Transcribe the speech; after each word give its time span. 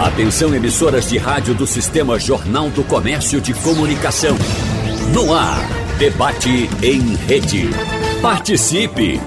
Atenção 0.00 0.52
emissoras 0.54 1.10
de 1.10 1.18
rádio 1.18 1.54
do 1.54 1.66
Sistema 1.66 2.18
Jornal 2.18 2.70
do 2.70 2.82
Comércio 2.82 3.38
de 3.38 3.52
Comunicação. 3.52 4.34
No 5.12 5.34
ar, 5.34 5.68
debate 5.98 6.70
em 6.82 7.14
rede. 7.16 7.68
Participe! 8.22 9.20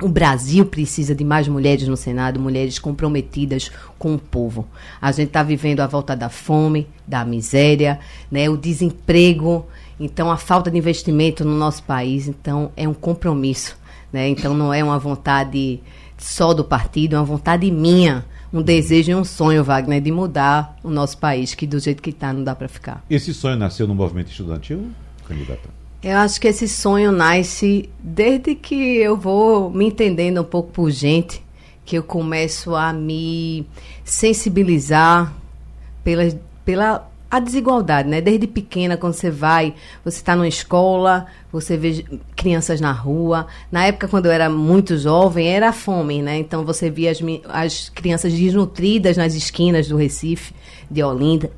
o 0.00 0.08
Brasil 0.08 0.66
precisa 0.66 1.14
de 1.14 1.22
mais 1.22 1.46
mulheres 1.46 1.86
no 1.86 1.96
Senado, 1.96 2.40
mulheres 2.40 2.78
comprometidas 2.78 3.70
com 3.98 4.14
o 4.14 4.18
povo. 4.18 4.66
A 5.00 5.12
gente 5.12 5.28
está 5.28 5.42
vivendo 5.42 5.80
a 5.80 5.86
volta 5.86 6.16
da 6.16 6.28
fome, 6.28 6.88
da 7.06 7.24
miséria, 7.24 8.00
né, 8.30 8.50
o 8.50 8.56
desemprego, 8.56 9.64
então 10.00 10.30
a 10.30 10.36
falta 10.36 10.70
de 10.70 10.78
investimento 10.78 11.44
no 11.44 11.56
nosso 11.56 11.84
país. 11.84 12.26
Então 12.26 12.72
é 12.76 12.88
um 12.88 12.94
compromisso. 12.94 13.76
Né? 14.12 14.28
Então 14.28 14.54
não 14.54 14.74
é 14.74 14.82
uma 14.82 14.98
vontade 14.98 15.80
só 16.18 16.52
do 16.52 16.64
partido, 16.64 17.14
é 17.14 17.18
uma 17.18 17.24
vontade 17.24 17.70
minha 17.70 18.24
um 18.52 18.60
desejo 18.62 19.12
e 19.12 19.14
um 19.14 19.24
sonho, 19.24 19.64
Wagner, 19.64 20.00
de 20.00 20.12
mudar 20.12 20.76
o 20.82 20.90
nosso 20.90 21.16
país, 21.18 21.54
que 21.54 21.66
do 21.66 21.80
jeito 21.80 22.02
que 22.02 22.10
está 22.10 22.32
não 22.32 22.44
dá 22.44 22.54
para 22.54 22.68
ficar. 22.68 23.04
Esse 23.08 23.32
sonho 23.32 23.56
nasceu 23.56 23.86
no 23.86 23.94
movimento 23.94 24.30
estudantil, 24.30 24.90
candidata? 25.26 25.70
Eu 26.02 26.16
acho 26.18 26.40
que 26.40 26.48
esse 26.48 26.68
sonho 26.68 27.12
nasce 27.12 27.88
desde 27.98 28.54
que 28.56 28.74
eu 28.74 29.16
vou 29.16 29.70
me 29.70 29.86
entendendo 29.86 30.40
um 30.40 30.44
pouco 30.44 30.72
por 30.72 30.90
gente, 30.90 31.42
que 31.84 31.96
eu 31.96 32.02
começo 32.02 32.74
a 32.74 32.92
me 32.92 33.64
sensibilizar 34.04 35.32
pela, 36.02 36.28
pela 36.64 37.11
a 37.32 37.40
desigualdade, 37.40 38.10
né? 38.10 38.20
Desde 38.20 38.46
pequena, 38.46 38.94
quando 38.94 39.14
você 39.14 39.30
vai, 39.30 39.72
você 40.04 40.18
está 40.18 40.36
numa 40.36 40.46
escola, 40.46 41.26
você 41.50 41.78
vê 41.78 42.04
crianças 42.36 42.78
na 42.78 42.92
rua. 42.92 43.46
Na 43.70 43.86
época, 43.86 44.06
quando 44.06 44.26
eu 44.26 44.32
era 44.32 44.50
muito 44.50 44.98
jovem, 44.98 45.48
era 45.48 45.72
fome, 45.72 46.20
né? 46.20 46.36
Então 46.36 46.62
você 46.62 46.90
via 46.90 47.10
as, 47.10 47.20
as 47.48 47.88
crianças 47.88 48.34
desnutridas 48.34 49.16
nas 49.16 49.32
esquinas 49.32 49.88
do 49.88 49.96
Recife, 49.96 50.52
de 50.90 51.02
Olinda. 51.02 51.50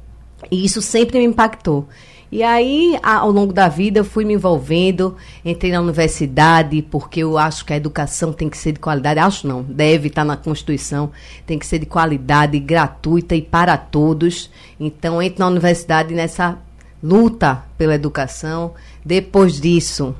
E 0.48 0.64
isso 0.64 0.80
sempre 0.80 1.18
me 1.18 1.24
impactou. 1.24 1.88
E 2.34 2.42
aí, 2.42 2.98
ao 3.00 3.30
longo 3.30 3.52
da 3.52 3.68
vida, 3.68 4.00
eu 4.00 4.04
fui 4.04 4.24
me 4.24 4.34
envolvendo, 4.34 5.16
entrei 5.44 5.70
na 5.70 5.80
universidade, 5.80 6.82
porque 6.82 7.20
eu 7.20 7.38
acho 7.38 7.64
que 7.64 7.72
a 7.72 7.76
educação 7.76 8.32
tem 8.32 8.50
que 8.50 8.58
ser 8.58 8.72
de 8.72 8.80
qualidade. 8.80 9.20
Acho 9.20 9.46
não, 9.46 9.62
deve 9.62 10.08
estar 10.08 10.24
na 10.24 10.36
Constituição, 10.36 11.12
tem 11.46 11.60
que 11.60 11.64
ser 11.64 11.78
de 11.78 11.86
qualidade, 11.86 12.58
gratuita 12.58 13.36
e 13.36 13.40
para 13.40 13.76
todos. 13.76 14.50
Então, 14.80 15.22
entro 15.22 15.44
na 15.44 15.46
universidade 15.46 16.12
nessa 16.12 16.58
luta 17.00 17.62
pela 17.78 17.94
educação. 17.94 18.74
Depois 19.04 19.60
disso, 19.60 20.12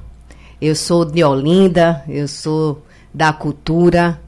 eu 0.62 0.76
sou 0.76 1.04
de 1.04 1.24
Olinda, 1.24 2.04
eu 2.08 2.28
sou 2.28 2.80
da 3.12 3.32
cultura, 3.32 4.20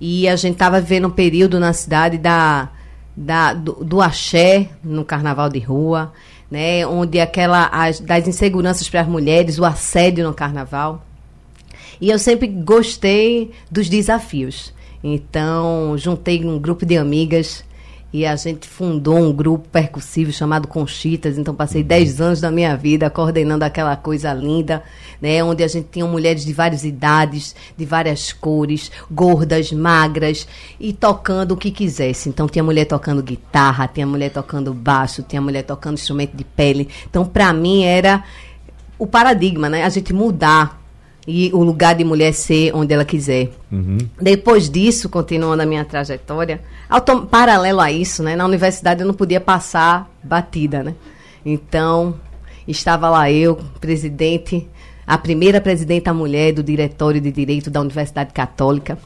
e 0.00 0.28
a 0.28 0.36
gente 0.36 0.52
estava 0.52 0.80
vivendo 0.80 1.08
um 1.08 1.10
período 1.10 1.58
na 1.58 1.72
cidade 1.72 2.16
da, 2.16 2.68
da, 3.16 3.52
do, 3.54 3.72
do 3.84 4.00
axé, 4.00 4.68
no 4.84 5.04
carnaval 5.04 5.48
de 5.48 5.58
rua 5.58 6.12
né, 6.50 6.86
onde 6.86 7.20
aquela 7.20 7.66
as, 7.66 8.00
das 8.00 8.28
inseguranças 8.28 8.88
para 8.88 9.00
as 9.00 9.08
mulheres, 9.08 9.58
o 9.58 9.64
assédio 9.64 10.24
no 10.24 10.34
carnaval. 10.34 11.04
E 12.00 12.10
eu 12.10 12.18
sempre 12.18 12.46
gostei 12.46 13.52
dos 13.70 13.88
desafios. 13.88 14.72
Então, 15.02 15.96
juntei 15.98 16.44
um 16.44 16.58
grupo 16.58 16.86
de 16.86 16.96
amigas 16.96 17.64
e 18.14 18.24
a 18.24 18.36
gente 18.36 18.68
fundou 18.68 19.18
um 19.18 19.32
grupo 19.32 19.68
percussivo 19.70 20.30
chamado 20.30 20.68
Conchitas. 20.68 21.36
Então, 21.36 21.52
passei 21.52 21.82
10 21.82 22.20
anos 22.20 22.40
da 22.40 22.48
minha 22.48 22.76
vida 22.76 23.10
coordenando 23.10 23.64
aquela 23.64 23.96
coisa 23.96 24.32
linda, 24.32 24.84
né? 25.20 25.42
Onde 25.42 25.64
a 25.64 25.66
gente 25.66 25.88
tinha 25.90 26.06
mulheres 26.06 26.44
de 26.44 26.52
várias 26.52 26.84
idades, 26.84 27.56
de 27.76 27.84
várias 27.84 28.32
cores, 28.32 28.88
gordas, 29.10 29.72
magras, 29.72 30.46
e 30.78 30.92
tocando 30.92 31.54
o 31.54 31.56
que 31.56 31.72
quisesse. 31.72 32.28
Então, 32.28 32.46
tinha 32.46 32.62
mulher 32.62 32.84
tocando 32.84 33.20
guitarra, 33.20 33.88
tinha 33.88 34.06
mulher 34.06 34.30
tocando 34.30 34.72
baixo, 34.72 35.20
tinha 35.24 35.42
mulher 35.42 35.64
tocando 35.64 35.94
instrumento 35.94 36.36
de 36.36 36.44
pele. 36.44 36.88
Então, 37.10 37.26
para 37.26 37.52
mim, 37.52 37.82
era 37.82 38.22
o 38.96 39.08
paradigma, 39.08 39.68
né? 39.68 39.82
A 39.82 39.88
gente 39.88 40.12
mudar 40.12 40.83
e 41.26 41.50
o 41.52 41.62
lugar 41.62 41.94
de 41.94 42.04
mulher 42.04 42.32
ser 42.32 42.74
onde 42.74 42.92
ela 42.92 43.04
quiser. 43.04 43.50
Uhum. 43.72 43.98
Depois 44.20 44.68
disso, 44.68 45.08
continuando 45.08 45.62
a 45.62 45.66
minha 45.66 45.84
trajetória, 45.84 46.60
paralelo 47.30 47.80
a 47.80 47.90
isso, 47.90 48.22
né, 48.22 48.36
na 48.36 48.44
universidade 48.44 49.00
eu 49.00 49.06
não 49.06 49.14
podia 49.14 49.40
passar 49.40 50.10
batida, 50.22 50.82
né? 50.82 50.94
Então, 51.44 52.14
estava 52.66 53.08
lá 53.10 53.30
eu, 53.30 53.58
presidente, 53.80 54.68
a 55.06 55.18
primeira 55.18 55.60
presidenta 55.60 56.12
mulher 56.12 56.52
do 56.52 56.62
Diretório 56.62 57.20
de 57.20 57.30
Direito 57.30 57.70
da 57.70 57.80
Universidade 57.80 58.32
Católica 58.32 58.98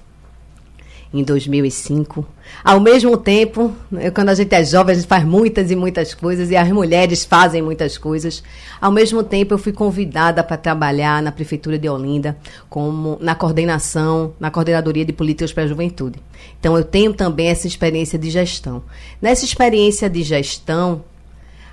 em 1.13 1.23
2005. 1.23 2.27
Ao 2.63 2.81
mesmo 2.81 3.17
tempo, 3.17 3.75
quando 4.15 4.29
a 4.29 4.35
gente 4.35 4.55
é 4.55 4.65
jovem, 4.65 4.93
a 4.93 4.99
gente 4.99 5.09
faz 5.09 5.25
muitas 5.25 5.71
e 5.71 5.77
muitas 5.77 6.13
coisas 6.15 6.51
e 6.51 6.57
as 6.57 6.69
mulheres 6.69 7.25
fazem 7.25 7.63
muitas 7.63 7.97
coisas. 7.97 8.43
Ao 8.81 8.93
mesmo 8.93 9.23
tempo, 9.23 9.55
eu 9.55 9.59
fui 9.59 9.73
convidada 9.73 10.43
para 10.43 10.57
trabalhar 10.57 11.23
na 11.23 11.33
prefeitura 11.33 11.79
de 11.79 11.89
Olinda 11.89 12.37
como 12.69 13.19
na 13.21 13.35
coordenação, 13.35 14.35
na 14.39 14.51
coordenadoria 14.51 15.05
de 15.05 15.13
políticas 15.13 15.53
para 15.53 15.65
a 15.65 15.67
juventude. 15.67 16.19
Então, 16.59 16.77
eu 16.77 16.85
tenho 16.85 17.15
também 17.15 17.49
essa 17.49 17.67
experiência 17.67 18.19
de 18.19 18.31
gestão. 18.31 18.83
Nessa 19.21 19.45
experiência 19.45 20.11
de 20.11 20.23
gestão, 20.23 21.05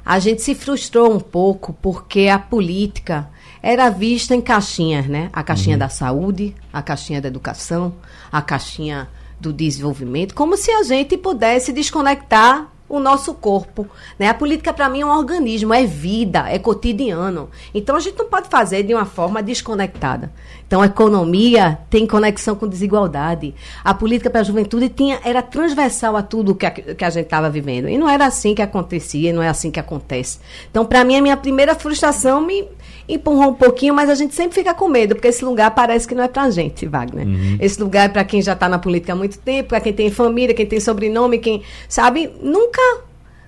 a 0.05 0.19
gente 0.19 0.41
se 0.41 0.53
frustrou 0.53 1.11
um 1.11 1.19
pouco 1.19 1.73
porque 1.81 2.27
a 2.27 2.37
política 2.37 3.27
era 3.61 3.89
vista 3.89 4.35
em 4.35 4.41
caixinhas, 4.41 5.07
né? 5.07 5.29
A 5.33 5.41
caixinha 5.41 5.75
uhum. 5.75 5.79
da 5.79 5.89
saúde, 5.89 6.55
a 6.71 6.83
caixinha 6.83 7.19
da 7.19 7.27
educação, 7.27 7.95
a 8.31 8.39
caixinha 8.39 9.09
do 9.39 9.51
desenvolvimento, 9.53 10.33
como 10.33 10.57
se 10.57 10.71
a 10.71 10.83
gente 10.83 11.17
pudesse 11.17 11.71
desconectar 11.73 12.71
o 12.87 12.99
nosso 12.99 13.33
corpo. 13.33 13.87
Né? 14.17 14.27
A 14.27 14.33
política, 14.33 14.71
para 14.71 14.87
mim, 14.87 15.01
é 15.01 15.05
um 15.05 15.09
organismo, 15.09 15.73
é 15.73 15.85
vida, 15.85 16.45
é 16.49 16.59
cotidiano. 16.59 17.49
Então, 17.73 17.95
a 17.95 17.99
gente 17.99 18.17
não 18.17 18.27
pode 18.27 18.47
fazer 18.47 18.83
de 18.83 18.93
uma 18.93 19.05
forma 19.05 19.41
desconectada. 19.41 20.31
Então, 20.67 20.81
a 20.81 20.85
economia 20.85 21.79
tem 21.89 22.05
conexão 22.05 22.55
com 22.55 22.67
desigualdade. 22.67 23.53
A 23.83 23.93
política 23.93 24.29
para 24.29 24.41
a 24.41 24.43
juventude 24.43 24.89
tinha, 24.89 25.19
era 25.23 25.41
transversal 25.41 26.15
a 26.15 26.21
tudo 26.21 26.55
que 26.55 26.65
a, 26.65 26.71
que 26.71 27.03
a 27.03 27.09
gente 27.09 27.25
estava 27.25 27.49
vivendo. 27.49 27.89
E 27.89 27.97
não 27.97 28.09
era 28.09 28.25
assim 28.25 28.53
que 28.53 28.61
acontecia, 28.61 29.33
não 29.33 29.41
é 29.41 29.49
assim 29.49 29.71
que 29.71 29.79
acontece. 29.79 30.39
Então, 30.69 30.85
para 30.85 31.03
mim, 31.03 31.17
a 31.17 31.21
minha 31.21 31.37
primeira 31.37 31.75
frustração 31.75 32.41
me 32.41 32.67
empurrou 33.07 33.49
um 33.49 33.53
pouquinho, 33.53 33.93
mas 33.93 34.09
a 34.09 34.15
gente 34.15 34.33
sempre 34.33 34.55
fica 34.55 34.73
com 34.73 34.87
medo, 34.87 35.15
porque 35.15 35.27
esse 35.27 35.45
lugar 35.45 35.71
parece 35.71 36.07
que 36.07 36.15
não 36.15 36.23
é 36.23 36.27
pra 36.27 36.49
gente, 36.49 36.85
Wagner. 36.85 37.27
Uhum. 37.27 37.57
Esse 37.59 37.81
lugar 37.81 38.05
é 38.05 38.09
para 38.09 38.23
quem 38.23 38.41
já 38.41 38.53
está 38.53 38.67
na 38.67 38.79
política 38.79 39.13
há 39.13 39.15
muito 39.15 39.37
tempo, 39.37 39.69
para 39.69 39.79
quem 39.79 39.93
tem 39.93 40.09
família, 40.09 40.55
quem 40.55 40.65
tem 40.65 40.79
sobrenome, 40.79 41.37
quem, 41.37 41.61
sabe, 41.87 42.31
nunca. 42.41 42.81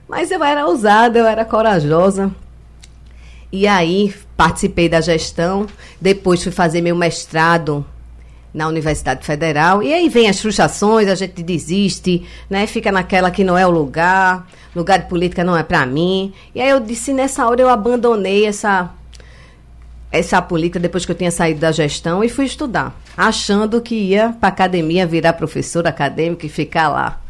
Mas 0.08 0.32
eu 0.32 0.44
era 0.44 0.66
ousada, 0.68 1.20
eu 1.20 1.26
era 1.26 1.44
corajosa. 1.44 2.32
E 3.52 3.66
aí 3.68 4.14
participei 4.36 4.88
da 4.88 5.02
gestão, 5.02 5.66
depois 6.00 6.44
fui 6.44 6.52
fazer 6.52 6.82
meu 6.82 6.96
mestrado 6.96 7.86
na 8.54 8.68
Universidade 8.68 9.26
Federal. 9.26 9.82
E 9.84 9.94
aí 9.94 10.10
vem 10.10 10.30
as 10.30 10.40
frustrações, 10.40 11.08
a 11.08 11.16
gente 11.16 11.44
desiste, 11.44 12.26
né? 12.50 12.68
Fica 12.68 12.92
naquela 12.92 13.32
que 13.32 13.44
não 13.44 13.58
é 13.58 13.66
o 13.66 13.70
lugar, 13.70 14.48
lugar 14.76 15.00
de 15.00 15.08
política 15.08 15.44
não 15.44 15.56
é 15.56 15.64
para 15.64 15.86
mim. 15.86 16.34
E 16.54 16.62
aí 16.62 16.70
eu 16.70 16.80
disse, 16.80 17.14
nessa 17.14 17.48
hora 17.48 17.62
eu 17.62 17.70
abandonei 17.70 18.46
essa 18.46 18.92
essa 20.12 20.42
política 20.42 20.80
depois 20.80 21.06
que 21.06 21.12
eu 21.12 21.16
tinha 21.16 21.32
saído 21.32 21.60
da 21.60 21.72
gestão 21.72 22.24
e 22.24 22.30
fui 22.30 22.46
estudar, 22.46 22.96
achando 23.16 23.82
que 23.82 23.96
ia 23.96 24.36
para 24.40 24.50
academia 24.50 25.06
virar 25.06 25.34
professora 25.34 25.90
acadêmica 25.90 26.46
e 26.46 26.50
ficar 26.50 26.90
lá. 26.90 27.22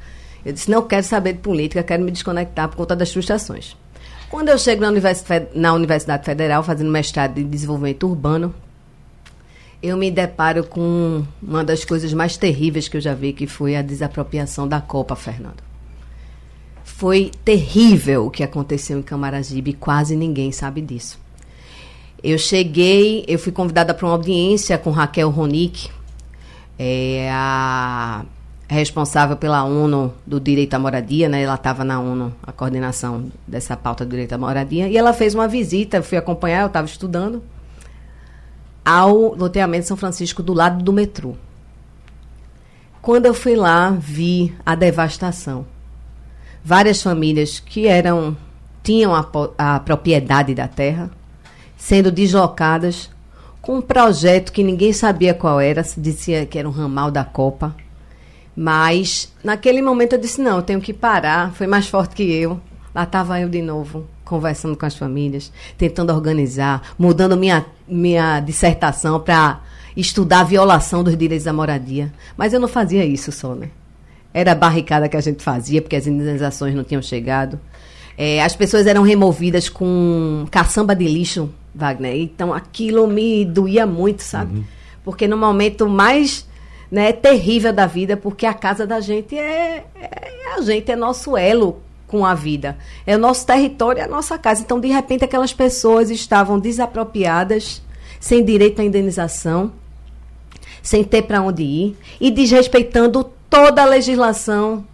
Eu 0.45 0.53
disse, 0.53 0.69
não 0.69 0.81
quero 0.81 1.03
saber 1.03 1.33
de 1.33 1.39
política, 1.39 1.83
quero 1.83 2.03
me 2.03 2.11
desconectar 2.11 2.69
por 2.69 2.77
conta 2.77 2.95
das 2.95 3.11
frustrações. 3.11 3.75
Quando 4.29 4.49
eu 4.49 4.57
chego 4.57 4.81
na 4.81 4.91
na 5.55 5.73
Universidade 5.73 6.25
Federal, 6.25 6.61
fazendo 6.63 6.91
mestrado 6.91 7.37
em 7.37 7.47
desenvolvimento 7.47 8.07
urbano, 8.07 8.53
eu 9.81 9.95
me 9.95 10.09
deparo 10.11 10.63
com 10.63 11.23
uma 11.41 11.63
das 11.63 11.85
coisas 11.85 12.11
mais 12.13 12.35
terríveis 12.35 12.87
que 12.87 12.97
eu 12.97 13.01
já 13.01 13.13
vi, 13.13 13.33
que 13.33 13.47
foi 13.47 13.75
a 13.75 13.81
desapropriação 13.81 14.67
da 14.67 14.81
Copa, 14.81 15.15
Fernando. 15.15 15.63
Foi 16.83 17.31
terrível 17.45 18.25
o 18.25 18.31
que 18.31 18.43
aconteceu 18.43 18.97
em 18.97 19.03
Camaragibe, 19.03 19.73
quase 19.73 20.15
ninguém 20.15 20.51
sabe 20.51 20.81
disso. 20.81 21.19
Eu 22.23 22.37
cheguei, 22.37 23.23
eu 23.27 23.37
fui 23.37 23.51
convidada 23.51 23.93
para 23.93 24.05
uma 24.05 24.13
audiência 24.13 24.77
com 24.77 24.89
Raquel 24.89 25.29
Ronick, 25.29 25.89
é, 26.77 27.29
a 27.31 28.25
responsável 28.67 29.37
pela 29.37 29.63
ONU 29.63 30.13
do 30.25 30.39
direito 30.39 30.73
à 30.73 30.79
moradia, 30.79 31.29
né? 31.29 31.43
Ela 31.43 31.55
estava 31.55 31.83
na 31.83 31.99
ONU, 31.99 32.33
a 32.43 32.51
coordenação 32.51 33.31
dessa 33.47 33.77
pauta 33.77 34.03
do 34.03 34.09
direito 34.09 34.33
à 34.33 34.37
moradia, 34.37 34.89
e 34.89 34.97
ela 34.97 35.13
fez 35.13 35.33
uma 35.33 35.47
visita, 35.47 35.97
eu 35.97 36.03
fui 36.03 36.17
acompanhar, 36.17 36.61
eu 36.61 36.67
estava 36.67 36.87
estudando, 36.87 37.41
ao 38.83 39.35
loteamento 39.35 39.87
São 39.87 39.95
Francisco, 39.95 40.43
do 40.43 40.53
lado 40.53 40.83
do 40.83 40.91
metrô. 40.91 41.35
Quando 43.01 43.25
eu 43.25 43.33
fui 43.33 43.55
lá, 43.55 43.91
vi 43.91 44.53
a 44.65 44.75
devastação. 44.75 45.65
Várias 46.63 47.01
famílias 47.01 47.59
que 47.59 47.87
eram 47.87 48.35
tinham 48.83 49.15
a, 49.15 49.25
a 49.57 49.79
propriedade 49.79 50.53
da 50.53 50.67
terra 50.67 51.09
sendo 51.77 52.11
deslocadas 52.11 53.09
com 53.61 53.77
um 53.77 53.81
projeto 53.81 54.51
que 54.51 54.63
ninguém 54.63 54.91
sabia 54.91 55.33
qual 55.33 55.61
era, 55.61 55.83
se 55.83 55.99
dizia 56.01 56.45
que 56.45 56.57
era 56.57 56.67
um 56.67 56.71
ramal 56.71 57.11
da 57.11 57.23
Copa 57.23 57.75
mas 58.59 59.31
naquele 59.43 59.83
momento 59.83 60.13
eu 60.13 60.19
disse: 60.19 60.41
não, 60.41 60.57
eu 60.57 60.63
tenho 60.63 60.81
que 60.81 60.91
parar. 60.91 61.53
Foi 61.53 61.67
mais 61.67 61.87
forte 61.87 62.15
que 62.15 62.23
eu. 62.23 62.59
Lá 62.93 63.03
estava 63.03 63.39
eu 63.39 63.47
de 63.47 63.61
novo, 63.61 64.07
conversando 64.25 64.75
com 64.75 64.83
as 64.83 64.95
famílias, 64.95 65.51
tentando 65.77 66.11
organizar, 66.11 66.81
mudando 66.97 67.37
minha, 67.37 67.63
minha 67.87 68.39
dissertação 68.39 69.19
para 69.19 69.61
estudar 69.95 70.39
a 70.39 70.43
violação 70.43 71.03
dos 71.03 71.15
direitos 71.15 71.45
da 71.45 71.53
moradia. 71.53 72.11
Mas 72.35 72.51
eu 72.51 72.59
não 72.59 72.67
fazia 72.67 73.05
isso 73.05 73.31
só, 73.31 73.53
né? 73.53 73.69
Era 74.33 74.53
a 74.53 74.55
barricada 74.55 75.07
que 75.07 75.15
a 75.15 75.21
gente 75.21 75.43
fazia, 75.43 75.79
porque 75.79 75.95
as 75.95 76.07
indenizações 76.07 76.73
não 76.73 76.83
tinham 76.83 77.01
chegado. 77.03 77.59
É, 78.17 78.41
as 78.41 78.55
pessoas 78.55 78.87
eram 78.87 79.03
removidas 79.03 79.69
com 79.69 80.47
caçamba 80.49 80.95
de 80.95 81.07
lixo, 81.07 81.51
Wagner. 81.77 82.15
Então 82.15 82.53
aquilo 82.53 83.07
me 83.07 83.45
doía 83.45 83.85
muito, 83.85 84.23
sabe? 84.23 84.57
Uhum. 84.57 84.63
Porque 85.03 85.27
no 85.27 85.37
momento 85.37 85.87
mais 85.87 86.47
né, 86.91 87.11
terrível 87.11 87.73
da 87.73 87.85
vida, 87.85 88.17
porque 88.17 88.45
a 88.45 88.53
casa 88.53 88.87
da 88.87 88.99
gente 88.99 89.37
é, 89.37 89.85
é, 89.95 90.53
a 90.55 90.61
gente, 90.61 90.91
é 90.91 90.95
nosso 90.95 91.37
elo 91.37 91.81
com 92.07 92.25
a 92.25 92.33
vida. 92.33 92.77
É 93.05 93.15
o 93.15 93.19
nosso 93.19 93.45
território, 93.45 94.01
é 94.01 94.05
a 94.05 94.07
nossa 94.07 94.37
casa. 94.37 94.61
Então, 94.61 94.79
de 94.79 94.87
repente, 94.87 95.23
aquelas 95.23 95.53
pessoas 95.53 96.09
estavam 96.09 96.57
desapropriadas, 96.57 97.81
sem 98.19 98.43
direito 98.43 98.81
à 98.81 98.83
indenização, 98.83 99.71
sem 100.81 101.03
ter 101.03 101.23
para 101.23 101.41
onde 101.41 101.63
ir 101.63 101.97
e 102.19 102.31
desrespeitando 102.31 103.29
toda 103.49 103.81
a 103.81 103.85
legislação 103.85 104.85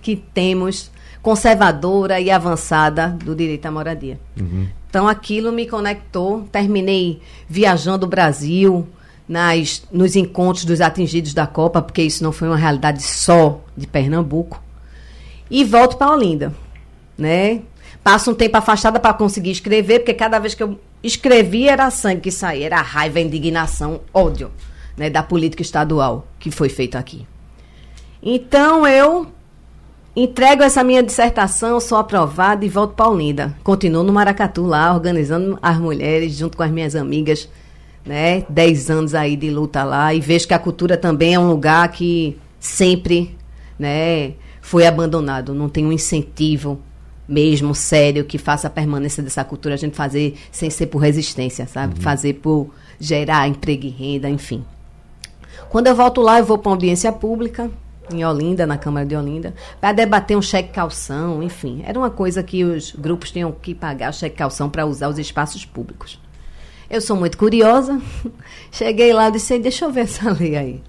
que 0.00 0.16
temos 0.16 0.90
conservadora 1.20 2.20
e 2.20 2.30
avançada 2.30 3.08
do 3.08 3.34
direito 3.34 3.66
à 3.66 3.70
moradia. 3.70 4.20
Uhum. 4.40 4.68
Então 4.96 5.06
aquilo 5.06 5.52
me 5.52 5.66
conectou, 5.66 6.48
terminei 6.50 7.20
viajando 7.46 8.06
o 8.06 8.08
Brasil, 8.08 8.88
nas, 9.28 9.82
nos 9.92 10.16
encontros 10.16 10.64
dos 10.64 10.80
atingidos 10.80 11.34
da 11.34 11.46
Copa, 11.46 11.82
porque 11.82 12.00
isso 12.00 12.24
não 12.24 12.32
foi 12.32 12.48
uma 12.48 12.56
realidade 12.56 13.02
só 13.02 13.60
de 13.76 13.86
Pernambuco. 13.86 14.58
E 15.50 15.64
volto 15.64 15.98
para 15.98 16.10
Olinda, 16.10 16.54
né? 17.18 17.60
Passo 18.02 18.30
um 18.30 18.34
tempo 18.34 18.56
afastada 18.56 18.98
para 18.98 19.12
conseguir 19.12 19.50
escrever, 19.50 19.98
porque 19.98 20.14
cada 20.14 20.38
vez 20.38 20.54
que 20.54 20.62
eu 20.62 20.80
escrevia 21.02 21.72
era 21.72 21.90
sangue 21.90 22.22
que 22.22 22.30
saía, 22.30 22.64
era 22.64 22.80
raiva, 22.80 23.20
indignação, 23.20 24.00
ódio, 24.14 24.50
né, 24.96 25.10
da 25.10 25.22
política 25.22 25.60
estadual 25.60 26.26
que 26.38 26.50
foi 26.50 26.70
feita 26.70 26.98
aqui. 26.98 27.26
Então 28.22 28.86
eu 28.86 29.26
entrego 30.16 30.62
essa 30.62 30.82
minha 30.82 31.02
dissertação, 31.02 31.78
sou 31.78 31.98
aprovada 31.98 32.64
e 32.64 32.68
volto 32.68 32.94
para 32.94 33.08
Olinda. 33.08 33.54
Continuo 33.62 34.02
no 34.02 34.12
Maracatu 34.12 34.64
lá, 34.64 34.92
organizando 34.94 35.58
as 35.62 35.78
mulheres 35.78 36.34
junto 36.34 36.56
com 36.56 36.62
as 36.62 36.70
minhas 36.70 36.96
amigas 36.96 37.48
né? 38.06 38.44
Dez 38.48 38.88
anos 38.88 39.14
aí 39.14 39.36
de 39.36 39.50
luta 39.50 39.82
lá 39.82 40.14
e 40.14 40.20
vejo 40.20 40.46
que 40.46 40.54
a 40.54 40.58
cultura 40.58 40.96
também 40.96 41.34
é 41.34 41.38
um 41.38 41.48
lugar 41.48 41.90
que 41.90 42.38
sempre, 42.60 43.36
né? 43.78 44.34
Foi 44.62 44.86
abandonado. 44.86 45.52
Não 45.52 45.68
tem 45.68 45.84
um 45.84 45.92
incentivo 45.92 46.80
mesmo 47.28 47.74
sério 47.74 48.24
que 48.24 48.38
faça 48.38 48.68
a 48.68 48.70
permanência 48.70 49.22
dessa 49.22 49.42
cultura 49.42 49.74
a 49.74 49.78
gente 49.78 49.96
fazer 49.96 50.36
sem 50.52 50.70
ser 50.70 50.86
por 50.86 50.98
resistência, 50.98 51.66
sabe? 51.66 51.96
Uhum. 51.96 52.00
Fazer 52.00 52.34
por 52.34 52.70
gerar 53.00 53.48
emprego 53.48 53.86
e 53.86 53.90
renda, 53.90 54.30
enfim. 54.30 54.64
Quando 55.68 55.88
eu 55.88 55.96
volto 55.96 56.20
lá, 56.20 56.38
eu 56.38 56.44
vou 56.44 56.58
para 56.58 56.70
uma 56.70 56.76
audiência 56.76 57.10
pública 57.10 57.68
em 58.12 58.24
Olinda, 58.24 58.66
na 58.66 58.78
Câmara 58.78 59.06
de 59.06 59.16
Olinda, 59.16 59.54
para 59.80 59.92
debater 59.92 60.36
um 60.36 60.42
cheque 60.42 60.72
calção, 60.72 61.42
enfim. 61.42 61.82
Era 61.84 61.98
uma 61.98 62.10
coisa 62.10 62.42
que 62.42 62.64
os 62.64 62.92
grupos 62.92 63.30
tinham 63.30 63.52
que 63.52 63.74
pagar 63.74 64.12
cheque 64.12 64.36
calção 64.36 64.68
para 64.68 64.86
usar 64.86 65.08
os 65.08 65.18
espaços 65.18 65.64
públicos. 65.64 66.20
Eu 66.88 67.00
sou 67.00 67.16
muito 67.16 67.36
curiosa. 67.36 68.00
Cheguei 68.70 69.12
lá 69.12 69.28
e 69.28 69.32
disse: 69.32 69.58
Deixa 69.58 69.84
eu 69.84 69.90
ver 69.90 70.02
essa 70.02 70.30
lei 70.30 70.56
aí. 70.56 70.82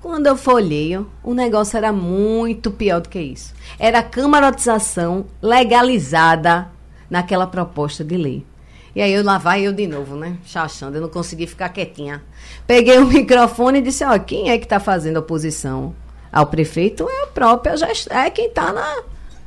Quando 0.00 0.26
eu 0.26 0.36
folhei, 0.36 0.96
o 1.22 1.34
negócio 1.34 1.76
era 1.76 1.92
muito 1.92 2.70
pior 2.70 3.00
do 3.00 3.08
que 3.08 3.18
isso. 3.18 3.54
Era 3.78 4.02
camarotização 4.02 5.26
legalizada 5.40 6.70
naquela 7.08 7.46
proposta 7.46 8.04
de 8.04 8.16
lei. 8.16 8.46
E 8.94 9.02
aí 9.02 9.12
eu 9.12 9.22
lá 9.22 9.36
vai 9.36 9.66
eu 9.66 9.72
de 9.72 9.86
novo, 9.86 10.16
né? 10.16 10.38
Chachando, 10.44 10.96
eu 10.96 11.02
não 11.02 11.08
consegui 11.08 11.46
ficar 11.46 11.68
quietinha. 11.68 12.22
Peguei 12.66 12.98
o 12.98 13.06
microfone 13.06 13.78
e 13.78 13.82
disse: 13.82 14.04
Ó, 14.04 14.18
quem 14.18 14.50
é 14.50 14.58
que 14.58 14.64
está 14.64 14.80
fazendo 14.80 15.18
oposição 15.18 15.94
ao 16.32 16.46
prefeito? 16.46 17.08
É 17.08 17.22
a 17.24 17.26
própria 17.26 17.74
é 18.10 18.30
quem 18.30 18.46
está 18.46 18.72
na 18.72 19.02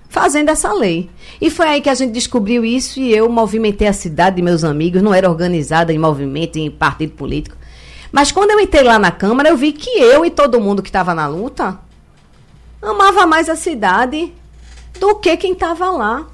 fazendo 0.09 0.49
essa 0.49 0.73
lei. 0.73 1.09
E 1.39 1.49
foi 1.49 1.67
aí 1.67 1.81
que 1.81 1.89
a 1.89 1.93
gente 1.93 2.11
descobriu 2.11 2.65
isso 2.65 2.99
e 2.99 3.15
eu 3.15 3.29
movimentei 3.29 3.87
a 3.87 3.93
cidade, 3.93 4.41
meus 4.41 4.63
amigos, 4.63 5.01
não 5.01 5.13
era 5.13 5.29
organizada 5.29 5.93
em 5.93 5.99
movimento, 5.99 6.57
em 6.57 6.69
partido 6.69 7.13
político. 7.13 7.55
Mas 8.11 8.31
quando 8.31 8.51
eu 8.51 8.59
entrei 8.59 8.83
lá 8.83 8.97
na 8.97 9.11
Câmara, 9.11 9.49
eu 9.49 9.57
vi 9.57 9.71
que 9.71 9.89
eu 9.89 10.25
e 10.25 10.31
todo 10.31 10.59
mundo 10.59 10.81
que 10.81 10.89
estava 10.89 11.13
na 11.13 11.27
luta 11.27 11.79
amava 12.81 13.25
mais 13.27 13.49
a 13.49 13.55
cidade 13.55 14.33
do 14.99 15.15
que 15.15 15.37
quem 15.37 15.53
estava 15.53 15.91
lá. 15.91 16.25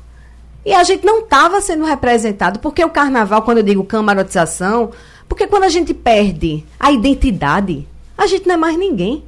E 0.66 0.74
a 0.74 0.84
gente 0.84 1.06
não 1.06 1.20
estava 1.20 1.62
sendo 1.62 1.84
representado, 1.84 2.60
porque 2.60 2.84
o 2.84 2.90
carnaval, 2.90 3.44
quando 3.44 3.58
eu 3.58 3.64
digo 3.64 3.84
camarotização, 3.84 4.92
porque 5.28 5.48
quando 5.48 5.64
a 5.64 5.70
gente 5.70 5.94
perde 5.94 6.66
a 6.80 6.92
identidade, 6.92 7.88
a 8.18 8.26
gente 8.26 8.48
não 8.48 8.56
é 8.56 8.58
mais 8.58 8.78
ninguém. 8.78 9.24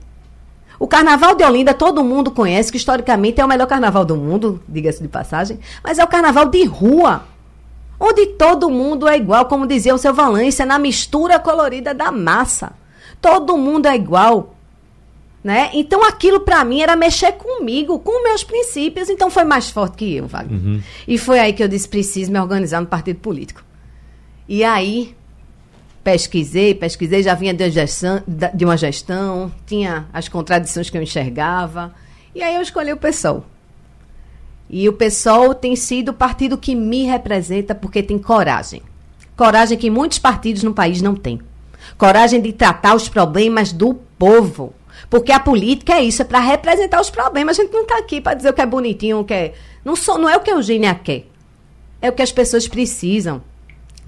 O 0.79 0.87
Carnaval 0.87 1.35
de 1.35 1.43
Olinda 1.43 1.73
todo 1.73 2.03
mundo 2.03 2.31
conhece, 2.31 2.71
que 2.71 2.77
historicamente 2.77 3.41
é 3.41 3.45
o 3.45 3.47
melhor 3.47 3.67
carnaval 3.67 4.05
do 4.05 4.15
mundo, 4.15 4.61
diga-se 4.67 5.01
de 5.01 5.07
passagem, 5.07 5.59
mas 5.83 5.97
é 5.97 6.03
o 6.03 6.07
carnaval 6.07 6.45
de 6.45 6.63
rua, 6.65 7.23
onde 7.99 8.27
todo 8.27 8.69
mundo 8.69 9.07
é 9.07 9.17
igual, 9.17 9.45
como 9.45 9.65
dizia 9.65 9.95
o 9.95 9.97
seu 9.97 10.13
Valência, 10.13 10.65
na 10.65 10.77
mistura 10.77 11.39
colorida 11.39 11.93
da 11.93 12.11
massa. 12.11 12.73
Todo 13.19 13.57
mundo 13.57 13.87
é 13.87 13.95
igual. 13.95 14.53
Né? 15.43 15.69
Então 15.73 16.03
aquilo 16.03 16.41
para 16.41 16.63
mim 16.63 16.81
era 16.81 16.95
mexer 16.95 17.31
comigo, 17.33 17.99
com 17.99 18.23
meus 18.23 18.43
princípios, 18.43 19.09
então 19.09 19.29
foi 19.29 19.45
mais 19.45 19.69
forte 19.69 19.95
que 19.97 20.15
eu, 20.15 20.27
Wagner. 20.27 20.59
Uhum. 20.59 20.81
E 21.07 21.17
foi 21.17 21.39
aí 21.39 21.53
que 21.53 21.63
eu 21.63 21.67
disse, 21.67 21.87
preciso 21.87 22.31
me 22.31 22.39
organizar 22.39 22.81
no 22.81 22.87
partido 22.87 23.19
político. 23.19 23.63
E 24.47 24.63
aí 24.63 25.15
pesquisei, 26.07 26.73
pesquisei, 26.73 27.21
já 27.21 27.33
vinha 27.33 27.53
de, 27.53 27.69
gestão, 27.69 28.23
de 28.25 28.63
uma 28.63 28.77
gestão, 28.77 29.51
tinha 29.65 30.07
as 30.13 30.29
contradições 30.29 30.89
que 30.89 30.97
eu 30.97 31.01
enxergava. 31.01 31.93
E 32.33 32.41
aí 32.41 32.55
eu 32.55 32.61
escolhi 32.61 32.93
o 32.93 32.97
PSOL. 32.97 33.43
E 34.69 34.87
o 34.87 34.93
PSOL 34.93 35.53
tem 35.53 35.75
sido 35.75 36.09
o 36.09 36.13
partido 36.13 36.57
que 36.57 36.73
me 36.73 37.03
representa 37.03 37.75
porque 37.75 38.01
tem 38.01 38.17
coragem. 38.17 38.81
Coragem 39.35 39.77
que 39.77 39.89
muitos 39.89 40.17
partidos 40.17 40.63
no 40.63 40.73
país 40.73 41.01
não 41.01 41.13
têm. 41.13 41.41
Coragem 41.97 42.39
de 42.39 42.53
tratar 42.53 42.95
os 42.95 43.09
problemas 43.09 43.73
do 43.73 43.95
povo. 44.17 44.73
Porque 45.09 45.33
a 45.33 45.41
política 45.41 45.95
é 45.95 46.03
isso, 46.03 46.21
é 46.21 46.25
para 46.25 46.39
representar 46.39 47.01
os 47.01 47.09
problemas. 47.09 47.59
A 47.59 47.63
gente 47.63 47.73
não 47.73 47.81
está 47.81 47.97
aqui 47.97 48.21
para 48.21 48.33
dizer 48.33 48.49
o 48.51 48.53
que 48.53 48.61
é 48.61 48.65
bonitinho, 48.65 49.19
o 49.19 49.25
que 49.25 49.33
é. 49.33 49.53
Não, 49.83 49.93
sou, 49.93 50.17
não 50.17 50.29
é 50.29 50.37
o 50.37 50.39
que 50.39 50.51
a 50.51 50.53
Eugênia 50.53 50.95
quer. 50.95 51.25
É 52.01 52.07
o 52.07 52.13
que 52.13 52.21
as 52.21 52.31
pessoas 52.31 52.65
precisam. 52.65 53.41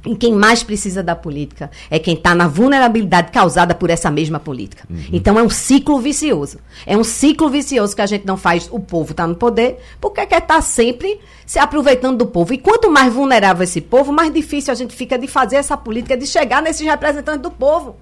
E 0.06 0.16
quem 0.16 0.34
mais 0.34 0.64
precisa 0.64 1.04
da 1.04 1.16
política 1.16 1.70
é 1.90 2.00
quem 2.00 2.14
está 2.14 2.34
na 2.34 2.48
vulnerabilidade 2.48 3.32
causada 3.32 3.76
por 3.76 3.90
essa 3.90 4.10
mesma 4.10 4.40
política. 4.40 4.86
Uhum. 4.90 5.04
Então 5.12 5.38
é 5.38 5.44
um 5.44 5.50
ciclo 5.50 6.00
vicioso. 6.00 6.60
É 6.86 6.98
um 6.98 7.04
ciclo 7.04 7.50
vicioso 7.50 7.96
que 7.96 8.02
a 8.02 8.06
gente 8.06 8.26
não 8.26 8.38
faz. 8.38 8.70
O 8.72 8.80
povo 8.80 9.12
está 9.12 9.28
no 9.28 9.36
poder 9.36 9.80
porque 10.00 10.26
quer 10.26 10.42
estar 10.42 10.56
tá 10.56 10.62
sempre 10.62 11.20
se 11.46 11.60
aproveitando 11.60 12.18
do 12.18 12.28
povo. 12.28 12.54
E 12.54 12.58
quanto 12.58 12.90
mais 12.90 13.14
vulnerável 13.14 13.64
esse 13.64 13.82
povo, 13.82 14.14
mais 14.14 14.34
difícil 14.34 14.72
a 14.72 14.76
gente 14.76 14.96
fica 14.96 15.18
de 15.18 15.28
fazer 15.28 15.58
essa 15.58 15.76
política, 15.76 16.16
de 16.16 16.26
chegar 16.26 16.62
nesses 16.62 16.86
representantes 16.86 17.42
do 17.42 17.52
povo. 17.52 17.98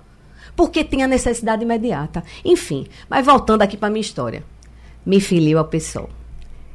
Porque 0.55 0.83
tem 0.83 1.03
a 1.03 1.07
necessidade 1.07 1.63
imediata. 1.63 2.23
Enfim, 2.45 2.87
mas 3.09 3.25
voltando 3.25 3.63
aqui 3.63 3.77
para 3.77 3.89
minha 3.89 4.01
história. 4.01 4.43
Me 5.05 5.19
filio 5.19 5.57
ao 5.57 5.65
PSOL 5.65 6.09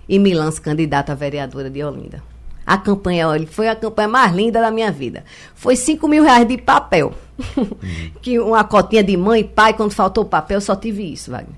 e 0.09 0.19
me 0.19 0.35
lanço 0.35 0.63
candidata 0.63 1.13
a 1.13 1.15
vereadora 1.15 1.71
de 1.71 1.83
Olinda. 1.85 2.32
A 2.67 2.79
campanha, 2.79 3.29
olha, 3.29 3.47
foi 3.47 3.69
a 3.69 3.75
campanha 3.75 4.09
mais 4.09 4.33
linda 4.33 4.61
da 4.61 4.71
minha 4.71 4.91
vida. 4.91 5.25
Foi 5.55 5.75
5 5.75 6.07
mil 6.07 6.23
reais 6.23 6.47
de 6.47 6.59
papel. 6.59 7.13
Uhum. 7.57 7.71
que 8.23 8.39
uma 8.39 8.63
cotinha 8.65 9.03
de 9.03 9.17
mãe 9.17 9.41
e 9.41 9.45
pai, 9.45 9.75
quando 9.75 9.93
faltou 9.93 10.25
papel, 10.25 10.59
eu 10.59 10.61
só 10.61 10.77
tive 10.77 11.13
isso, 11.13 11.31
Wagner. 11.31 11.57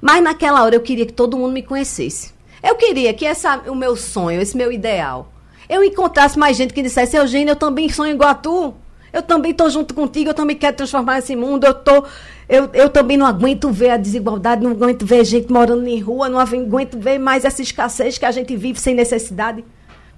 Mas 0.00 0.22
naquela 0.22 0.62
hora 0.62 0.74
eu 0.74 0.80
queria 0.80 1.06
que 1.06 1.12
todo 1.12 1.36
mundo 1.36 1.52
me 1.52 1.62
conhecesse. 1.62 2.32
Eu 2.62 2.76
queria 2.76 3.12
que 3.12 3.24
essa, 3.24 3.58
o 3.68 3.74
meu 3.74 3.96
sonho, 3.96 4.40
esse 4.40 4.56
meu 4.56 4.70
ideal, 4.70 5.32
eu 5.68 5.82
encontrasse 5.82 6.38
mais 6.38 6.56
gente 6.56 6.72
que 6.72 6.82
dissesse, 6.82 7.16
Eugênio, 7.16 7.52
eu 7.52 7.56
também 7.56 7.88
sonho 7.88 8.14
igual 8.14 8.30
a 8.30 8.34
tu. 8.34 8.74
Eu 9.12 9.22
também 9.22 9.52
estou 9.52 9.70
junto 9.70 9.94
contigo, 9.94 10.30
eu 10.30 10.34
também 10.34 10.56
quero 10.56 10.76
transformar 10.76 11.18
esse 11.18 11.34
mundo, 11.34 11.64
eu 11.64 11.72
tô, 11.72 12.04
eu, 12.46 12.68
eu 12.74 12.90
também 12.90 13.16
não 13.16 13.24
aguento 13.24 13.70
ver 13.70 13.90
a 13.90 13.96
desigualdade, 13.96 14.62
não 14.62 14.72
aguento 14.72 15.06
ver 15.06 15.24
gente 15.24 15.50
morando 15.50 15.86
em 15.86 15.98
rua, 15.98 16.28
não 16.28 16.38
aguento 16.38 16.98
ver 16.98 17.18
mais 17.18 17.44
essa 17.44 17.62
escassez 17.62 18.18
que 18.18 18.26
a 18.26 18.30
gente 18.30 18.54
vive 18.56 18.78
sem 18.78 18.94
necessidade 18.94 19.64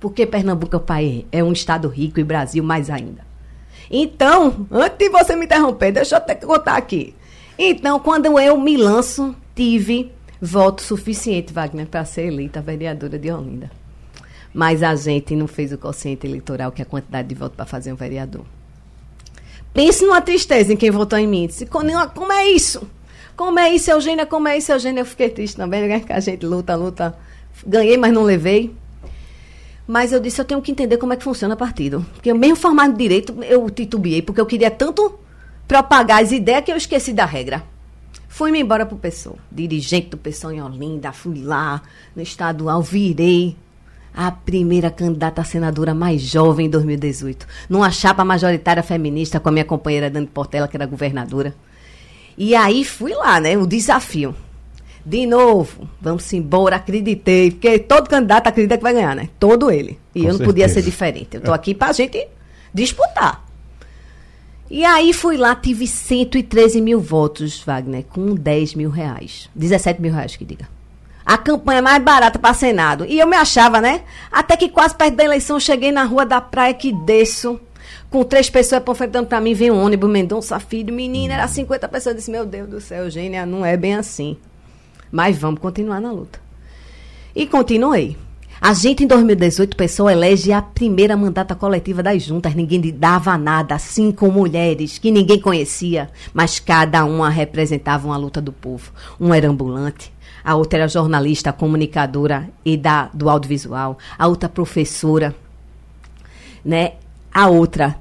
porque 0.01 0.27
Pernambuco 0.27 0.77
é, 0.77 0.79
pai, 0.79 1.27
é 1.33 1.43
um 1.43 1.53
estado 1.53 1.89
rico 1.89 2.21
e 2.21 2.25
Brasil 2.25 2.63
mais 2.63 2.89
ainda. 2.91 3.27
Então, 3.91 4.67
antes 4.71 4.99
de 4.99 5.09
você 5.09 5.35
me 5.35 5.47
interromper, 5.47 5.93
deixa 5.93 6.15
eu 6.15 6.19
até 6.19 6.35
contar 6.35 6.77
aqui. 6.77 7.15
Então, 7.59 7.99
quando 7.99 8.39
eu 8.39 8.61
me 8.61 8.77
lanço, 8.77 9.35
tive 9.55 10.13
voto 10.41 10.83
suficiente, 10.83 11.53
Wagner, 11.53 11.87
para 11.87 12.05
ser 12.05 12.27
eleita 12.27 12.61
vereadora 12.61 13.19
de 13.19 13.31
Olinda. 13.31 13.71
Mas 14.55 14.83
a 14.83 14.95
gente 14.95 15.35
não 15.35 15.47
fez 15.47 15.73
o 15.73 15.79
quociente 15.79 16.27
eleitoral, 16.27 16.71
que 16.71 16.81
é 16.81 16.85
a 16.85 16.87
quantidade 16.87 17.29
de 17.29 17.35
votos 17.35 17.57
para 17.57 17.67
fazer 17.67 17.93
um 17.93 17.97
vereador. 17.97 18.45
Pense 19.75 20.05
numa 20.05 20.21
tristeza 20.21 20.73
em 20.73 20.77
quem 20.77 20.91
votou 20.91 21.19
em 21.19 21.27
mim. 21.27 21.47
Disse, 21.47 21.67
como 21.67 22.33
é 22.33 22.49
isso? 22.49 22.89
Como 23.37 23.59
é 23.59 23.73
isso, 23.73 23.91
Eugênia? 23.91 24.27
Como 24.27 24.49
é 24.49 24.57
isso, 24.57 24.73
Eugênia? 24.73 25.03
Eu 25.03 25.07
fiquei 25.07 25.29
triste 25.29 25.57
também, 25.57 25.87
né? 25.87 26.05
A 26.09 26.21
gente 26.21 26.45
luta, 26.45 26.75
luta. 26.75 27.17
Ganhei, 27.67 27.97
mas 27.97 28.13
não 28.13 28.23
levei. 28.23 28.75
Mas 29.89 30.13
eu 30.13 30.21
disse, 30.21 30.39
eu 30.39 30.45
tenho 30.45 30.61
que 30.61 30.71
entender 30.71 30.99
como 30.99 31.15
é 31.15 31.17
que 31.17 31.25
funciona 31.25 31.57
partido. 31.57 32.05
Porque 32.13 32.35
mesmo 32.35 32.57
formado 32.57 32.93
de 32.93 32.99
direito, 32.99 33.35
eu 33.45 33.71
titubeei, 33.71 34.21
porque 34.21 34.39
eu 34.39 34.45
queria 34.45 34.71
tanto 34.71 35.19
propagar 35.67 36.23
as 36.23 36.31
ideias 36.31 36.63
que 36.63 36.71
eu 36.71 36.77
esqueci 36.77 37.15
da 37.15 37.25
regra. 37.25 37.65
Fui-me 38.29 38.61
embora 38.61 38.85
pro 38.85 38.99
PSOL. 38.99 39.39
Dirigente 39.51 40.11
do 40.11 40.19
PSOL 40.19 40.53
em 40.53 40.61
Olinda, 40.61 41.11
fui 41.11 41.43
lá 41.43 41.81
no 42.15 42.21
estadual, 42.21 42.83
virei 42.83 43.57
a 44.15 44.31
primeira 44.31 44.91
candidata 44.91 45.41
a 45.41 45.45
senadora 45.45 45.95
mais 45.95 46.21
jovem 46.21 46.67
em 46.67 46.71
2018. 46.71 47.47
Numa 47.67 47.91
chapa 47.91 48.25
majoritária 48.27 48.83
feminista 48.83 49.41
com 49.41 49.49
a 49.49 49.53
minha 49.53 49.65
companheira 49.65 50.11
Dani 50.11 50.27
Portela, 50.27 50.69
que 50.69 50.77
era 50.77 50.85
governadora. 50.85 51.55
E 52.37 52.55
aí 52.55 52.85
fui 52.85 53.15
lá, 53.15 53.41
né? 53.41 53.57
O 53.57 53.67
desafio. 53.67 54.35
De 55.05 55.27
novo, 55.27 55.89
vamos 56.01 56.31
embora, 56.33 56.77
acreditei. 56.77 57.51
Porque 57.51 57.79
todo 57.79 58.09
candidato 58.09 58.47
acredita 58.49 58.77
que 58.77 58.83
vai 58.83 58.93
ganhar, 58.93 59.17
né? 59.17 59.29
Todo 59.39 59.71
ele. 59.71 59.99
E 60.15 60.21
Com 60.21 60.27
eu 60.27 60.33
não 60.33 60.39
certeza. 60.39 60.45
podia 60.45 60.69
ser 60.69 60.83
diferente. 60.83 61.29
Eu 61.33 61.41
tô 61.41 61.53
aqui 61.53 61.75
pra 61.75 61.93
gente 61.93 62.27
disputar. 62.73 63.45
E 64.71 64.85
aí 64.85 65.15
fui 65.15 65.37
lá, 65.39 65.55
tive 65.55 65.87
113 65.87 66.81
mil 66.83 67.01
votos, 67.01 67.63
Wagner, 67.65 68.05
com 68.05 68.35
10 68.35 68.75
mil 68.75 68.91
reais. 68.91 69.49
17 69.55 70.01
mil 70.01 70.13
reais, 70.13 70.37
que 70.37 70.45
diga. 70.45 70.69
A 71.25 71.39
campanha 71.39 71.81
mais 71.81 72.03
barata 72.03 72.39
para 72.39 72.55
Senado. 72.55 73.07
E 73.07 73.19
eu 73.19 73.27
me 73.27 73.37
achava, 73.37 73.81
né? 73.81 74.03
Até 74.31 74.57
que 74.57 74.69
quase 74.69 74.95
perto 74.95 75.15
da 75.15 75.25
eleição, 75.25 75.59
cheguei 75.59 75.91
na 75.91 76.05
rua 76.05 76.27
da 76.27 76.41
praia 76.41 76.75
que 76.75 76.93
desço. 76.93 77.59
Com 78.11 78.25
três 78.25 78.49
pessoas 78.49 78.83
panfletando 78.83 79.27
para 79.27 79.41
mim, 79.41 79.55
vem 79.55 79.71
um 79.71 79.83
ônibus, 79.83 80.11
Mendonça 80.11 80.59
Filho, 80.59 80.93
menina, 80.95 81.35
era 81.35 81.49
50 81.49 81.89
pessoas. 81.89 82.15
Eu 82.15 82.19
disse, 82.19 82.31
meu 82.31 82.45
Deus 82.47 82.69
do 82.69 82.81
céu, 82.81 83.05
Eugênia, 83.05 83.45
não 83.47 83.65
é 83.65 83.77
bem 83.77 83.95
assim. 83.95 84.37
Mas 85.11 85.37
vamos 85.37 85.61
continuar 85.61 86.01
na 86.01 86.13
luta. 86.13 86.41
E 87.35 87.47
continuei. 87.47 88.17
A 88.61 88.75
gente, 88.75 89.05
em 89.05 89.07
2018, 89.07 89.77
pessoa 89.77 90.13
elege 90.13 90.53
a 90.53 90.61
primeira 90.61 91.17
mandata 91.17 91.55
coletiva 91.55 92.03
das 92.03 92.25
juntas. 92.25 92.55
Ninguém 92.57 92.81
dava 92.93 93.39
nada, 93.39 93.79
cinco 93.79 94.31
mulheres 94.33 94.99
que 94.99 95.13
ninguém 95.13 95.41
conhecia, 95.41 96.11
mas 96.35 96.59
cada 96.59 97.05
uma 97.05 97.31
representava 97.31 98.09
uma 98.09 98.17
luta 98.17 98.41
do 98.41 98.53
povo. 98.53 98.91
Uma 99.21 99.37
era 99.37 99.49
ambulante, 99.49 100.13
a 100.43 100.57
outra 100.57 100.81
era 100.81 100.89
jornalista, 100.89 101.53
comunicadora 101.53 102.49
e 102.65 102.77
da, 102.77 103.09
do 103.15 103.31
audiovisual, 103.31 103.97
a 104.19 104.27
outra 104.27 104.49
professora, 104.49 105.37
né? 106.65 106.95
A 107.33 107.47
outra 107.47 107.97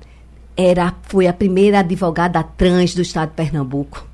era 0.55 0.95
foi 1.03 1.27
a 1.27 1.33
primeira 1.33 1.79
advogada 1.79 2.41
trans 2.41 2.95
do 2.95 3.01
estado 3.03 3.29
de 3.29 3.35
Pernambuco, 3.35 4.07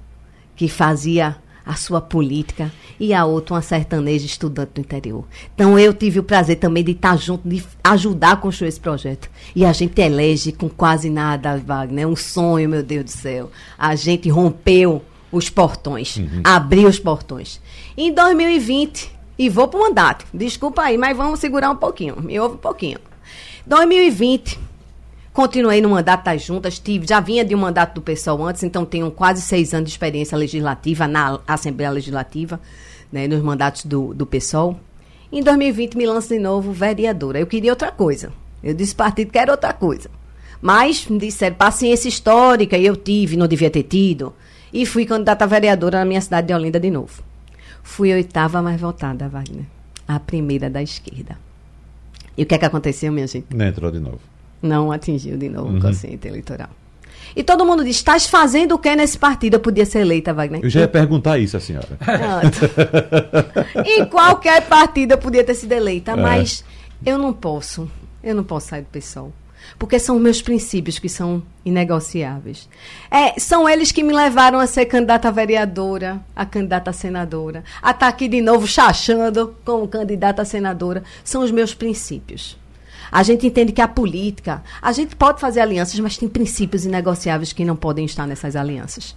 que 0.58 0.68
fazia 0.68 1.38
a 1.66 1.76
sua 1.76 2.02
política 2.02 2.72
e 3.00 3.14
a 3.14 3.26
outra 3.26 3.56
uma 3.56 3.62
sertaneja 3.62 4.26
estudante 4.26 4.72
do 4.76 4.82
interior. 4.82 5.26
Então 5.54 5.78
eu 5.80 5.94
tive 5.94 6.20
o 6.20 6.24
prazer 6.24 6.58
também 6.58 6.84
de 6.84 6.92
estar 6.92 7.18
junto, 7.18 7.48
de 7.48 7.64
ajudar 7.84 8.32
a 8.32 8.38
construir 8.38 8.70
esse 8.70 8.80
projeto. 8.80 9.30
E 9.56 9.66
a 9.66 9.72
gente 9.72 10.00
elege 10.02 10.52
com 10.52 10.70
quase 10.70 11.10
nada, 11.10 11.58
Wagner, 11.58 12.08
um 12.08 12.16
sonho, 12.16 12.70
meu 12.70 12.84
Deus 12.84 13.06
do 13.06 13.12
céu. 13.12 13.52
A 13.78 13.96
gente 13.96 14.30
rompeu 14.30 15.02
os 15.32 15.50
portões, 15.50 16.18
uhum. 16.18 16.42
abriu 16.44 16.88
os 16.88 17.00
portões. 17.00 17.60
Em 17.98 18.14
2020, 18.14 19.12
e 19.38 19.50
vou 19.50 19.68
para 19.68 19.80
o 19.80 19.84
mandato, 19.84 20.26
desculpa 20.34 20.84
aí, 20.84 20.98
mas 20.98 21.18
vamos 21.18 21.40
segurar 21.40 21.72
um 21.72 21.76
pouquinho, 21.76 22.22
me 22.22 22.40
ouve 22.40 22.56
um 22.56 22.60
pouquinho. 22.60 23.00
2020, 23.66 24.60
Continuei 25.34 25.82
no 25.82 25.90
mandato 25.90 26.26
das 26.26 26.44
juntas, 26.44 26.78
tive, 26.78 27.08
já 27.08 27.20
vinha 27.20 27.44
de 27.44 27.56
um 27.56 27.58
mandato 27.58 27.96
do 27.96 28.02
pessoal 28.04 28.40
antes, 28.46 28.62
então 28.62 28.86
tenho 28.86 29.10
quase 29.10 29.42
seis 29.42 29.74
anos 29.74 29.90
de 29.90 29.94
experiência 29.96 30.38
legislativa 30.38 31.08
na 31.08 31.40
Assembleia 31.48 31.90
Legislativa, 31.90 32.62
né, 33.12 33.28
nos 33.28 33.42
mandatos 33.42 33.84
do, 33.84 34.14
do 34.14 34.28
PSOL. 34.28 34.80
Em 35.32 35.42
2020 35.42 35.98
me 35.98 36.06
lanço 36.06 36.30
de 36.30 36.38
novo 36.38 36.72
vereadora. 36.72 37.40
Eu 37.40 37.48
queria 37.48 37.72
outra 37.72 37.92
coisa. 37.92 38.32
Eu 38.64 38.76
disse 38.76 38.94
partido 38.94 39.32
que 39.32 39.40
era 39.40 39.52
outra 39.52 39.74
coisa. 39.74 40.08
Mas 40.62 41.08
me 41.08 41.18
disseram 41.18 41.56
paciência 41.56 42.08
histórica 42.08 42.78
e 42.78 42.86
eu 42.86 42.96
tive, 42.96 43.36
não 43.36 43.48
devia 43.48 43.72
ter 43.72 43.84
tido. 43.84 44.34
E 44.72 44.86
fui 44.86 45.04
candidata 45.04 45.46
a 45.46 45.48
vereadora 45.48 45.98
na 45.98 46.06
minha 46.06 46.22
cidade 46.22 46.46
de 46.46 46.54
Olinda 46.54 46.80
de 46.80 46.92
novo. 46.92 47.24
Fui 47.82 48.14
a 48.14 48.16
oitava 48.16 48.62
mais 48.62 48.80
votada, 48.80 49.28
Wagner. 49.28 49.66
A 50.08 50.20
primeira 50.20 50.70
da 50.70 50.84
esquerda. 50.84 51.40
E 52.38 52.44
o 52.44 52.46
que 52.46 52.54
é 52.54 52.58
que 52.60 52.66
aconteceu, 52.66 53.12
minha 53.12 53.26
gente? 53.26 53.48
Entrou 53.52 53.90
de 53.90 54.00
novo 54.00 54.33
não 54.64 54.92
atingiu 54.92 55.38
de 55.38 55.50
novo 55.50 55.70
uhum. 55.70 55.78
o 55.78 55.82
quociente 55.82 56.28
eleitoral. 56.28 56.70
E 57.36 57.44
todo 57.44 57.66
mundo 57.66 57.84
diz: 57.84 57.98
estás 57.98 58.26
fazendo 58.26 58.74
o 58.74 58.80
que 58.80 58.96
nesse 58.96 59.18
partido? 59.18 59.56
Eu 59.56 59.60
podia 59.60 59.86
ser 59.86 60.00
eleita, 60.00 60.34
Wagner. 60.34 60.62
Eu 60.64 60.70
já 60.70 60.82
ia 60.82 60.88
perguntar 60.88 61.38
isso 61.38 61.58
à 61.58 61.60
senhora. 61.60 62.00
em 63.86 64.06
qualquer 64.06 64.62
partido 64.68 65.12
eu 65.12 65.18
podia 65.18 65.44
ter 65.44 65.56
sido 65.56 65.72
eleita, 65.72 66.12
é. 66.12 66.16
mas 66.16 66.64
eu 67.06 67.18
não 67.18 67.34
posso. 67.34 67.90
Eu 68.24 68.36
não 68.36 68.44
posso 68.44 68.70
sair 68.70 68.82
do 68.84 68.88
PSOL. 68.88 69.34
Porque 69.80 69.98
são 69.98 70.20
meus 70.20 70.42
princípios 70.42 71.00
que 71.00 71.10
são 71.10 71.42
inegociáveis. 71.66 72.70
É, 73.10 73.40
são 73.40 73.68
eles 73.68 73.92
que 73.92 74.04
me 74.04 74.14
levaram 74.14 74.60
a 74.60 74.68
ser 74.68 74.86
candidata 74.86 75.30
a 75.30 75.32
vereadora, 75.32 76.22
a 76.36 76.46
candidata 76.46 76.90
a 76.90 76.94
senadora, 76.94 77.64
a 77.82 77.92
estar 77.92 78.08
aqui 78.08 78.28
de 78.28 78.42
novo 78.42 78.68
chachando 78.68 79.56
como 79.66 79.88
candidata 79.88 80.42
a 80.42 80.46
senadora. 80.46 81.04
São 81.24 81.42
os 81.44 81.52
meus 81.52 81.74
princípios. 81.74 82.58
A 83.14 83.22
gente 83.22 83.46
entende 83.46 83.72
que 83.72 83.80
a 83.80 83.88
política, 83.88 84.64
a 84.82 84.92
gente 84.92 85.16
pode 85.16 85.40
fazer 85.40 85.60
alianças, 85.60 86.00
mas 86.00 86.18
tem 86.18 86.28
princípios 86.28 86.84
inegociáveis 86.84 87.54
que 87.54 87.64
não 87.64 87.76
podem 87.76 88.06
estar 88.06 88.26
nessas 88.26 88.56
alianças. 88.56 89.16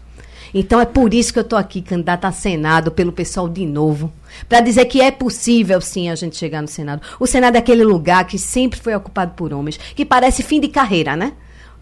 Então 0.52 0.78
é 0.78 0.84
por 0.84 1.14
isso 1.14 1.32
que 1.32 1.38
eu 1.38 1.42
estou 1.42 1.58
aqui, 1.58 1.80
candidata 1.80 2.28
a 2.28 2.32
Senado, 2.32 2.90
pelo 2.90 3.10
pessoal 3.10 3.48
de 3.48 3.64
novo, 3.64 4.12
para 4.46 4.60
dizer 4.60 4.84
que 4.84 5.00
é 5.00 5.10
possível 5.10 5.80
sim 5.80 6.10
a 6.10 6.14
gente 6.14 6.36
chegar 6.36 6.60
no 6.60 6.68
Senado. 6.68 7.00
O 7.18 7.26
Senado 7.26 7.56
é 7.56 7.58
aquele 7.58 7.84
lugar 7.84 8.26
que 8.26 8.38
sempre 8.38 8.78
foi 8.78 8.94
ocupado 8.94 9.32
por 9.32 9.54
homens, 9.54 9.78
que 9.78 10.04
parece 10.04 10.42
fim 10.42 10.60
de 10.60 10.68
carreira, 10.68 11.16
né? 11.16 11.32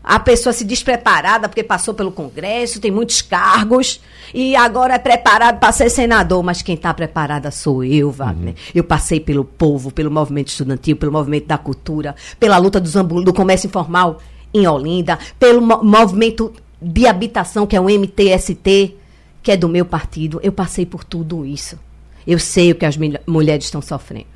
A 0.05 0.21
pessoa 0.21 0.53
se 0.53 0.65
despreparada 0.65 1.49
porque 1.49 1.65
passou 1.65 1.95
pelo 1.95 2.13
Congresso, 2.13 2.79
tem 2.79 2.91
muitos 2.91 3.23
cargos 3.23 4.03
e 4.35 4.55
agora 4.55 4.95
é 4.95 4.99
preparado 4.99 5.59
para 5.59 5.73
ser 5.73 5.89
senador, 5.89 6.43
mas 6.43 6.61
quem 6.61 6.75
está 6.75 6.93
preparada 6.93 7.51
sou 7.51 7.83
eu, 7.83 8.11
Wagner. 8.11 8.53
Uhum. 8.53 8.61
Eu 8.75 8.85
passei 8.85 9.19
pelo 9.19 9.45
povo, 9.45 9.91
pelo 9.91 10.11
movimento 10.11 10.49
estudantil, 10.49 10.97
pelo 10.97 11.11
movimento 11.11 11.47
da 11.47 11.57
cultura, 11.57 12.15
pela 12.39 12.59
luta 12.59 12.79
dos 12.79 12.93
do 12.93 13.33
comércio 13.33 13.67
informal 13.67 14.19
em 14.53 14.67
Olinda, 14.67 15.19
pelo 15.39 15.63
movimento 15.63 16.53
de 16.81 17.07
habitação 17.07 17.67
que 17.67 17.75
é 17.75 17.81
o 17.81 17.89
MTST, 17.89 18.95
que 19.43 19.53
é 19.53 19.57
do 19.57 19.69
meu 19.69 19.87
partido. 19.87 20.39
Eu 20.43 20.53
passei 20.53 20.85
por 20.85 21.03
tudo 21.03 21.47
isso. 21.47 21.79
Eu 22.27 22.39
sei 22.39 22.73
o 22.73 22.75
que 22.75 22.85
as 22.85 22.99
mulheres 23.27 23.65
estão 23.65 23.81
sofrendo. 23.81 24.27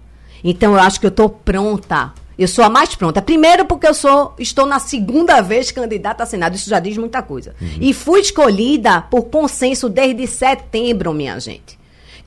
Então 0.42 0.72
eu 0.72 0.80
acho 0.80 0.98
que 0.98 1.06
eu 1.06 1.10
estou 1.10 1.28
pronta 1.28 2.12
Eu 2.38 2.47
sou 2.47 2.64
a 2.64 2.71
mais 2.71 2.95
pronta. 2.95 3.21
Primeiro, 3.21 3.64
porque 3.64 3.88
eu 3.88 3.95
sou, 3.95 4.35
estou 4.38 4.64
na 4.64 4.78
segunda 4.78 5.40
vez 5.40 5.73
candidata 5.73 6.23
a 6.23 6.26
Senado. 6.26 6.54
Isso 6.54 6.71
já 6.71 6.78
diz 6.78 6.97
muita 6.97 7.21
coisa. 7.21 7.54
Uhum. 7.61 7.78
E 7.80 7.92
fui 7.92 8.21
escolhida 8.21 9.02
por 9.02 9.25
consenso 9.25 9.88
desde 9.88 10.25
setembro, 10.26 11.12
minha 11.12 11.38
gente. 11.40 11.76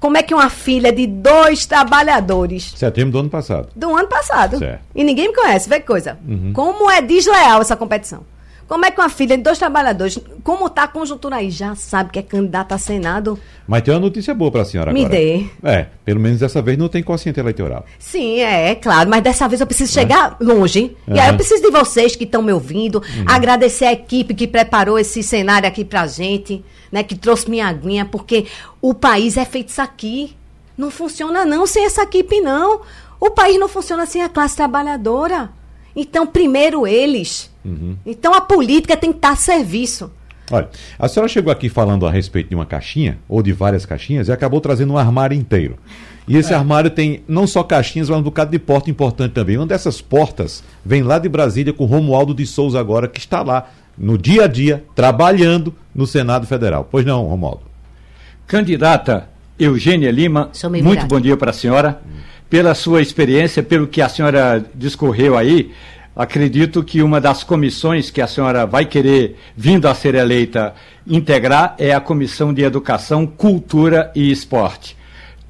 Como 0.02 0.18
é 0.18 0.24
que 0.24 0.34
uma 0.34 0.50
filha 0.50 0.92
de 0.92 1.08
dois 1.08 1.66
trabalhadores. 1.66 2.74
Setembro 2.76 3.12
do 3.14 3.20
ano 3.20 3.30
passado. 3.30 3.70
Do 3.76 3.96
ano 3.96 4.08
passado. 4.08 4.58
Certo. 4.58 4.82
E 4.94 5.04
ninguém 5.04 5.30
me 5.30 5.36
conhece, 5.36 5.70
vê 5.70 5.80
que 5.80 5.86
coisa. 5.86 6.18
Uhum. 6.28 6.52
Como 6.54 6.90
é 6.90 7.02
desleal 7.02 7.62
essa 7.62 7.78
competição. 7.78 8.26
Como 8.72 8.86
é 8.86 8.90
que 8.90 9.02
uma 9.02 9.10
filha 9.10 9.36
de 9.36 9.44
dois 9.44 9.60
trabalhadores, 9.60 10.18
como 10.46 10.68
está 10.68 10.84
a 10.84 10.88
conjuntura 10.88 11.36
aí, 11.36 11.52
já 11.52 11.76
sabe 11.76 12.10
que 12.10 12.20
é 12.20 12.22
candidata 12.22 12.74
a 12.74 12.78
Senado? 12.78 13.38
Mas 13.68 13.82
tem 13.82 13.94
uma 13.94 14.00
notícia 14.00 14.34
boa 14.34 14.50
para 14.50 14.62
a 14.62 14.66
senhora 14.66 14.94
Me 14.94 15.04
agora. 15.04 15.20
Me 15.20 15.50
dê. 15.62 15.70
É, 15.70 15.88
pelo 16.06 16.22
menos 16.22 16.40
dessa 16.40 16.62
vez 16.62 16.78
não 16.78 16.88
tem 16.88 17.04
consciente 17.04 17.38
eleitoral. 17.38 17.86
Sim, 18.00 18.40
é, 18.40 18.70
é 18.70 18.76
claro, 18.76 19.10
mas 19.10 19.22
dessa 19.22 19.46
vez 19.50 19.60
eu 19.60 19.68
preciso 19.68 19.92
chegar 19.92 20.38
é. 20.40 20.44
longe. 20.46 20.96
E 21.06 21.20
aí 21.20 21.28
eu 21.28 21.36
preciso 21.36 21.62
de 21.62 21.70
vocês 21.70 22.16
que 22.16 22.24
estão 22.24 22.42
me 22.42 22.54
ouvindo, 22.54 23.00
uhum. 23.00 23.26
agradecer 23.28 23.84
a 23.84 23.92
equipe 23.92 24.34
que 24.34 24.48
preparou 24.48 24.98
esse 24.98 25.22
cenário 25.22 25.68
aqui 25.68 25.84
pra 25.84 26.08
gente, 26.08 26.64
né, 26.90 27.04
que 27.04 27.16
trouxe 27.16 27.50
minha 27.50 27.68
aguinha, 27.68 28.06
porque 28.06 28.48
o 28.82 28.94
país 28.94 29.36
é 29.36 29.44
feito 29.44 29.68
isso 29.68 29.82
aqui. 29.82 30.34
Não 30.78 30.90
funciona 30.90 31.44
não 31.44 31.68
sem 31.68 31.84
essa 31.84 32.04
equipe, 32.04 32.40
não. 32.40 32.80
O 33.20 33.32
país 33.32 33.60
não 33.60 33.68
funciona 33.68 34.06
sem 34.06 34.24
a 34.24 34.30
classe 34.30 34.56
trabalhadora. 34.56 35.50
Então, 35.94 36.26
primeiro 36.26 36.88
eles. 36.88 37.51
Uhum. 37.64 37.96
Então, 38.06 38.34
a 38.34 38.42
política 38.42 38.98
tem 38.98 39.12
que 39.12 39.18
estar 39.18 39.32
a 39.32 39.36
serviço. 39.36 40.12
Olha, 40.52 40.70
a 41.00 41.08
senhora 41.08 41.30
chegou 41.30 41.52
aqui 41.52 41.70
falando 41.70 42.06
a 42.06 42.12
respeito 42.12 42.50
de 42.50 42.56
uma 42.56 42.66
caixinha, 42.66 43.18
ou 43.30 43.42
de 43.42 43.54
várias 43.54 43.86
caixinhas, 43.86 44.28
e 44.28 44.32
acabou 44.32 44.60
trazendo 44.60 44.94
um 44.94 44.98
armário 44.98 45.38
inteiro. 45.38 45.78
E 46.28 46.38
esse 46.38 46.54
é. 46.54 46.56
armário 46.56 46.90
tem 46.90 47.24
não 47.28 47.48
só 47.48 47.64
caixinhas, 47.64 48.10
mas 48.10 48.20
um 48.20 48.24
bocado 48.24 48.52
de 48.52 48.60
porta 48.60 48.90
importante 48.90 49.34
também. 49.34 49.58
Uma 49.58 49.66
dessas 49.66 50.02
portas 50.02 50.64
vem 50.86 51.04
lá 51.04 51.18
de 51.20 51.30
Brasília 51.30 51.74
com 51.74 51.86
Romualdo 51.86 52.34
de 52.34 52.46
Souza 52.46 52.80
agora, 52.80 53.08
que 53.08 53.20
está 53.20 53.42
lá 53.42 53.70
no 53.98 54.18
dia 54.18 54.44
a 54.44 54.48
dia, 54.48 54.84
trabalhando 54.96 55.74
no 55.96 56.06
Senado 56.06 56.46
Federal. 56.46 56.88
Pois 56.90 57.06
não, 57.06 57.26
Romualdo? 57.26 57.62
Candidata 58.46 59.30
Eugênia 59.58 60.12
Lima, 60.12 60.52
muito 60.84 61.06
bom 61.06 61.20
dia 61.20 61.38
para 61.38 61.52
a 61.52 61.54
senhora. 61.54 62.02
Hum 62.06 62.32
pela 62.52 62.76
sua 62.76 63.02
experiência, 63.02 63.64
pelo 63.64 63.88
que 63.88 64.02
a 64.02 64.10
senhora 64.10 64.64
discorreu 64.76 65.38
aí, 65.38 65.72
acredito 66.16 66.84
que 66.84 67.02
uma 67.02 67.22
das 67.22 67.44
comissões 67.44 68.10
que 68.10 68.22
a 68.22 68.28
senhora 68.28 68.66
vai 68.66 68.86
querer, 68.86 69.38
vindo 69.56 69.88
a 69.88 69.96
ser 69.96 70.16
eleita, 70.16 70.74
integrar 71.08 71.76
é 71.78 71.94
a 71.94 72.02
Comissão 72.02 72.54
de 72.54 72.64
Educação, 72.64 73.26
Cultura 73.26 74.12
e 74.16 74.32
Esporte. 74.32 74.98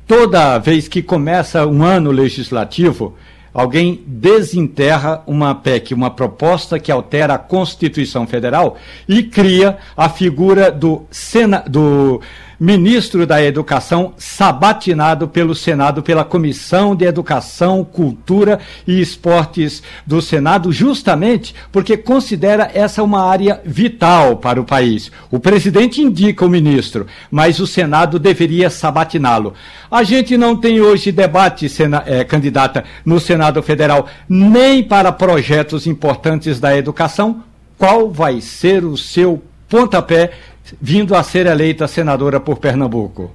Toda 0.08 0.58
vez 0.58 0.88
que 0.88 1.02
começa 1.02 1.66
um 1.66 1.84
ano 1.84 2.12
legislativo, 2.12 3.16
alguém 3.54 4.04
desenterra 4.06 5.24
uma 5.26 5.56
PEC, 5.56 5.94
uma 5.94 6.10
proposta 6.10 6.80
que 6.80 6.92
altera 6.92 7.36
a 7.36 7.40
Constituição 7.40 8.28
Federal 8.28 8.78
e 9.08 9.24
cria 9.24 9.78
a 9.96 10.10
figura 10.10 10.72
do, 10.72 11.04
Sena, 11.10 11.64
do 11.68 12.22
ministro 12.62 13.26
da 13.26 13.44
Educação, 13.44 14.14
sabatinado 14.18 15.28
pelo 15.28 15.56
Senado, 15.56 16.04
pela 16.04 16.24
Comissão 16.24 16.96
de 16.96 17.06
Educação, 17.06 17.84
Cultura 17.84 18.60
e 18.86 19.02
Esportes 19.02 19.82
do 20.06 20.22
Senado, 20.22 20.72
justamente 20.72 21.56
porque 21.72 21.98
considera 21.98 22.70
essa 22.72 23.02
uma 23.02 23.28
área 23.28 23.60
vital 23.66 24.38
para 24.38 24.62
o 24.62 24.64
país. 24.64 25.12
O 25.32 25.40
presidente 25.40 26.04
indica 26.04 26.46
o 26.46 26.50
ministro, 26.50 27.08
mas 27.32 27.60
o 27.60 27.66
Senado 27.66 28.20
deveria 28.20 28.70
sabatiná-lo. 28.70 29.56
A 29.90 30.04
gente 30.04 30.38
não 30.38 30.56
tem 30.56 30.80
hoje 30.80 31.12
debate, 31.12 31.68
sena, 31.68 32.04
é, 32.06 32.24
candidata, 32.24 32.84
no 33.04 33.20
Senado 33.20 33.64
Federal, 33.64 34.08
nem 34.30 34.84
para 34.84 35.12
projetos 35.12 35.88
importantes 35.88 36.60
da 36.60 36.78
educação. 36.78 37.44
Qual 37.76 38.12
vai 38.12 38.40
ser 38.40 38.86
o 38.86 38.96
seu 38.96 39.42
pontapé 39.68 40.32
vindo 40.80 41.16
a 41.16 41.24
ser 41.24 41.46
eleita 41.46 41.88
senadora 41.88 42.40
por 42.40 42.58
Pernambuco. 42.60 43.32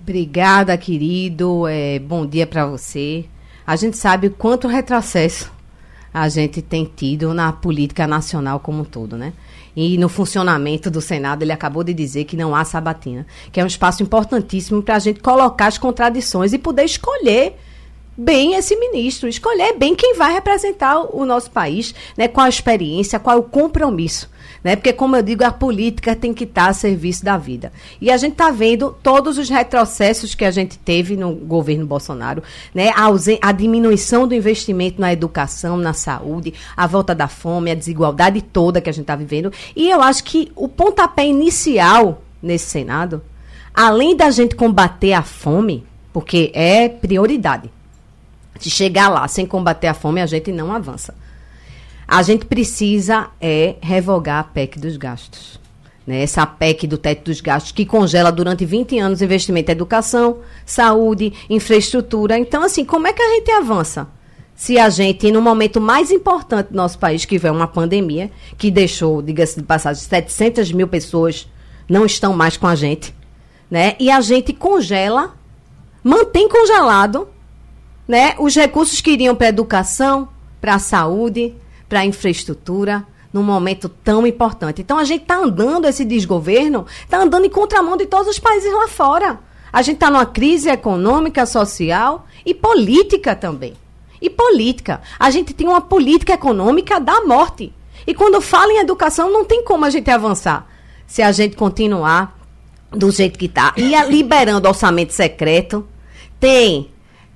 Obrigada, 0.00 0.76
querido. 0.76 1.66
É, 1.66 1.98
bom 1.98 2.26
dia 2.26 2.46
para 2.46 2.66
você. 2.66 3.24
A 3.66 3.74
gente 3.74 3.96
sabe 3.96 4.28
quanto 4.28 4.68
retrocesso 4.68 5.50
a 6.12 6.28
gente 6.28 6.62
tem 6.62 6.84
tido 6.84 7.34
na 7.34 7.52
política 7.52 8.06
nacional 8.06 8.60
como 8.60 8.82
um 8.82 8.84
todo, 8.84 9.16
né? 9.16 9.32
E 9.74 9.98
no 9.98 10.08
funcionamento 10.08 10.88
do 10.88 11.00
Senado, 11.00 11.42
ele 11.42 11.50
acabou 11.50 11.82
de 11.82 11.92
dizer 11.92 12.24
que 12.24 12.36
não 12.36 12.54
há 12.54 12.64
sabatina, 12.64 13.26
que 13.50 13.58
é 13.58 13.64
um 13.64 13.66
espaço 13.66 14.02
importantíssimo 14.02 14.80
para 14.80 14.94
a 14.94 14.98
gente 15.00 15.18
colocar 15.18 15.66
as 15.66 15.78
contradições 15.78 16.52
e 16.52 16.58
poder 16.58 16.84
escolher 16.84 17.56
bem 18.16 18.54
esse 18.54 18.76
ministro, 18.76 19.28
escolher 19.28 19.76
bem 19.76 19.96
quem 19.96 20.14
vai 20.14 20.32
representar 20.32 21.00
o 21.00 21.24
nosso 21.24 21.50
país, 21.50 21.94
né? 22.16 22.28
Qual 22.28 22.46
a 22.46 22.48
experiência, 22.48 23.18
qual 23.18 23.36
é 23.36 23.40
o 23.40 23.42
compromisso 23.42 24.30
né? 24.64 24.74
Porque, 24.74 24.94
como 24.94 25.14
eu 25.14 25.22
digo, 25.22 25.44
a 25.44 25.52
política 25.52 26.16
tem 26.16 26.32
que 26.32 26.44
estar 26.44 26.68
a 26.68 26.72
serviço 26.72 27.22
da 27.22 27.36
vida. 27.36 27.70
E 28.00 28.10
a 28.10 28.16
gente 28.16 28.32
está 28.32 28.50
vendo 28.50 28.96
todos 29.02 29.36
os 29.36 29.50
retrocessos 29.50 30.34
que 30.34 30.44
a 30.44 30.50
gente 30.50 30.78
teve 30.78 31.16
no 31.16 31.34
governo 31.34 31.84
Bolsonaro, 31.84 32.42
né? 32.74 32.88
A, 32.96 33.08
a 33.42 33.52
diminuição 33.52 34.26
do 34.26 34.34
investimento 34.34 34.98
na 34.98 35.12
educação, 35.12 35.76
na 35.76 35.92
saúde, 35.92 36.54
a 36.74 36.86
volta 36.86 37.14
da 37.14 37.28
fome, 37.28 37.70
a 37.70 37.74
desigualdade 37.74 38.40
toda 38.40 38.80
que 38.80 38.88
a 38.88 38.92
gente 38.92 39.02
está 39.02 39.14
vivendo. 39.14 39.52
E 39.76 39.90
eu 39.90 40.00
acho 40.00 40.24
que 40.24 40.50
o 40.56 40.66
pontapé 40.66 41.26
inicial 41.26 42.22
nesse 42.42 42.70
Senado, 42.70 43.22
além 43.74 44.16
da 44.16 44.30
gente 44.30 44.56
combater 44.56 45.12
a 45.12 45.22
fome, 45.22 45.84
porque 46.10 46.50
é 46.54 46.88
prioridade. 46.88 47.70
Se 48.58 48.70
chegar 48.70 49.08
lá 49.08 49.28
sem 49.28 49.44
combater 49.44 49.88
a 49.88 49.94
fome, 49.94 50.22
a 50.22 50.26
gente 50.26 50.50
não 50.52 50.72
avança. 50.72 51.14
A 52.06 52.22
gente 52.22 52.44
precisa 52.44 53.30
é 53.40 53.76
revogar 53.80 54.40
a 54.40 54.44
PEC 54.44 54.78
dos 54.78 54.96
gastos. 54.96 55.58
Né? 56.06 56.22
Essa 56.22 56.44
PEC 56.46 56.86
do 56.86 56.98
teto 56.98 57.24
dos 57.24 57.40
gastos 57.40 57.72
que 57.72 57.86
congela 57.86 58.30
durante 58.30 58.64
20 58.64 58.98
anos 58.98 59.22
investimento 59.22 59.70
em 59.70 59.72
educação, 59.72 60.38
saúde, 60.66 61.32
infraestrutura. 61.48 62.38
Então, 62.38 62.62
assim, 62.62 62.84
como 62.84 63.06
é 63.06 63.12
que 63.12 63.22
a 63.22 63.34
gente 63.34 63.50
avança? 63.50 64.06
Se 64.54 64.78
a 64.78 64.88
gente, 64.88 65.32
no 65.32 65.42
momento 65.42 65.80
mais 65.80 66.12
importante 66.12 66.68
do 66.68 66.76
nosso 66.76 66.98
país, 66.98 67.24
que 67.24 67.38
veio 67.38 67.54
uma 67.54 67.66
pandemia, 67.66 68.30
que 68.56 68.70
deixou, 68.70 69.20
diga-se 69.20 69.56
de 69.56 69.66
passagem, 69.66 70.02
700 70.02 70.70
mil 70.70 70.86
pessoas 70.86 71.48
não 71.88 72.06
estão 72.06 72.32
mais 72.32 72.56
com 72.56 72.66
a 72.66 72.74
gente, 72.76 73.12
né? 73.68 73.96
E 73.98 74.10
a 74.10 74.20
gente 74.20 74.52
congela, 74.52 75.34
mantém 76.04 76.48
congelado, 76.48 77.28
né? 78.06 78.36
Os 78.38 78.54
recursos 78.54 79.00
que 79.00 79.10
iriam 79.10 79.34
para 79.34 79.46
a 79.46 79.48
educação, 79.48 80.28
para 80.60 80.76
a 80.76 80.78
saúde, 80.78 81.54
para 81.94 82.00
a 82.00 82.04
infraestrutura 82.04 83.06
num 83.32 83.44
momento 83.44 83.88
tão 83.88 84.26
importante. 84.26 84.82
Então 84.82 84.98
a 84.98 85.04
gente 85.04 85.22
está 85.22 85.36
andando 85.36 85.86
esse 85.86 86.04
desgoverno, 86.04 86.86
está 87.04 87.22
andando 87.22 87.44
em 87.44 87.48
contramão 87.48 87.96
de 87.96 88.04
todos 88.04 88.26
os 88.26 88.38
países 88.40 88.72
lá 88.72 88.88
fora. 88.88 89.38
A 89.72 89.80
gente 89.80 89.94
está 89.94 90.10
numa 90.10 90.26
crise 90.26 90.68
econômica, 90.68 91.46
social 91.46 92.26
e 92.44 92.52
política 92.52 93.36
também. 93.36 93.74
E 94.20 94.28
política. 94.28 95.02
A 95.20 95.30
gente 95.30 95.54
tem 95.54 95.68
uma 95.68 95.80
política 95.80 96.32
econômica 96.32 96.98
da 96.98 97.24
morte. 97.24 97.72
E 98.04 98.12
quando 98.12 98.40
fala 98.40 98.72
em 98.72 98.78
educação, 98.78 99.32
não 99.32 99.44
tem 99.44 99.62
como 99.62 99.84
a 99.84 99.90
gente 99.90 100.10
avançar 100.10 100.68
se 101.06 101.22
a 101.22 101.30
gente 101.30 101.54
continuar 101.54 102.36
do 102.90 103.08
jeito 103.12 103.38
que 103.38 103.46
está. 103.46 103.72
E 103.76 103.94
a, 103.94 104.04
liberando 104.04 104.66
orçamento 104.66 105.12
secreto. 105.12 105.86
Tem 106.40 106.90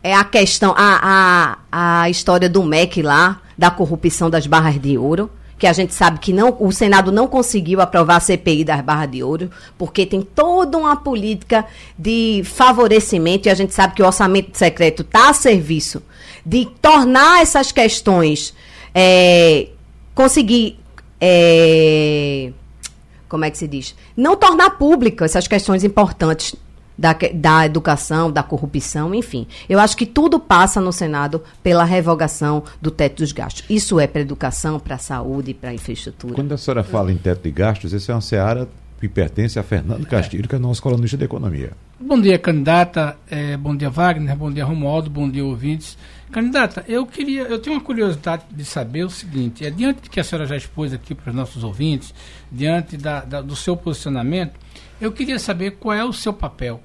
é, 0.09 0.15
a 0.15 0.25
questão, 0.25 0.75
a, 0.75 1.59
a, 1.71 2.03
a 2.03 2.11
história 2.11 2.49
do 2.49 2.65
MEC 2.65 3.03
lá, 3.03 3.43
da 3.59 3.71
corrupção 3.71 4.31
das 4.31 4.47
barras 4.47 4.81
de 4.81 4.97
ouro, 4.97 5.31
que 5.59 5.67
a 5.67 5.73
gente 5.75 5.93
sabe 5.93 6.19
que 6.19 6.33
não, 6.33 6.57
o 6.61 6.73
Senado 6.73 7.13
não 7.13 7.27
conseguiu 7.27 7.79
aprovar 7.79 8.17
a 8.17 8.21
CPI 8.21 8.65
das 8.65 8.81
barras 8.81 9.11
de 9.11 9.23
ouro, 9.23 9.51
porque 9.77 10.07
tem 10.07 10.23
toda 10.23 10.79
uma 10.79 10.97
política 10.97 11.67
de 11.99 12.43
favorecimento, 12.45 13.49
e 13.49 13.51
a 13.51 13.55
gente 13.55 13.75
sabe 13.75 13.95
que 13.95 14.03
o 14.03 14.07
orçamento 14.07 14.57
secreto 14.57 15.03
está 15.03 15.29
a 15.29 15.35
serviço 15.35 16.03
de 16.47 16.65
tornar 16.81 17.43
essas 17.43 17.71
questões, 17.71 18.55
é, 18.95 19.69
conseguir. 20.15 20.79
É, 21.21 22.51
como 23.29 23.45
é 23.45 23.51
que 23.51 23.59
se 23.59 23.69
diz? 23.69 23.95
Não 24.17 24.37
tornar 24.37 24.71
públicas 24.79 25.33
essas 25.33 25.47
questões 25.47 25.85
importantes 25.85 26.55
da, 26.99 27.17
da 27.33 27.65
educação, 27.65 28.31
da 28.31 28.43
corrupção, 28.43 29.15
enfim. 29.15 29.47
Eu 29.69 29.79
acho 29.79 29.97
que 29.97 30.05
tudo 30.05 30.41
passa 30.41 30.81
no 30.81 30.93
Senado 30.93 31.43
pela 31.63 31.85
revogação 31.85 32.65
do 32.83 32.91
teto 32.91 33.19
dos 33.19 33.31
gastos. 33.31 33.65
Isso 33.71 34.01
é 34.01 34.07
para 34.09 34.21
educação, 34.21 34.81
para 34.81 34.99
saúde, 34.99 35.55
para 35.55 35.73
infraestrutura. 35.73 36.35
Quando 36.35 36.53
a 36.53 36.59
senhora 36.59 36.83
fala 36.83 37.13
em 37.13 37.17
teto 37.17 37.43
de 37.43 37.51
gastos, 37.53 37.95
essa 37.95 38.11
é 38.11 38.15
uma 38.15 38.21
seara 38.21 38.69
que 39.01 39.09
pertence 39.09 39.57
a 39.61 39.63
Fernando 39.63 40.05
Castilho, 40.07 40.49
que 40.49 40.57
é 40.57 40.59
nosso 40.59 40.83
colunista 40.83 41.17
de 41.17 41.25
economia. 41.25 41.71
Bom 42.01 42.21
dia, 42.21 42.37
candidata. 42.37 43.17
É, 43.31 43.57
bom 43.57 43.77
dia, 43.77 43.89
Wagner. 43.89 44.37
Bom 44.37 44.51
dia, 44.51 44.65
Romualdo. 44.65 45.09
Bom 45.09 45.31
dia, 45.31 45.45
ouvintes. 45.45 45.97
Candidata, 46.33 46.85
eu 46.89 47.07
queria, 47.07 47.43
eu 47.43 47.61
tenho 47.61 47.77
uma 47.77 47.83
curiosidade 47.83 48.43
de 48.51 48.65
saber 48.65 49.05
o 49.05 49.11
seguinte: 49.11 49.65
é 49.65 49.71
diante 49.71 50.03
do 50.03 50.11
que 50.11 50.19
a 50.19 50.25
senhora 50.25 50.47
já 50.47 50.57
expôs 50.57 50.93
aqui 50.93 51.15
para 51.15 51.31
os 51.31 51.37
nossos 51.37 51.63
ouvintes, 51.63 52.13
diante 52.51 52.97
da, 52.97 53.21
da, 53.21 53.41
do 53.41 53.55
seu 53.55 53.77
posicionamento, 53.77 54.53
eu 55.01 55.13
queria 55.13 55.39
saber 55.39 55.73
qual 55.73 55.95
é 55.95 56.05
o 56.05 56.13
seu 56.13 56.33
papel 56.33 56.83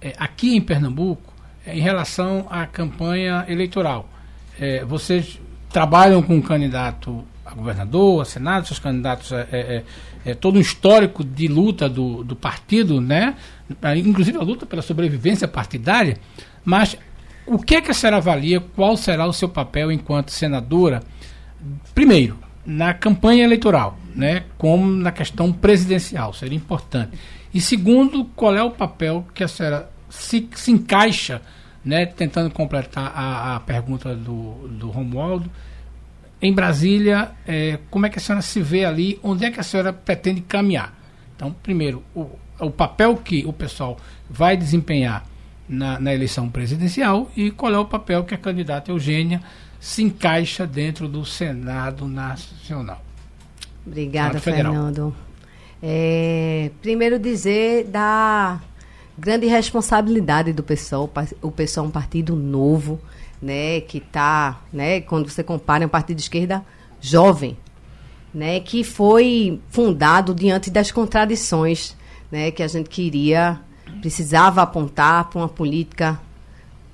é, 0.00 0.14
aqui 0.18 0.56
em 0.56 0.60
Pernambuco 0.60 1.32
é, 1.66 1.76
em 1.76 1.80
relação 1.80 2.46
à 2.50 2.66
campanha 2.66 3.44
eleitoral. 3.48 4.08
é, 4.60 4.84
vocês 4.84 5.40
trabalham 5.70 6.22
com 6.22 6.34
um 6.36 6.42
candidato 6.42 7.24
a 7.44 7.54
governador, 7.54 8.20
a 8.20 8.24
senado, 8.26 8.66
seus 8.66 8.78
candidatos, 8.78 9.32
é, 9.32 9.46
é, 9.50 9.84
é, 10.26 10.34
todo 10.34 10.56
um 10.56 10.60
histórico 10.60 11.24
de 11.24 11.48
luta 11.48 11.88
do, 11.88 12.22
do 12.22 12.36
partido, 12.36 13.00
né? 13.00 13.36
inclusive 13.96 14.36
a 14.36 14.42
luta 14.42 14.66
pela 14.66 14.82
sobrevivência 14.82 15.48
partidária, 15.48 16.18
mas 16.62 16.98
o 17.46 17.58
que 17.58 17.76
é 17.76 17.80
que 17.80 17.90
a 17.90 17.94
senhora 17.94 18.18
avalia, 18.18 18.60
qual 18.60 18.96
será 18.98 19.26
o 19.26 19.32
seu 19.32 19.48
papel 19.48 19.90
enquanto 19.90 20.30
senadora, 20.30 21.02
primeiro, 21.94 22.38
na 22.66 22.92
campanha 22.92 23.44
eleitoral, 23.44 23.98
né, 24.14 24.44
como 24.58 24.86
na 24.86 25.10
questão 25.10 25.50
presidencial, 25.50 26.34
seria 26.34 26.56
importante. 26.56 27.16
E 27.52 27.60
segundo, 27.60 28.24
qual 28.36 28.54
é 28.54 28.62
o 28.62 28.70
papel 28.70 29.26
que 29.34 29.42
a 29.42 29.48
senhora 29.48 29.90
se, 30.08 30.48
se 30.54 30.70
encaixa, 30.70 31.42
né, 31.84 32.06
tentando 32.06 32.50
completar 32.50 33.12
a, 33.14 33.56
a 33.56 33.60
pergunta 33.60 34.14
do, 34.14 34.68
do 34.68 34.90
Romualdo, 34.90 35.50
em 36.40 36.52
Brasília, 36.52 37.32
é, 37.46 37.78
como 37.90 38.06
é 38.06 38.08
que 38.08 38.18
a 38.18 38.20
senhora 38.20 38.42
se 38.42 38.60
vê 38.60 38.84
ali, 38.84 39.18
onde 39.22 39.44
é 39.44 39.50
que 39.50 39.58
a 39.58 39.62
senhora 39.62 39.92
pretende 39.92 40.40
caminhar? 40.40 40.96
Então, 41.34 41.54
primeiro, 41.62 42.02
o, 42.14 42.28
o 42.60 42.70
papel 42.70 43.16
que 43.16 43.44
o 43.44 43.52
pessoal 43.52 43.96
vai 44.30 44.56
desempenhar 44.56 45.24
na, 45.68 45.98
na, 45.98 46.14
eleição 46.14 46.48
presidencial 46.48 47.30
e 47.36 47.50
qual 47.50 47.74
é 47.74 47.78
o 47.78 47.84
papel 47.84 48.24
que 48.24 48.34
a 48.34 48.38
candidata 48.38 48.90
Eugênia 48.90 49.42
se 49.80 50.02
dentro 50.66 51.08
do 51.08 51.24
Senado 51.24 52.06
Nacional. 52.06 53.04
Obrigada, 53.86 54.40
Fernando. 54.40 55.14
É, 55.82 56.70
primeiro 56.82 57.18
dizer 57.18 57.84
da 57.84 58.60
grande 59.16 59.46
responsabilidade 59.46 60.52
do 60.52 60.62
PSOL. 60.62 61.10
O 61.42 61.50
PSOL 61.50 61.84
é 61.84 61.88
um 61.88 61.90
partido 61.90 62.36
novo, 62.36 63.00
né, 63.40 63.80
que 63.80 63.98
está, 63.98 64.60
né, 64.72 65.00
quando 65.00 65.28
você 65.28 65.42
compara, 65.42 65.84
é 65.84 65.86
um 65.86 65.90
partido 65.90 66.16
de 66.16 66.22
esquerda 66.22 66.64
jovem, 67.00 67.56
né, 68.32 68.60
que 68.60 68.84
foi 68.84 69.60
fundado 69.70 70.34
diante 70.34 70.70
das 70.70 70.90
contradições, 70.90 71.96
né, 72.30 72.50
que 72.50 72.62
a 72.62 72.68
gente 72.68 72.88
queria, 72.88 73.60
precisava 74.00 74.62
apontar 74.62 75.28
para 75.30 75.38
uma 75.38 75.48
política 75.48 76.20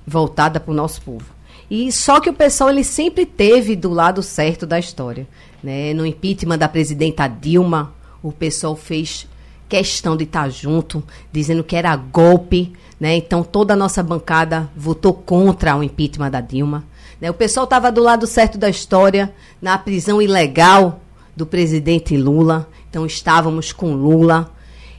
voltada 0.05 0.59
para 0.59 0.71
o 0.71 0.75
nosso 0.75 1.01
povo. 1.01 1.35
E 1.69 1.91
só 1.91 2.19
que 2.19 2.29
o 2.29 2.33
pessoal 2.33 2.69
ele 2.69 2.83
sempre 2.83 3.25
teve 3.25 3.75
do 3.75 3.89
lado 3.89 4.21
certo 4.21 4.67
da 4.67 4.77
história, 4.77 5.27
né? 5.63 5.95
No 5.95 6.05
impeachment 6.05 6.59
da 6.59 6.69
presidenta 6.69 7.27
Dilma, 7.27 7.91
o 8.27 8.31
pessoal 8.31 8.75
fez 8.75 9.27
questão 9.69 10.17
de 10.17 10.23
estar 10.23 10.49
junto, 10.49 11.03
dizendo 11.31 11.63
que 11.63 11.75
era 11.75 11.95
golpe, 11.95 12.73
né? 12.99 13.15
Então 13.15 13.43
toda 13.43 13.73
a 13.73 13.77
nossa 13.77 14.01
bancada 14.01 14.67
votou 14.75 15.13
contra 15.13 15.75
o 15.75 15.83
impeachment 15.83 16.31
da 16.31 16.41
Dilma. 16.41 16.83
Né? 17.21 17.29
O 17.29 17.35
pessoal 17.35 17.65
estava 17.65 17.91
do 17.91 18.01
lado 18.01 18.25
certo 18.25 18.57
da 18.57 18.67
história, 18.67 19.31
na 19.61 19.77
prisão 19.77 20.19
ilegal 20.19 21.01
do 21.35 21.45
presidente 21.45 22.17
Lula. 22.17 22.67
Então 22.89 23.05
estávamos 23.05 23.71
com 23.71 23.93
Lula. 23.93 24.51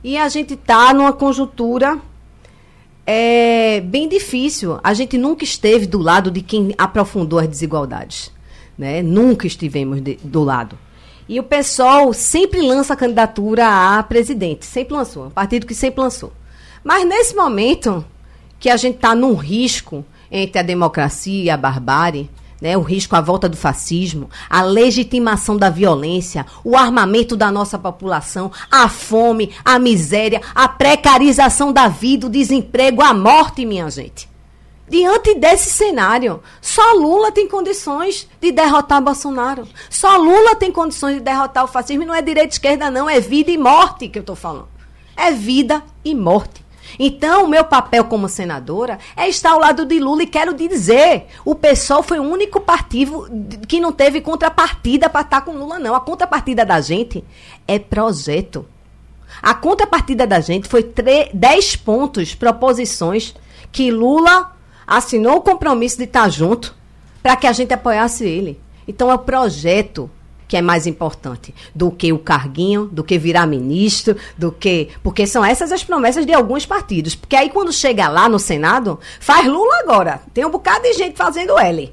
E 0.04 0.16
a 0.16 0.28
gente 0.28 0.54
está 0.54 0.94
numa 0.94 1.12
conjuntura 1.12 2.00
é 3.04 3.80
bem 3.80 4.08
difícil. 4.08 4.78
A 4.84 4.94
gente 4.94 5.18
nunca 5.18 5.42
esteve 5.42 5.86
do 5.86 5.98
lado 5.98 6.30
de 6.30 6.42
quem 6.42 6.74
aprofundou 6.78 7.40
as 7.40 7.48
desigualdades. 7.48 8.32
Né? 8.78 9.02
Nunca 9.02 9.46
estivemos 9.46 10.00
de, 10.00 10.16
do 10.22 10.44
lado. 10.44 10.78
E 11.28 11.40
o 11.40 11.42
pessoal 11.42 12.12
sempre 12.12 12.60
lança 12.60 12.94
candidatura 12.94 13.98
a 13.98 14.02
presidente. 14.02 14.64
Sempre 14.64 14.94
lançou. 14.94 15.24
É 15.24 15.26
um 15.26 15.30
partido 15.30 15.66
que 15.66 15.74
sempre 15.74 16.00
lançou. 16.00 16.32
Mas 16.84 17.06
nesse 17.06 17.34
momento 17.34 18.04
que 18.60 18.70
a 18.70 18.76
gente 18.76 18.96
está 18.96 19.14
num 19.14 19.34
risco 19.34 20.04
entre 20.30 20.58
a 20.58 20.62
democracia 20.62 21.44
e 21.44 21.50
a 21.50 21.56
barbárie, 21.56 22.30
né, 22.60 22.76
o 22.76 22.80
risco 22.80 23.14
à 23.16 23.20
volta 23.20 23.48
do 23.48 23.56
fascismo, 23.56 24.30
a 24.48 24.62
legitimação 24.62 25.56
da 25.56 25.68
violência, 25.68 26.46
o 26.64 26.76
armamento 26.76 27.36
da 27.36 27.50
nossa 27.50 27.78
população, 27.78 28.50
a 28.70 28.88
fome, 28.88 29.50
a 29.64 29.78
miséria, 29.78 30.40
a 30.54 30.68
precarização 30.68 31.72
da 31.72 31.88
vida, 31.88 32.26
o 32.26 32.30
desemprego, 32.30 33.02
a 33.02 33.12
morte, 33.12 33.66
minha 33.66 33.90
gente. 33.90 34.28
Diante 34.88 35.34
desse 35.34 35.70
cenário, 35.70 36.40
só 36.60 36.92
Lula 36.92 37.32
tem 37.32 37.48
condições 37.48 38.28
de 38.40 38.52
derrotar 38.52 39.02
Bolsonaro. 39.02 39.66
Só 39.90 40.16
Lula 40.16 40.54
tem 40.54 40.70
condições 40.70 41.16
de 41.16 41.20
derrotar 41.20 41.64
o 41.64 41.68
fascismo. 41.68 42.04
E 42.04 42.06
não 42.06 42.14
é 42.14 42.22
direita 42.22 42.48
e 42.48 42.52
esquerda, 42.52 42.90
não. 42.90 43.10
É 43.10 43.18
vida 43.18 43.50
e 43.50 43.58
morte 43.58 44.08
que 44.08 44.18
eu 44.18 44.20
estou 44.20 44.36
falando. 44.36 44.68
É 45.16 45.32
vida 45.32 45.82
e 46.04 46.14
morte. 46.14 46.64
Então, 46.98 47.44
o 47.44 47.48
meu 47.48 47.64
papel 47.64 48.04
como 48.04 48.28
senadora 48.28 48.98
é 49.16 49.28
estar 49.28 49.50
ao 49.50 49.58
lado 49.58 49.84
de 49.84 49.98
Lula 49.98 50.22
e 50.22 50.26
quero 50.26 50.54
dizer, 50.54 51.26
o 51.44 51.54
PSOL 51.54 52.02
foi 52.02 52.20
o 52.20 52.22
único 52.22 52.60
partido 52.60 53.28
que 53.66 53.80
não 53.80 53.90
teve 53.90 54.20
contrapartida 54.20 55.10
para 55.10 55.22
estar 55.22 55.40
com 55.40 55.52
Lula, 55.52 55.80
não. 55.80 55.96
A 55.96 56.00
contrapartida 56.00 56.64
da 56.64 56.80
gente 56.80 57.24
é 57.66 57.78
projeto. 57.78 58.64
A 59.42 59.52
contrapartida 59.52 60.26
da 60.26 60.40
gente 60.40 60.68
foi 60.68 60.82
10 61.34 61.76
pontos, 61.76 62.36
proposições, 62.36 63.34
que 63.72 63.90
Lula 63.90 64.55
assinou 64.86 65.36
o 65.36 65.42
compromisso 65.42 65.96
de 65.96 66.04
estar 66.04 66.28
junto 66.28 66.74
para 67.22 67.36
que 67.36 67.46
a 67.46 67.52
gente 67.52 67.74
apoiasse 67.74 68.24
ele. 68.24 68.60
Então, 68.86 69.10
é 69.10 69.14
o 69.14 69.18
projeto 69.18 70.10
que 70.48 70.56
é 70.56 70.62
mais 70.62 70.86
importante 70.86 71.54
do 71.74 71.90
que 71.90 72.12
o 72.12 72.18
carguinho, 72.18 72.86
do 72.86 73.02
que 73.02 73.18
virar 73.18 73.46
ministro, 73.46 74.16
do 74.38 74.52
que. 74.52 74.90
Porque 75.02 75.26
são 75.26 75.44
essas 75.44 75.72
as 75.72 75.82
promessas 75.82 76.24
de 76.24 76.32
alguns 76.32 76.64
partidos. 76.64 77.14
Porque 77.14 77.36
aí 77.36 77.50
quando 77.50 77.72
chega 77.72 78.08
lá 78.08 78.28
no 78.28 78.38
Senado, 78.38 79.00
faz 79.20 79.46
Lula 79.46 79.80
agora. 79.80 80.22
Tem 80.32 80.44
um 80.44 80.50
bocado 80.50 80.82
de 80.84 80.92
gente 80.92 81.16
fazendo 81.16 81.58
L. 81.58 81.92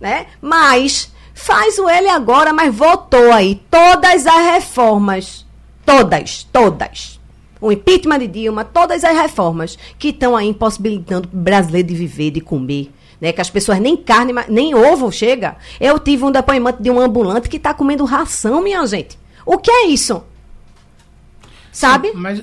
Né? 0.00 0.26
Mas 0.40 1.12
faz 1.32 1.78
o 1.78 1.88
L 1.88 2.08
agora, 2.08 2.52
mas 2.52 2.74
votou 2.74 3.32
aí 3.32 3.62
todas 3.70 4.26
as 4.26 4.52
reformas. 4.52 5.46
Todas, 5.84 6.42
todas. 6.52 7.15
O 7.60 7.72
impeachment 7.72 8.18
de 8.18 8.26
Dilma, 8.26 8.64
todas 8.64 9.02
as 9.02 9.16
reformas 9.16 9.78
que 9.98 10.08
estão 10.08 10.36
aí 10.36 10.48
impossibilitando 10.48 11.28
o 11.32 11.36
brasileiro 11.36 11.88
de 11.88 11.94
viver, 11.94 12.30
de 12.30 12.40
comer, 12.40 12.90
né? 13.20 13.32
Que 13.32 13.40
as 13.40 13.50
pessoas 13.50 13.78
nem 13.78 13.96
carne, 13.96 14.32
nem 14.48 14.74
ovo 14.74 15.10
chega. 15.10 15.56
Eu 15.80 15.98
tive 15.98 16.24
um 16.24 16.30
depoimento 16.30 16.82
de 16.82 16.90
um 16.90 17.00
ambulante 17.00 17.48
que 17.48 17.56
está 17.56 17.72
comendo 17.72 18.04
ração, 18.04 18.60
minha 18.62 18.84
gente. 18.86 19.18
O 19.44 19.58
que 19.58 19.70
é 19.70 19.86
isso? 19.86 20.22
Sabe? 21.72 22.08
Sim, 22.08 22.16
mas, 22.16 22.42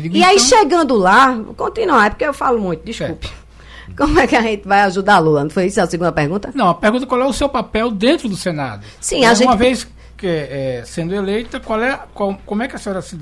digo, 0.00 0.16
e 0.16 0.22
aí 0.22 0.36
então... 0.36 0.46
chegando 0.46 0.94
lá, 0.94 1.32
vou 1.32 1.54
continuar, 1.54 2.06
é 2.06 2.10
porque 2.10 2.24
eu 2.24 2.32
falo 2.32 2.60
muito, 2.60 2.84
desculpe. 2.84 3.26
É. 3.26 3.48
Como 3.96 4.20
é 4.20 4.26
que 4.26 4.36
a 4.36 4.42
gente 4.42 4.68
vai 4.68 4.82
ajudar 4.82 5.18
Lula? 5.18 5.42
Não 5.42 5.50
foi 5.50 5.66
isso 5.66 5.80
a 5.80 5.86
segunda 5.86 6.12
pergunta? 6.12 6.52
Não, 6.54 6.68
a 6.68 6.74
pergunta 6.74 7.04
é 7.04 7.08
qual 7.08 7.20
é 7.20 7.26
o 7.26 7.32
seu 7.32 7.48
papel 7.48 7.90
dentro 7.90 8.28
do 8.28 8.36
Senado? 8.36 8.84
Sim, 9.00 9.24
a 9.24 9.34
gente... 9.34 9.48
Uma 9.48 9.56
vez 9.56 9.88
que 10.16 10.26
é, 10.26 10.82
sendo 10.84 11.14
eleita, 11.14 11.58
qual 11.58 11.80
é, 11.82 11.98
qual, 12.12 12.38
como 12.44 12.62
é 12.62 12.68
que 12.68 12.76
a 12.76 12.78
senhora 12.78 13.00
se, 13.00 13.18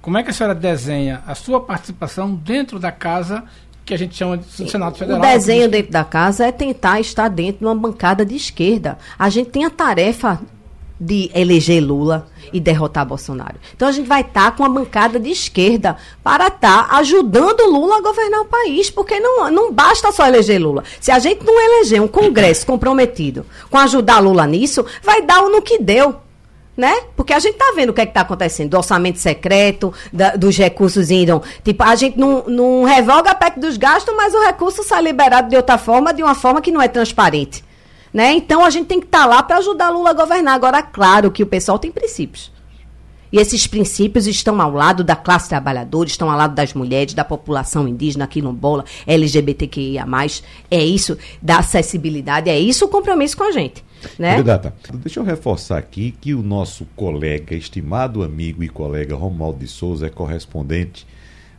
como 0.00 0.18
é 0.18 0.22
que 0.22 0.30
a 0.30 0.32
senhora 0.32 0.54
desenha 0.54 1.22
a 1.26 1.34
sua 1.34 1.60
participação 1.60 2.34
dentro 2.34 2.78
da 2.78 2.92
casa 2.92 3.44
que 3.84 3.94
a 3.94 3.98
gente 3.98 4.14
chama 4.14 4.36
de. 4.36 4.70
Senado 4.70 4.96
Federal. 4.96 5.18
O 5.18 5.22
desenho 5.22 5.68
dentro 5.68 5.90
da 5.90 6.04
casa 6.04 6.46
é 6.46 6.52
tentar 6.52 7.00
estar 7.00 7.28
dentro 7.28 7.60
de 7.60 7.64
uma 7.64 7.74
bancada 7.74 8.24
de 8.24 8.36
esquerda. 8.36 8.98
A 9.18 9.30
gente 9.30 9.50
tem 9.50 9.64
a 9.64 9.70
tarefa 9.70 10.40
de 11.00 11.30
eleger 11.34 11.80
Lula 11.82 12.26
e 12.52 12.60
derrotar 12.60 13.06
Bolsonaro. 13.06 13.54
Então 13.74 13.88
a 13.88 13.92
gente 13.92 14.06
vai 14.06 14.22
estar 14.22 14.50
tá 14.50 14.50
com 14.50 14.62
uma 14.62 14.68
bancada 14.68 15.18
de 15.18 15.30
esquerda 15.30 15.96
para 16.22 16.48
estar 16.48 16.88
tá 16.88 16.96
ajudando 16.98 17.70
Lula 17.70 17.98
a 17.98 18.00
governar 18.00 18.40
o 18.40 18.46
país, 18.46 18.90
porque 18.90 19.18
não, 19.20 19.50
não 19.50 19.72
basta 19.72 20.10
só 20.12 20.26
eleger 20.26 20.60
Lula. 20.60 20.82
Se 21.00 21.10
a 21.10 21.18
gente 21.18 21.44
não 21.44 21.60
eleger 21.60 22.02
um 22.02 22.08
Congresso 22.08 22.66
comprometido 22.66 23.46
com 23.70 23.78
ajudar 23.78 24.18
Lula 24.18 24.46
nisso, 24.46 24.84
vai 25.02 25.22
dar 25.22 25.42
o 25.42 25.50
no 25.50 25.62
que 25.62 25.78
deu 25.78 26.16
né? 26.78 26.94
Porque 27.16 27.32
a 27.32 27.40
gente 27.40 27.56
tá 27.58 27.72
vendo 27.74 27.90
o 27.90 27.92
que 27.92 28.00
é 28.00 28.06
que 28.06 28.14
tá 28.14 28.20
acontecendo, 28.20 28.70
do 28.70 28.76
orçamento 28.76 29.18
secreto, 29.18 29.92
da, 30.12 30.36
dos 30.36 30.56
recursos 30.56 31.10
indo. 31.10 31.42
Tipo, 31.64 31.82
a 31.82 31.96
gente 31.96 32.16
não, 32.16 32.44
não 32.46 32.84
revoga 32.84 33.32
a 33.32 33.34
PEC 33.34 33.58
dos 33.58 33.76
gastos, 33.76 34.14
mas 34.16 34.32
o 34.32 34.40
recurso 34.44 34.84
sai 34.84 35.02
liberado 35.02 35.48
de 35.48 35.56
outra 35.56 35.76
forma, 35.76 36.14
de 36.14 36.22
uma 36.22 36.36
forma 36.36 36.60
que 36.60 36.70
não 36.70 36.80
é 36.80 36.86
transparente. 36.86 37.64
Né? 38.14 38.32
Então 38.34 38.64
a 38.64 38.70
gente 38.70 38.86
tem 38.86 39.00
que 39.00 39.06
estar 39.06 39.22
tá 39.22 39.26
lá 39.26 39.42
para 39.42 39.58
ajudar 39.58 39.90
Lula 39.90 40.10
a 40.10 40.14
governar. 40.14 40.54
Agora, 40.54 40.80
claro 40.80 41.32
que 41.32 41.42
o 41.42 41.46
pessoal 41.46 41.80
tem 41.80 41.90
princípios. 41.90 42.52
E 43.32 43.38
esses 43.38 43.66
princípios 43.66 44.28
estão 44.28 44.62
ao 44.62 44.72
lado 44.72 45.02
da 45.02 45.16
classe 45.16 45.48
trabalhadora, 45.48 46.08
estão 46.08 46.30
ao 46.30 46.38
lado 46.38 46.54
das 46.54 46.72
mulheres, 46.72 47.12
da 47.12 47.24
população 47.24 47.88
indígena, 47.88 48.26
quilombola, 48.28 48.84
LGBTQIA. 49.04 50.06
É 50.70 50.82
isso, 50.82 51.18
da 51.42 51.58
acessibilidade, 51.58 52.48
é 52.48 52.58
isso 52.58 52.84
o 52.84 52.88
compromisso 52.88 53.36
com 53.36 53.44
a 53.44 53.50
gente. 53.50 53.84
Né? 54.18 54.32
Candidata, 54.32 54.74
deixa 54.94 55.20
eu 55.20 55.24
reforçar 55.24 55.78
aqui 55.78 56.14
que 56.20 56.34
o 56.34 56.42
nosso 56.42 56.86
colega, 56.96 57.54
estimado 57.54 58.22
amigo 58.22 58.62
e 58.62 58.68
colega 58.68 59.14
Romualdo 59.14 59.58
de 59.58 59.66
Souza 59.66 60.06
é 60.06 60.10
correspondente 60.10 61.06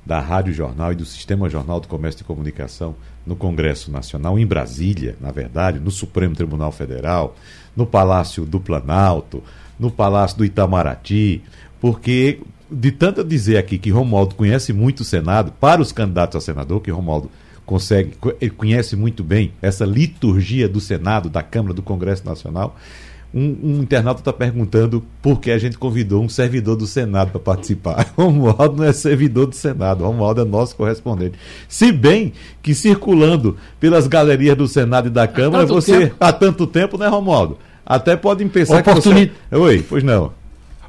da 0.05 0.19
Rádio 0.19 0.53
Jornal 0.53 0.91
e 0.91 0.95
do 0.95 1.05
Sistema 1.05 1.49
Jornal 1.49 1.79
do 1.79 1.87
Comércio 1.87 2.21
e 2.21 2.25
Comunicação 2.25 2.95
no 3.25 3.35
Congresso 3.35 3.91
Nacional, 3.91 4.39
em 4.39 4.45
Brasília, 4.45 5.15
na 5.21 5.31
verdade, 5.31 5.79
no 5.79 5.91
Supremo 5.91 6.35
Tribunal 6.35 6.71
Federal, 6.71 7.35
no 7.75 7.85
Palácio 7.85 8.45
do 8.45 8.59
Planalto, 8.59 9.43
no 9.79 9.91
Palácio 9.91 10.37
do 10.37 10.45
Itamaraty, 10.45 11.43
porque 11.79 12.39
de 12.71 12.91
tanto 12.91 13.23
dizer 13.23 13.57
aqui 13.57 13.77
que 13.77 13.89
Romualdo 13.89 14.35
conhece 14.35 14.73
muito 14.73 15.01
o 15.01 15.05
Senado, 15.05 15.51
para 15.59 15.81
os 15.81 15.91
candidatos 15.91 16.35
a 16.37 16.41
senador, 16.41 16.81
que 16.81 16.91
Romualdo 16.91 17.29
consegue, 17.69 18.13
ele 18.41 18.49
conhece 18.49 18.95
muito 18.95 19.23
bem 19.23 19.51
essa 19.61 19.85
liturgia 19.85 20.67
do 20.67 20.79
Senado, 20.79 21.29
da 21.29 21.43
Câmara, 21.43 21.71
do 21.71 21.83
Congresso 21.83 22.25
Nacional. 22.25 22.75
Um, 23.31 23.55
um 23.61 23.81
internauta 23.83 24.21
está 24.21 24.33
perguntando 24.33 25.05
por 25.21 25.39
que 25.39 25.51
a 25.51 25.57
gente 25.59 25.77
convidou 25.77 26.23
um 26.23 26.27
servidor 26.27 26.75
do 26.75 26.87
Senado 26.87 27.29
para 27.29 27.39
participar. 27.39 28.11
Romualdo 28.17 28.77
não 28.77 28.85
é 28.85 28.91
servidor 28.91 29.45
do 29.45 29.55
Senado, 29.55 30.03
Romualdo 30.03 30.41
é 30.41 30.45
nosso 30.45 30.75
correspondente. 30.75 31.37
Se 31.67 31.91
bem 31.91 32.33
que 32.63 32.73
circulando 32.73 33.55
pelas 33.79 34.07
galerias 34.07 34.57
do 34.57 34.67
Senado 34.67 35.05
e 35.05 35.11
da 35.11 35.27
Câmara, 35.27 35.61
há 35.61 35.67
você 35.67 36.07
tempo. 36.07 36.15
há 36.19 36.33
tanto 36.33 36.65
tempo, 36.65 36.97
né, 36.97 37.07
Romualdo? 37.07 37.59
Até 37.85 38.15
podem 38.15 38.47
pensar 38.47 38.79
Oportuni... 38.79 39.27
que 39.27 39.33
você... 39.51 39.61
Oi, 39.61 39.85
pois 39.87 40.03
não. 40.03 40.31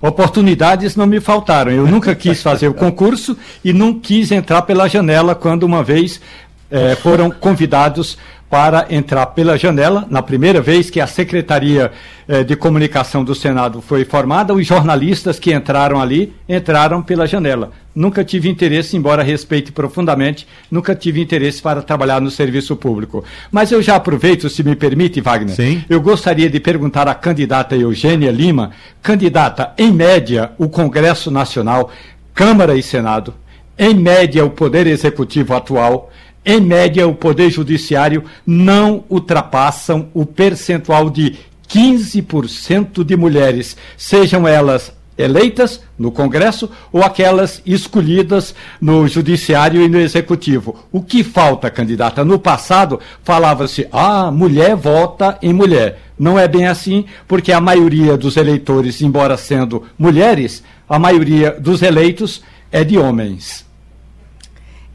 Oportunidades 0.00 0.96
não 0.96 1.04
me 1.04 1.20
faltaram. 1.20 1.70
Eu 1.70 1.86
nunca 1.86 2.14
quis 2.14 2.42
fazer 2.42 2.68
o 2.68 2.74
concurso 2.74 3.36
e 3.62 3.70
não 3.70 3.92
quis 3.92 4.32
entrar 4.32 4.62
pela 4.62 4.88
janela 4.88 5.34
quando 5.34 5.64
uma 5.64 5.84
vez 5.84 6.22
eh, 6.70 6.96
foram 6.96 7.30
convidados 7.30 8.16
para 8.50 8.86
entrar 8.90 9.26
pela 9.26 9.56
janela. 9.56 10.06
Na 10.10 10.20
primeira 10.20 10.60
vez 10.60 10.90
que 10.90 11.00
a 11.00 11.06
Secretaria 11.06 11.92
eh, 12.26 12.42
de 12.42 12.56
Comunicação 12.56 13.22
do 13.22 13.32
Senado 13.32 13.80
foi 13.80 14.04
formada, 14.04 14.52
os 14.52 14.66
jornalistas 14.66 15.38
que 15.38 15.54
entraram 15.54 16.00
ali 16.00 16.34
entraram 16.48 17.00
pela 17.00 17.28
janela. 17.28 17.70
Nunca 17.94 18.24
tive 18.24 18.48
interesse, 18.48 18.96
embora 18.96 19.22
respeite 19.22 19.70
profundamente, 19.70 20.48
nunca 20.68 20.96
tive 20.96 21.20
interesse 21.20 21.62
para 21.62 21.80
trabalhar 21.80 22.20
no 22.20 22.30
serviço 22.30 22.74
público. 22.74 23.24
Mas 23.52 23.70
eu 23.70 23.80
já 23.80 23.94
aproveito, 23.94 24.50
se 24.50 24.64
me 24.64 24.74
permite, 24.74 25.20
Wagner. 25.20 25.54
Sim. 25.54 25.84
Eu 25.88 26.00
gostaria 26.00 26.50
de 26.50 26.58
perguntar 26.58 27.06
à 27.06 27.14
candidata 27.14 27.76
Eugênia 27.76 28.32
Lima, 28.32 28.72
candidata, 29.00 29.72
em 29.78 29.92
média, 29.92 30.50
o 30.58 30.68
Congresso 30.68 31.30
Nacional, 31.30 31.90
Câmara 32.34 32.74
e 32.76 32.82
Senado, 32.82 33.34
em 33.78 33.94
média, 33.94 34.44
o 34.44 34.50
Poder 34.50 34.86
Executivo 34.86 35.54
atual 35.54 36.10
em 36.44 36.60
média, 36.60 37.06
o 37.06 37.14
Poder 37.14 37.50
Judiciário 37.50 38.24
não 38.46 39.04
ultrapassam 39.08 40.08
o 40.14 40.24
percentual 40.24 41.10
de 41.10 41.36
15% 41.68 43.04
de 43.04 43.16
mulheres, 43.16 43.76
sejam 43.96 44.48
elas 44.48 44.92
eleitas 45.16 45.82
no 45.98 46.10
Congresso 46.10 46.70
ou 46.90 47.02
aquelas 47.02 47.60
escolhidas 47.66 48.54
no 48.80 49.06
Judiciário 49.06 49.82
e 49.82 49.88
no 49.88 50.00
Executivo. 50.00 50.76
O 50.90 51.02
que 51.02 51.22
falta, 51.22 51.70
candidata? 51.70 52.24
No 52.24 52.38
passado 52.38 52.98
falava-se, 53.22 53.86
ah, 53.92 54.30
mulher 54.30 54.74
vota 54.74 55.38
em 55.42 55.52
mulher. 55.52 56.00
Não 56.18 56.38
é 56.38 56.48
bem 56.48 56.66
assim, 56.66 57.04
porque 57.28 57.52
a 57.52 57.60
maioria 57.60 58.16
dos 58.16 58.36
eleitores, 58.36 59.00
embora 59.02 59.36
sendo 59.36 59.84
mulheres, 59.98 60.62
a 60.88 60.98
maioria 60.98 61.52
dos 61.52 61.82
eleitos 61.82 62.42
é 62.72 62.82
de 62.82 62.98
homens. 62.98 63.69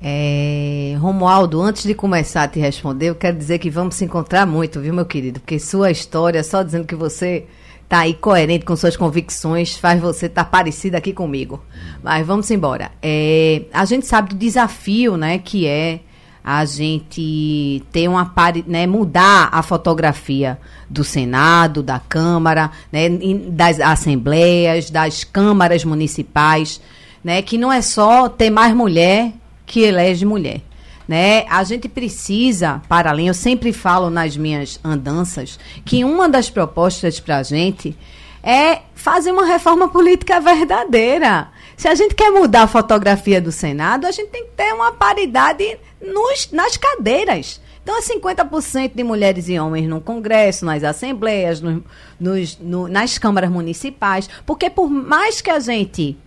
É, 0.08 0.96
Romualdo, 1.00 1.60
antes 1.60 1.84
de 1.84 1.96
começar 1.96 2.44
a 2.44 2.48
te 2.48 2.60
responder, 2.60 3.10
eu 3.10 3.16
quero 3.16 3.36
dizer 3.36 3.58
que 3.58 3.72
vamos 3.72 3.96
se 3.96 4.06
encontrar 4.06 4.46
muito, 4.46 4.80
viu, 4.80 4.94
meu 4.94 5.04
querido? 5.04 5.40
Porque 5.40 5.58
sua 5.58 5.90
história, 5.90 6.44
só 6.44 6.62
dizendo 6.62 6.86
que 6.86 6.94
você 6.94 7.48
tá 7.90 8.02
aí 8.02 8.14
coerente 8.14 8.66
com 8.66 8.76
suas 8.76 8.96
convicções, 8.96 9.76
faz 9.76 10.00
você 10.00 10.28
estar 10.28 10.44
tá 10.44 10.62
aqui 10.96 11.12
comigo. 11.12 11.60
Mas 12.04 12.24
vamos 12.24 12.52
embora. 12.52 12.92
É, 13.02 13.64
a 13.74 13.84
gente 13.86 14.06
sabe 14.06 14.30
do 14.30 14.36
desafio, 14.36 15.18
né, 15.18 15.40
que 15.40 15.66
é 15.66 16.02
a 16.44 16.64
gente 16.66 17.84
ter 17.92 18.08
uma 18.08 18.32
né, 18.68 18.86
mudar 18.86 19.50
a 19.52 19.64
fotografia 19.64 20.60
do 20.88 21.04
Senado, 21.04 21.82
da 21.82 22.00
Câmara, 22.00 22.70
né, 22.92 23.10
das 23.50 23.80
assembleias, 23.80 24.92
das 24.92 25.24
câmaras 25.24 25.84
municipais, 25.84 26.80
né, 27.24 27.42
que 27.42 27.58
não 27.58 27.74
é 27.74 27.82
só 27.82 28.30
ter 28.30 28.52
mais 28.52 28.72
mulher 28.72 29.34
que 29.66 29.82
elege 29.82 30.26
mulher. 30.26 30.62
Né? 31.08 31.46
A 31.50 31.64
gente 31.64 31.88
precisa, 31.88 32.82
para 32.90 33.12
além, 33.12 33.28
eu 33.28 33.34
sempre 33.34 33.72
falo 33.72 34.10
nas 34.10 34.36
minhas 34.36 34.80
andanças, 34.84 35.60
que 35.86 36.04
uma 36.04 36.28
das 36.28 36.50
propostas 36.50 37.20
para 37.20 37.38
a 37.38 37.44
gente 37.44 37.96
é 38.42 38.82
fazer 38.94 39.32
uma 39.32 39.46
reforma 39.46 39.88
política 39.88 40.40
verdadeira. 40.40 41.50
Se 41.78 41.88
a 41.88 41.96
gente 41.96 42.16
quer 42.16 42.32
mudar 42.32 42.64
a 42.64 42.68
fotografia 42.68 43.42
do 43.42 43.52
Senado, 43.52 44.06
a 44.06 44.12
gente 44.12 44.30
tem 44.30 44.46
que 44.46 44.52
ter 44.52 44.74
uma 44.74 44.92
paridade 44.92 45.78
nos, 46.02 46.50
nas 46.52 46.78
cadeiras. 46.78 47.60
Então, 47.84 48.00
é 48.00 48.02
50% 48.02 48.96
de 48.96 49.04
mulheres 49.04 49.48
e 49.48 49.60
homens 49.60 49.88
no 49.88 50.02
Congresso, 50.02 50.66
nas 50.66 50.84
assembleias, 50.84 51.62
no, 51.62 51.84
nos, 52.20 52.58
no, 52.58 52.88
nas 52.88 53.20
câmaras 53.20 53.52
municipais. 53.52 54.28
Porque, 54.44 54.72
por 54.72 54.90
mais 54.90 55.40
que 55.40 55.52
a 55.52 55.60
gente 55.60 56.18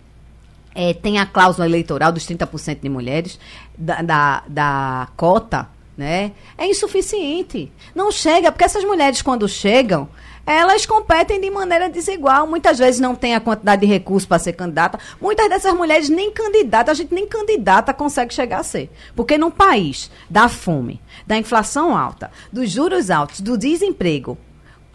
é, 0.79 0.93
tem 0.93 1.19
a 1.19 1.25
cláusula 1.25 1.67
eleitoral 1.67 2.09
dos 2.09 2.25
30% 2.25 2.79
de 2.79 2.87
mulheres, 2.87 3.37
da, 3.77 4.01
da, 4.01 4.43
da, 4.47 5.07
cota, 5.17 5.67
né? 5.97 6.31
É 6.57 6.65
insuficiente. 6.65 7.69
Não 7.93 8.09
chega, 8.13 8.49
porque 8.49 8.63
essas 8.63 8.85
mulheres, 8.85 9.21
quando 9.21 9.45
chegam, 9.49 10.07
elas 10.45 10.85
competem 10.85 11.41
de 11.41 11.49
maneira 11.49 11.89
desigual. 11.89 12.47
Muitas 12.47 12.79
vezes 12.79 13.01
não 13.01 13.13
tem 13.13 13.35
a 13.35 13.41
quantidade 13.41 13.81
de 13.81 13.87
recursos 13.87 14.25
para 14.25 14.39
ser 14.39 14.53
candidata. 14.53 14.97
Muitas 15.19 15.49
dessas 15.49 15.73
mulheres 15.73 16.07
nem 16.07 16.31
candidata, 16.31 16.91
a 16.91 16.93
gente 16.93 17.13
nem 17.13 17.27
candidata 17.27 17.93
consegue 17.93 18.33
chegar 18.33 18.59
a 18.59 18.63
ser. 18.63 18.89
Porque 19.17 19.37
num 19.37 19.51
país 19.51 20.09
da 20.29 20.47
fome, 20.47 21.01
da 21.27 21.37
inflação 21.37 21.97
alta, 21.97 22.31
dos 22.53 22.71
juros 22.71 23.11
altos, 23.11 23.41
do 23.41 23.57
desemprego, 23.57 24.37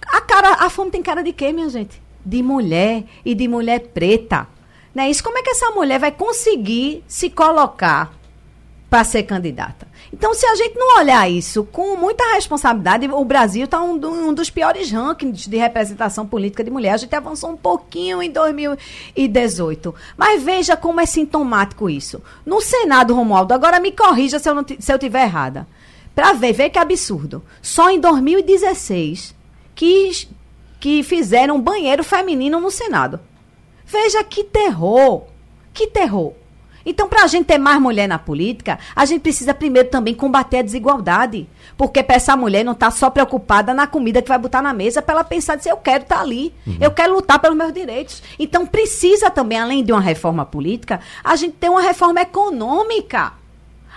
a, 0.06 0.22
cara, 0.22 0.64
a 0.64 0.70
fome 0.70 0.90
tem 0.90 1.02
cara 1.02 1.22
de 1.22 1.34
quê, 1.34 1.52
minha 1.52 1.68
gente? 1.68 2.02
De 2.24 2.42
mulher 2.42 3.04
e 3.22 3.34
de 3.34 3.46
mulher 3.46 3.80
preta 3.92 4.48
né? 4.94 5.10
Isso, 5.10 5.24
como 5.24 5.38
é 5.38 5.42
que 5.42 5.50
essa 5.50 5.70
mulher 5.70 5.98
vai 5.98 6.12
conseguir 6.12 7.02
se 7.08 7.28
colocar 7.28 8.12
para 8.88 9.02
ser 9.02 9.24
candidata? 9.24 9.88
Então, 10.12 10.32
se 10.32 10.46
a 10.46 10.54
gente 10.54 10.78
não 10.78 10.98
olhar 10.98 11.28
isso 11.28 11.64
com 11.64 11.96
muita 11.96 12.34
responsabilidade, 12.34 13.08
o 13.08 13.24
Brasil 13.24 13.64
está 13.64 13.82
um, 13.82 13.94
um, 13.94 14.32
dos 14.32 14.48
piores 14.48 14.88
rankings 14.92 15.50
de 15.50 15.56
representação 15.56 16.24
política 16.24 16.62
de 16.62 16.70
mulher. 16.70 16.92
A 16.92 16.96
gente 16.98 17.16
avançou 17.16 17.50
um 17.50 17.56
pouquinho 17.56 18.22
em 18.22 18.30
2018. 18.30 19.92
Mas 20.16 20.40
veja 20.40 20.76
como 20.76 21.00
é 21.00 21.06
sintomático 21.06 21.90
isso. 21.90 22.22
No 22.46 22.60
Senado, 22.60 23.12
Romualdo, 23.12 23.52
agora 23.52 23.80
me 23.80 23.90
corrija 23.90 24.38
se 24.38 24.48
eu, 24.48 24.54
não, 24.54 24.64
se 24.78 24.92
eu 24.92 24.98
tiver 25.00 25.24
errada. 25.24 25.66
Para 26.14 26.32
ver, 26.32 26.52
ver 26.52 26.70
que 26.70 26.78
absurdo. 26.78 27.42
Só 27.60 27.90
em 27.90 27.98
2016 27.98 29.34
que, 29.74 30.28
que 30.78 31.02
fizeram 31.02 31.60
banheiro 31.60 32.04
feminino 32.04 32.60
no 32.60 32.70
Senado. 32.70 33.18
Veja 33.84 34.22
que 34.24 34.44
terror! 34.44 35.24
Que 35.72 35.86
terror! 35.86 36.34
Então, 36.86 37.08
para 37.08 37.24
a 37.24 37.26
gente 37.26 37.46
ter 37.46 37.58
mais 37.58 37.80
mulher 37.80 38.06
na 38.06 38.18
política, 38.18 38.78
a 38.94 39.04
gente 39.04 39.22
precisa 39.22 39.54
primeiro 39.54 39.88
também 39.88 40.14
combater 40.14 40.58
a 40.58 40.62
desigualdade. 40.62 41.48
Porque 41.76 42.02
para 42.02 42.16
essa 42.16 42.36
mulher 42.36 42.64
não 42.64 42.72
está 42.72 42.90
só 42.90 43.08
preocupada 43.08 43.72
na 43.72 43.86
comida 43.86 44.20
que 44.20 44.28
vai 44.28 44.38
botar 44.38 44.60
na 44.60 44.72
mesa, 44.72 45.00
para 45.00 45.14
ela 45.14 45.24
pensar 45.24 45.56
dizer, 45.56 45.70
eu 45.70 45.76
quero 45.78 46.02
estar 46.02 46.16
tá 46.16 46.20
ali, 46.20 46.52
uhum. 46.66 46.76
eu 46.80 46.90
quero 46.90 47.14
lutar 47.14 47.38
pelos 47.38 47.56
meus 47.56 47.72
direitos. 47.72 48.22
Então, 48.38 48.66
precisa 48.66 49.30
também, 49.30 49.58
além 49.58 49.82
de 49.82 49.92
uma 49.92 50.00
reforma 50.00 50.44
política, 50.44 51.00
a 51.22 51.34
gente 51.36 51.54
ter 51.54 51.70
uma 51.70 51.80
reforma 51.80 52.20
econômica. 52.20 53.32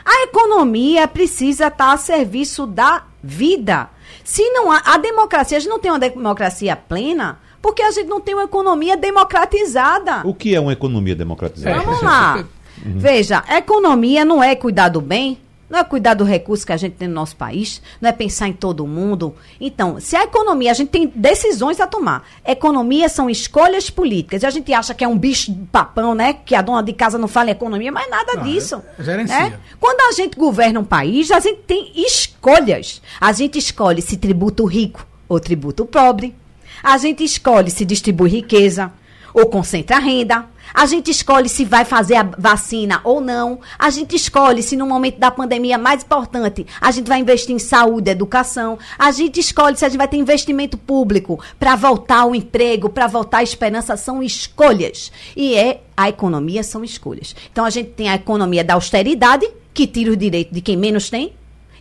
A 0.06 0.24
economia 0.24 1.08
precisa 1.08 1.68
estar 1.68 1.88
tá 1.88 1.94
a 1.94 1.98
serviço 1.98 2.66
da 2.66 3.04
vida. 3.22 3.90
Se 4.24 4.50
não 4.52 4.72
há 4.72 4.82
a 4.86 4.98
democracia, 4.98 5.58
a 5.58 5.60
gente 5.60 5.70
não 5.70 5.80
tem 5.80 5.92
uma 5.92 6.00
democracia 6.00 6.76
plena, 6.76 7.40
porque 7.68 7.84
a 7.84 7.92
gente 7.92 8.08
não 8.08 8.22
tem 8.22 8.34
uma 8.34 8.46
economia 8.46 8.96
democratizada. 8.96 10.22
O 10.24 10.34
que 10.34 10.56
é 10.56 10.60
uma 10.60 10.72
economia 10.72 11.14
democratizada? 11.14 11.82
Vamos 11.82 12.02
lá. 12.02 12.46
Uhum. 12.86 12.98
Veja, 12.98 13.44
economia 13.50 14.24
não 14.24 14.42
é 14.42 14.56
cuidar 14.56 14.88
do 14.88 15.02
bem, 15.02 15.38
não 15.70 15.78
é 15.78 15.84
cuidar 15.84 16.14
do 16.14 16.24
recurso 16.24 16.66
que 16.66 16.72
a 16.72 16.78
gente 16.78 16.94
tem 16.94 17.10
no 17.10 17.14
nosso 17.14 17.36
país, 17.36 17.82
não 18.00 18.08
é 18.08 18.14
pensar 18.14 18.48
em 18.48 18.54
todo 18.54 18.88
mundo. 18.88 19.36
Então, 19.60 20.00
se 20.00 20.16
a 20.16 20.24
economia, 20.24 20.72
a 20.72 20.74
gente 20.74 20.88
tem 20.88 21.12
decisões 21.14 21.82
a 21.82 21.88
tomar. 21.88 22.26
Economia 22.46 23.10
são 23.10 23.30
escolhas 23.30 23.90
políticas. 23.90 24.44
E 24.44 24.46
a 24.46 24.50
gente 24.50 24.72
acha 24.72 24.94
que 24.94 25.04
é 25.04 25.08
um 25.10 25.18
bicho 25.18 25.52
de 25.52 25.66
papão, 25.66 26.16
né? 26.16 26.38
Que 26.46 26.56
a 26.56 26.62
dona 26.62 26.82
de 26.82 26.94
casa 26.94 27.18
não 27.18 27.28
fala 27.28 27.50
em 27.50 27.52
economia, 27.52 27.92
mas 27.92 28.10
nada 28.10 28.36
não, 28.36 28.44
disso. 28.44 28.82
É, 28.98 29.24
né? 29.26 29.60
Quando 29.78 30.00
a 30.08 30.14
gente 30.14 30.38
governa 30.38 30.80
um 30.80 30.86
país, 30.86 31.32
a 31.32 31.42
gente 31.42 31.60
tem 31.68 31.92
escolhas. 31.98 33.02
A 33.20 33.34
gente 33.34 33.60
escolhe 33.60 34.02
se 34.02 34.16
tributa 34.16 34.64
o 34.64 34.66
rico 34.66 35.06
ou 35.28 35.38
tributa 35.38 35.84
o 35.84 35.86
pobre. 35.86 36.34
A 36.84 36.98
gente 36.98 37.24
escolhe 37.24 37.72
se 37.72 37.86
distribui 37.86 38.30
riqueza 38.30 38.92
ou 39.34 39.46
concentra 39.46 40.00
renda. 40.00 40.46
A 40.74 40.86
gente 40.86 41.10
escolhe 41.10 41.48
se 41.48 41.64
vai 41.64 41.86
fazer 41.86 42.16
a 42.16 42.24
vacina 42.24 43.00
ou 43.04 43.22
não. 43.22 43.60
A 43.80 43.90
gente 43.90 44.16
escolhe 44.16 44.62
se 44.62 44.76
no 44.76 44.86
momento 44.86 45.18
da 45.18 45.32
pandemia 45.32 45.78
mais 45.78 46.04
importante 46.04 46.66
a 46.82 46.92
gente 46.92 47.08
vai 47.08 47.20
investir 47.20 47.56
em 47.56 47.60
saúde, 47.60 48.12
educação. 48.12 48.78
A 48.98 49.12
gente 49.12 49.40
escolhe 49.40 49.78
se 49.78 49.86
a 49.86 49.90
gente 49.90 49.98
vai 49.98 50.08
ter 50.08 50.18
investimento 50.18 50.78
público 50.78 51.40
para 51.60 51.76
voltar 51.76 52.20
ao 52.20 52.36
emprego, 52.36 52.90
para 52.90 53.08
voltar 53.08 53.38
à 53.38 53.44
esperança. 53.44 53.96
São 53.96 54.22
escolhas. 54.22 55.12
E 55.36 55.56
é 55.56 55.82
a 55.96 56.10
economia 56.10 56.64
são 56.64 56.84
escolhas. 56.84 57.36
Então 57.52 57.64
a 57.64 57.70
gente 57.70 57.92
tem 57.92 58.10
a 58.10 58.16
economia 58.16 58.64
da 58.64 58.74
austeridade, 58.74 59.48
que 59.74 59.88
tira 59.88 60.12
os 60.12 60.18
direitos 60.18 60.54
de 60.54 60.62
quem 60.62 60.76
menos 60.76 61.10
tem. 61.10 61.34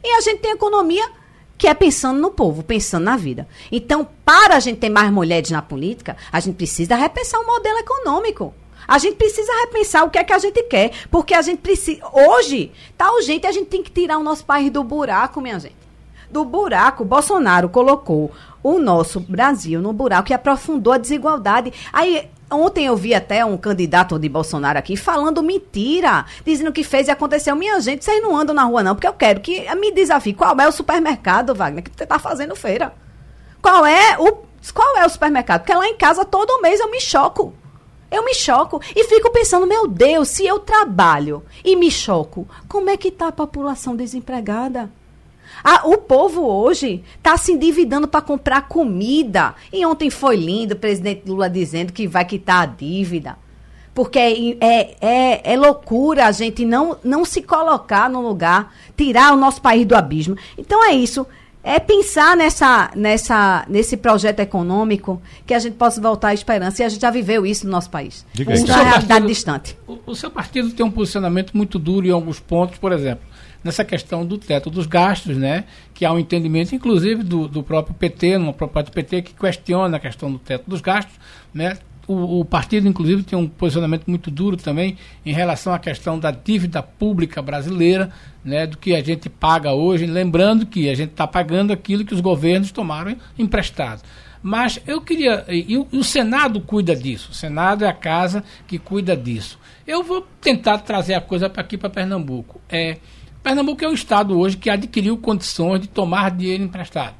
E 0.03 0.09
a 0.17 0.21
gente 0.21 0.41
tem 0.41 0.53
a 0.53 0.55
economia 0.55 1.07
que 1.59 1.69
é 1.69 1.75
pensando 1.75 2.21
no 2.21 2.31
povo, 2.31 2.63
pensando 2.63 3.05
na 3.05 3.17
vida. 3.17 3.49
Então, 3.71 4.07
para 4.25 4.57
a 4.57 4.61
gente 4.61 4.79
ter 4.79 4.91
mais 4.91 5.11
mulheres 5.11 5.51
na 5.51 5.63
política, 5.63 6.17
a 6.31 6.41
gente 6.41 6.57
precisa 6.57 6.97
repensar 6.97 7.41
o 7.41 7.47
modelo 7.47 7.79
econômico. 7.79 8.55
A 8.87 8.99
gente 8.99 9.17
precisa 9.17 9.53
repensar 9.63 10.05
o 10.05 10.11
que 10.11 10.19
é 10.19 10.25
que 10.25 10.33
a 10.33 10.39
gente 10.39 10.63
quer, 10.65 10.93
porque 11.11 11.35
a 11.35 11.43
gente 11.43 11.59
precisa. 11.59 12.01
Hoje, 12.13 12.71
tá 12.97 13.11
urgente, 13.13 13.47
a 13.47 13.53
gente 13.53 13.67
tem 13.67 13.83
que 13.83 13.91
tirar 13.91 14.19
o 14.19 14.23
nosso 14.23 14.45
país 14.45 14.71
do 14.71 14.85
buraco, 14.85 15.41
minha 15.41 15.59
gente. 15.59 15.75
Do 16.31 16.45
buraco, 16.45 17.05
Bolsonaro 17.05 17.69
colocou 17.69 18.31
o 18.63 18.79
nosso 18.79 19.21
Brasil 19.21 19.81
no 19.81 19.93
buraco 19.93 20.31
e 20.31 20.35
aprofundou 20.35 20.93
a 20.93 20.99
desigualdade. 20.99 21.73
Aí, 21.93 22.29
Ontem 22.51 22.87
eu 22.87 22.97
vi 22.97 23.13
até 23.13 23.45
um 23.45 23.57
candidato 23.57 24.17
de 24.19 24.29
Bolsonaro 24.29 24.79
aqui 24.79 24.97
falando 24.97 25.43
mentira, 25.43 26.25
dizendo 26.45 26.73
que 26.73 26.85
fez 26.85 27.09
e 27.09 27.11
aconteceu. 27.11 27.57
Minha 27.57 27.81
gente, 27.81 28.05
vocês 28.05 28.23
não 28.23 28.37
andam 28.37 28.55
na 28.55 28.63
rua, 28.63 28.85
não, 28.85 28.95
porque 28.95 29.09
eu 29.09 29.13
quero 29.13 29.41
que 29.41 29.67
me 29.75 29.91
desafie. 29.91 30.33
Qual 30.33 30.59
é 30.61 30.69
o 30.69 30.73
supermercado, 30.73 31.55
Wagner, 31.55 31.83
que 31.83 31.91
você 31.91 32.05
está 32.05 32.19
fazendo 32.21 32.55
feira? 32.55 32.95
Qual 33.61 33.85
é 33.85 34.17
o. 34.19 34.47
Qual 34.73 34.97
é 34.97 35.05
o 35.05 35.11
supermercado? 35.11 35.63
Porque 35.63 35.75
lá 35.75 35.89
em 35.89 35.97
casa 35.97 36.25
todo 36.25 36.61
mês 36.63 36.79
eu 36.79 36.91
me 36.91 37.01
choco. 37.01 37.53
Eu 38.11 38.25
me 38.25 38.35
choco 38.35 38.81
e 38.95 39.05
fico 39.05 39.33
pensando, 39.33 39.67
meu 39.67 39.89
Deus, 39.89 40.29
se 40.29 40.47
eu 40.47 40.61
trabalho 40.61 41.45
e 41.65 41.75
me 41.75 41.91
choco, 41.91 42.49
como 42.69 42.89
é 42.89 42.97
que 42.97 43.09
está 43.09 43.29
a 43.29 43.33
população 43.33 43.97
desempregada? 43.97 44.89
Ah, 45.69 45.83
o 45.85 45.99
povo 45.99 46.43
hoje 46.47 47.03
está 47.19 47.37
se 47.37 47.51
endividando 47.51 48.07
para 48.07 48.21
comprar 48.21 48.69
comida. 48.69 49.53
E 49.73 49.85
ontem 49.85 50.09
foi 50.11 50.37
lindo 50.37 50.75
o 50.75 50.79
presidente 50.79 51.23
Lula 51.27 51.51
dizendo 51.51 51.93
que 51.93 52.07
vai 52.07 52.25
quitar 52.25 52.63
a 52.63 52.67
dívida. 52.67 53.37
Porque 53.93 54.17
é, 54.17 54.57
é, 54.61 54.97
é, 55.01 55.55
é 55.55 55.57
loucura 55.57 56.27
a 56.27 56.31
gente 56.31 56.65
não, 56.65 56.97
não 57.03 57.25
se 57.25 57.43
colocar 57.43 58.09
no 58.09 58.21
lugar, 58.21 58.73
tirar 58.97 59.33
o 59.33 59.37
nosso 59.37 59.61
país 59.61 59.85
do 59.85 59.97
abismo. 59.97 60.37
Então 60.57 60.85
é 60.85 60.95
isso 60.95 61.27
é 61.65 61.81
pensar 61.81 62.37
nessa, 62.37 62.93
nessa, 62.95 63.65
nesse 63.69 63.97
projeto 63.97 64.39
econômico 64.39 65.21
que 65.45 65.53
a 65.53 65.59
gente 65.59 65.75
possa 65.75 66.01
voltar 66.01 66.29
à 66.29 66.35
esperança. 66.35 66.81
E 66.81 66.87
a 66.87 66.89
gente 66.89 67.01
já 67.01 67.11
viveu 67.11 67.45
isso 67.45 67.67
no 67.67 67.73
nosso 67.73 67.91
país. 67.91 68.25
Diga 68.33 68.55
isso 68.55 68.71
é 68.71 68.73
uma 68.73 68.85
realidade 68.85 69.09
partido, 69.09 69.27
distante. 69.27 69.77
O, 69.85 69.99
o, 70.07 70.15
seu 70.15 70.31
partido 70.31 70.71
tem 70.71 70.87
um 70.87 70.91
posicionamento 70.93 71.57
muito 71.57 71.77
duro 71.77 72.07
em 72.07 72.13
alguns 72.13 72.39
pontos, 72.39 72.79
por 72.79 72.93
exemplo, 72.93 73.27
nessa 73.67 73.85
questão 73.85 74.25
do 74.25 74.39
teto 74.39 74.71
dos 74.71 74.87
gastos, 74.87 75.37
né? 75.37 75.65
Que 75.93 76.05
há 76.05 76.13
um 76.13 76.19
entendimento, 76.19 76.75
inclusive, 76.75 77.23
do, 77.23 77.47
do 77.49 77.63
próprio 77.63 77.95
PT, 77.95 78.39
numa 78.39 78.53
proposta 78.53 78.91
do 78.91 78.95
PT, 78.95 79.23
que 79.23 79.35
questiona 79.35 79.97
a 79.97 80.01
questão 80.01 80.33
do 80.33 80.39
teto 80.39 80.71
dos 80.71 80.81
gastos, 80.81 81.15
né? 81.53 81.77
O, 82.09 82.41
o, 82.41 82.45
partido, 82.45 82.87
inclusive, 82.87 83.25
tem 83.25 83.37
um 83.37 83.49
posicionamento 83.49 84.07
muito 84.07 84.31
duro 84.31 84.57
também 84.57 84.97
em 85.25 85.33
relação 85.33 85.75
à 85.75 85.79
questão 85.79 86.19
da 86.21 86.31
dívida 86.31 86.81
pública 86.81 87.43
brasileira, 87.43 88.11
né, 88.45 88.65
do 88.65 88.79
que 88.79 88.95
a 88.95 89.03
gente 89.03 89.29
paga 89.29 89.73
hoje, 89.73 90.07
lembrando 90.07 90.65
que 90.65 90.89
a 90.89 90.95
gente 90.95 91.11
está 91.11 91.27
pagando 91.27 91.73
aquilo 91.73 92.05
que 92.05 92.15
os 92.15 92.21
governos 92.21 92.71
tomaram 92.71 93.17
emprestado. 93.37 94.03
Mas 94.41 94.81
eu 94.87 95.01
queria. 95.01 95.45
E, 95.49 95.75
e, 95.75 95.77
o 95.77 96.05
Senado 96.05 96.61
cuida 96.61 96.95
disso. 96.95 97.33
O 97.33 97.35
Senado 97.35 97.85
é 97.85 97.89
a 97.89 97.93
casa 97.93 98.45
que 98.69 98.79
cuida 98.79 99.17
disso. 99.17 99.59
Eu 99.85 100.05
vou 100.05 100.25
tentar 100.41 100.79
trazer 100.79 101.15
a 101.15 101.21
coisa 101.21 101.51
para 101.51 101.63
aqui 101.63 101.77
para 101.77 101.91
Pernambuco. 101.91 102.61
É, 102.69 102.99
Pernambuco 103.47 103.85
é 103.85 103.89
o 103.89 103.93
estado 103.93 104.37
hoje 104.37 104.57
que 104.57 104.69
adquiriu 104.69 105.17
condições 105.17 105.81
de 105.81 105.87
tomar 105.87 106.33
dinheiro 106.33 106.65
emprestado. 106.65 107.15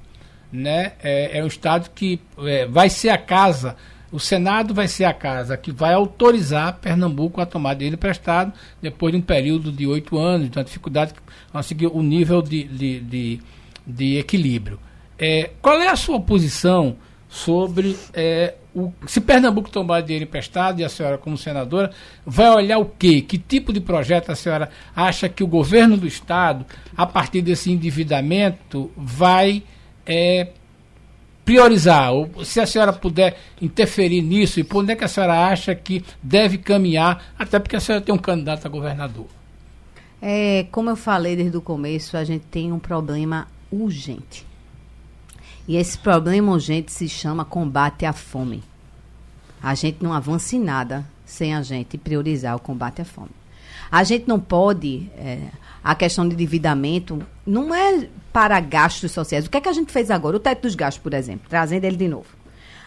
Né? 0.53 0.95
É, 1.01 1.39
é 1.39 1.45
um 1.45 1.47
estado 1.47 1.89
que 1.95 2.19
é, 2.39 2.67
vai 2.67 2.91
ser 2.91 3.11
a 3.11 3.19
casa 3.19 3.77
o 4.11 4.19
Senado 4.19 4.75
vai 4.75 4.89
ser 4.89 5.05
a 5.05 5.13
casa 5.13 5.57
que 5.57 5.71
vai 5.71 5.93
autorizar 5.93 6.79
Pernambuco 6.81 7.41
a 7.41 7.47
tomar 7.47 7.75
dele 7.75 7.95
emprestado 7.95 8.53
depois 8.83 9.13
de 9.13 9.19
um 9.19 9.23
período 9.23 9.71
de 9.71 9.87
oito 9.87 10.19
anos, 10.19 10.51
de 10.51 10.59
uma 10.59 10.65
dificuldade 10.65 11.13
de 11.13 11.21
conseguir 11.53 11.87
o 11.89 12.03
nível 12.03 12.43
de, 12.43 12.65
de, 12.65 13.01
de, 13.01 13.41
de 13.87 14.17
equilíbrio. 14.17 14.81
É, 15.19 15.51
qual 15.63 15.81
é 15.81 15.89
a 15.89 15.97
sua 15.97 16.21
posição 16.21 16.97
sobre 17.29 17.97
é, 18.15 18.55
o, 18.77 18.93
se 19.07 19.23
Pernambuco 19.23 19.71
tomar 19.71 20.03
dinheiro 20.03 20.27
emprestado 20.27 20.81
e 20.81 20.85
a 20.85 20.89
senhora, 20.91 21.17
como 21.17 21.39
senadora, 21.39 21.91
vai 22.27 22.51
olhar 22.51 22.79
o 22.79 22.85
quê? 22.85 23.23
Que 23.23 23.39
tipo 23.39 23.73
de 23.73 23.81
projeto 23.81 24.31
a 24.31 24.35
senhora 24.35 24.69
acha 24.95 25.31
que 25.31 25.43
o 25.43 25.47
governo 25.47 25.97
do 25.97 26.07
Estado, 26.07 26.67
a 26.95 27.07
partir 27.07 27.41
desse 27.41 27.73
endividamento, 27.73 28.91
vai 28.95 29.63
é, 30.05 30.49
priorizar, 31.43 32.13
ou 32.13 32.45
se 32.45 32.61
a 32.61 32.67
senhora 32.67 32.93
puder 32.93 33.39
interferir 33.63 34.21
nisso, 34.21 34.61
e 34.61 34.65
por 34.65 34.83
onde 34.83 34.93
é 34.93 34.97
que 34.97 35.05
a 35.05 35.09
senhora 35.09 35.47
acha 35.47 35.75
que 35.75 36.05
deve 36.23 36.59
caminhar, 36.59 37.33
até 37.39 37.59
porque 37.59 37.77
a 37.77 37.81
senhora 37.81 38.05
tem 38.05 38.15
um 38.15 38.19
candidato 38.19 38.67
a 38.67 38.69
governador. 38.69 39.27
É, 40.21 40.67
como 40.71 40.91
eu 40.91 40.97
falei 40.97 41.35
desde 41.35 41.57
o 41.57 41.63
começo, 41.63 42.15
a 42.15 42.25
gente 42.25 42.45
tem 42.51 42.73
um 42.73 42.79
problema 42.79 43.49
urgente. 43.73 44.45
E 45.69 45.77
esse 45.77 45.99
problema 45.99 46.53
urgente 46.53 46.93
se 46.93 47.09
chama 47.09 47.45
combate 47.45 48.07
à 48.07 48.13
fome. 48.13 48.63
A 49.63 49.75
gente 49.75 50.03
não 50.03 50.13
avança 50.13 50.55
em 50.55 50.61
nada 50.61 51.05
sem 51.25 51.55
a 51.55 51.63
gente 51.63 51.99
priorizar 51.99 52.55
o 52.55 52.61
combate 52.61 53.03
à 53.03 53.05
fome. 53.05 53.31
A 53.91 54.05
gente 54.05 54.29
não 54.29 54.39
pode. 54.39 55.11
É, 55.17 55.39
a 55.83 55.95
questão 55.95 56.27
de 56.29 56.35
endividamento 56.35 57.25
não 57.47 57.75
é 57.75 58.09
para 58.33 58.59
gastos 58.61 59.13
sociais. 59.13 59.47
O 59.47 59.51
que 59.51 59.57
é 59.57 59.61
que 59.61 59.69
a 59.69 59.73
gente 59.73 59.93
fez 59.93 60.11
agora? 60.11 60.37
O 60.37 60.41
teto 60.41 60.63
dos 60.63 60.75
gastos, 60.75 61.03
por 61.03 61.15
exemplo, 61.15 61.47
trazendo 61.49 61.85
ele 61.85 61.97
de 61.97 62.09
novo. 62.09 62.27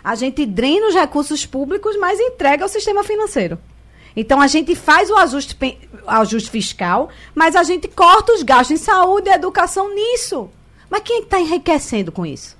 A 0.03 0.15
gente 0.15 0.45
drena 0.45 0.87
os 0.87 0.95
recursos 0.95 1.45
públicos, 1.45 1.97
mas 1.97 2.19
entrega 2.19 2.63
ao 2.63 2.69
sistema 2.69 3.03
financeiro. 3.03 3.57
Então 4.15 4.41
a 4.41 4.47
gente 4.47 4.75
faz 4.75 5.09
o 5.09 5.15
ajuste, 5.17 5.57
ajuste 6.07 6.49
fiscal, 6.49 7.09
mas 7.33 7.55
a 7.55 7.63
gente 7.63 7.87
corta 7.87 8.33
os 8.33 8.43
gastos 8.43 8.79
em 8.79 8.83
saúde 8.83 9.29
e 9.29 9.33
educação 9.33 9.93
nisso. 9.93 10.49
Mas 10.89 11.03
quem 11.03 11.21
está 11.21 11.39
enriquecendo 11.39 12.11
com 12.11 12.25
isso? 12.25 12.58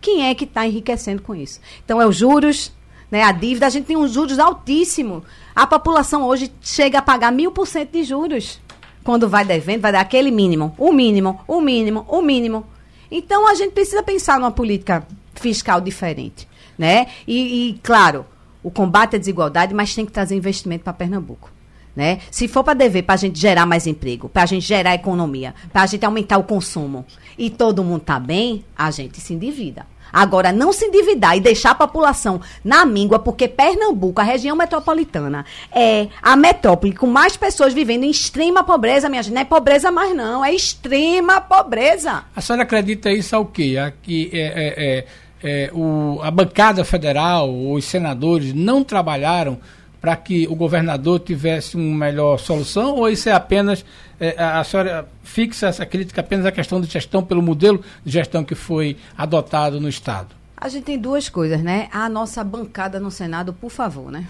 Quem 0.00 0.28
é 0.28 0.34
que 0.34 0.44
está 0.44 0.66
enriquecendo 0.66 1.22
com 1.22 1.34
isso? 1.34 1.60
Então 1.84 2.00
é 2.00 2.06
os 2.06 2.16
juros, 2.16 2.72
né, 3.10 3.22
a 3.22 3.32
dívida, 3.32 3.66
a 3.66 3.70
gente 3.70 3.86
tem 3.86 3.96
uns 3.96 4.12
juros 4.12 4.38
altíssimos. 4.38 5.22
A 5.54 5.66
população 5.66 6.24
hoje 6.24 6.50
chega 6.60 6.98
a 6.98 7.02
pagar 7.02 7.30
mil 7.30 7.50
por 7.52 7.66
cento 7.66 7.92
de 7.92 8.04
juros 8.04 8.60
quando 9.02 9.28
vai 9.28 9.44
devendo, 9.44 9.80
vai 9.82 9.92
dar 9.92 10.00
aquele 10.00 10.30
mínimo, 10.30 10.74
o 10.78 10.92
mínimo, 10.92 11.40
o 11.46 11.60
mínimo, 11.60 12.04
o 12.08 12.22
mínimo. 12.22 12.66
Então 13.10 13.46
a 13.46 13.54
gente 13.54 13.72
precisa 13.72 14.02
pensar 14.02 14.38
numa 14.38 14.50
política 14.50 15.06
fiscal 15.34 15.80
diferente, 15.80 16.46
né? 16.78 17.06
E, 17.26 17.70
e 17.70 17.80
claro, 17.82 18.24
o 18.62 18.70
combate 18.70 19.16
à 19.16 19.18
desigualdade, 19.18 19.74
mas 19.74 19.94
tem 19.94 20.06
que 20.06 20.12
trazer 20.12 20.36
investimento 20.36 20.84
para 20.84 20.92
Pernambuco. 20.92 21.50
Né? 21.94 22.20
Se 22.30 22.46
for 22.46 22.62
para 22.62 22.74
dever, 22.74 23.02
para 23.02 23.14
a 23.14 23.18
gente 23.18 23.38
gerar 23.38 23.66
mais 23.66 23.86
emprego, 23.86 24.28
para 24.28 24.44
a 24.44 24.46
gente 24.46 24.64
gerar 24.66 24.94
economia, 24.94 25.54
para 25.72 25.82
a 25.82 25.86
gente 25.86 26.04
aumentar 26.04 26.38
o 26.38 26.44
consumo 26.44 27.04
e 27.36 27.50
todo 27.50 27.82
mundo 27.82 28.00
tá 28.00 28.18
bem, 28.18 28.64
a 28.76 28.90
gente 28.90 29.20
se 29.20 29.34
endivida. 29.34 29.84
Agora, 30.12 30.52
não 30.52 30.72
se 30.72 30.84
endividar 30.86 31.36
e 31.36 31.40
deixar 31.40 31.70
a 31.70 31.74
população 31.74 32.40
na 32.64 32.84
míngua, 32.84 33.18
porque 33.18 33.46
Pernambuco, 33.46 34.20
a 34.20 34.24
região 34.24 34.56
metropolitana, 34.56 35.44
é 35.72 36.08
a 36.20 36.36
metrópole 36.36 36.92
com 36.92 37.06
mais 37.06 37.36
pessoas 37.36 37.72
vivendo 37.72 38.04
em 38.04 38.10
extrema 38.10 38.64
pobreza, 38.64 39.08
minha 39.08 39.22
gente. 39.22 39.34
Não 39.34 39.42
é 39.42 39.44
pobreza 39.44 39.90
mais, 39.90 40.14
não, 40.14 40.44
é 40.44 40.52
extrema 40.52 41.40
pobreza. 41.40 42.24
A 42.34 42.40
senhora 42.40 42.64
acredita 42.64 43.10
isso 43.10 43.34
ao 43.36 43.46
quê? 43.46 43.76
Aqui 43.80 44.30
é, 44.32 44.40
é, 44.40 44.74
é, 44.76 45.06
é, 45.42 45.70
o, 45.72 46.20
a 46.22 46.30
bancada 46.30 46.84
federal, 46.84 47.50
os 47.72 47.84
senadores 47.84 48.52
não 48.52 48.82
trabalharam 48.82 49.58
para 50.00 50.16
que 50.16 50.46
o 50.48 50.54
governador 50.54 51.20
tivesse 51.20 51.76
uma 51.76 52.06
melhor 52.06 52.38
solução 52.38 52.94
ou 52.94 53.08
isso 53.08 53.28
é 53.28 53.32
apenas 53.32 53.84
é, 54.18 54.34
a 54.42 54.64
senhora 54.64 55.06
fixa 55.22 55.66
essa 55.66 55.84
crítica 55.84 56.20
apenas 56.20 56.46
à 56.46 56.52
questão 56.52 56.80
de 56.80 56.86
gestão 56.86 57.22
pelo 57.22 57.42
modelo 57.42 57.82
de 58.04 58.12
gestão 58.12 58.42
que 58.42 58.54
foi 58.54 58.96
adotado 59.16 59.80
no 59.80 59.88
estado? 59.88 60.34
A 60.56 60.68
gente 60.68 60.84
tem 60.84 60.98
duas 60.98 61.28
coisas, 61.28 61.62
né? 61.62 61.88
A 61.90 62.08
nossa 62.08 62.44
bancada 62.44 63.00
no 63.00 63.10
Senado, 63.10 63.52
por 63.52 63.70
favor, 63.70 64.10
né? 64.10 64.26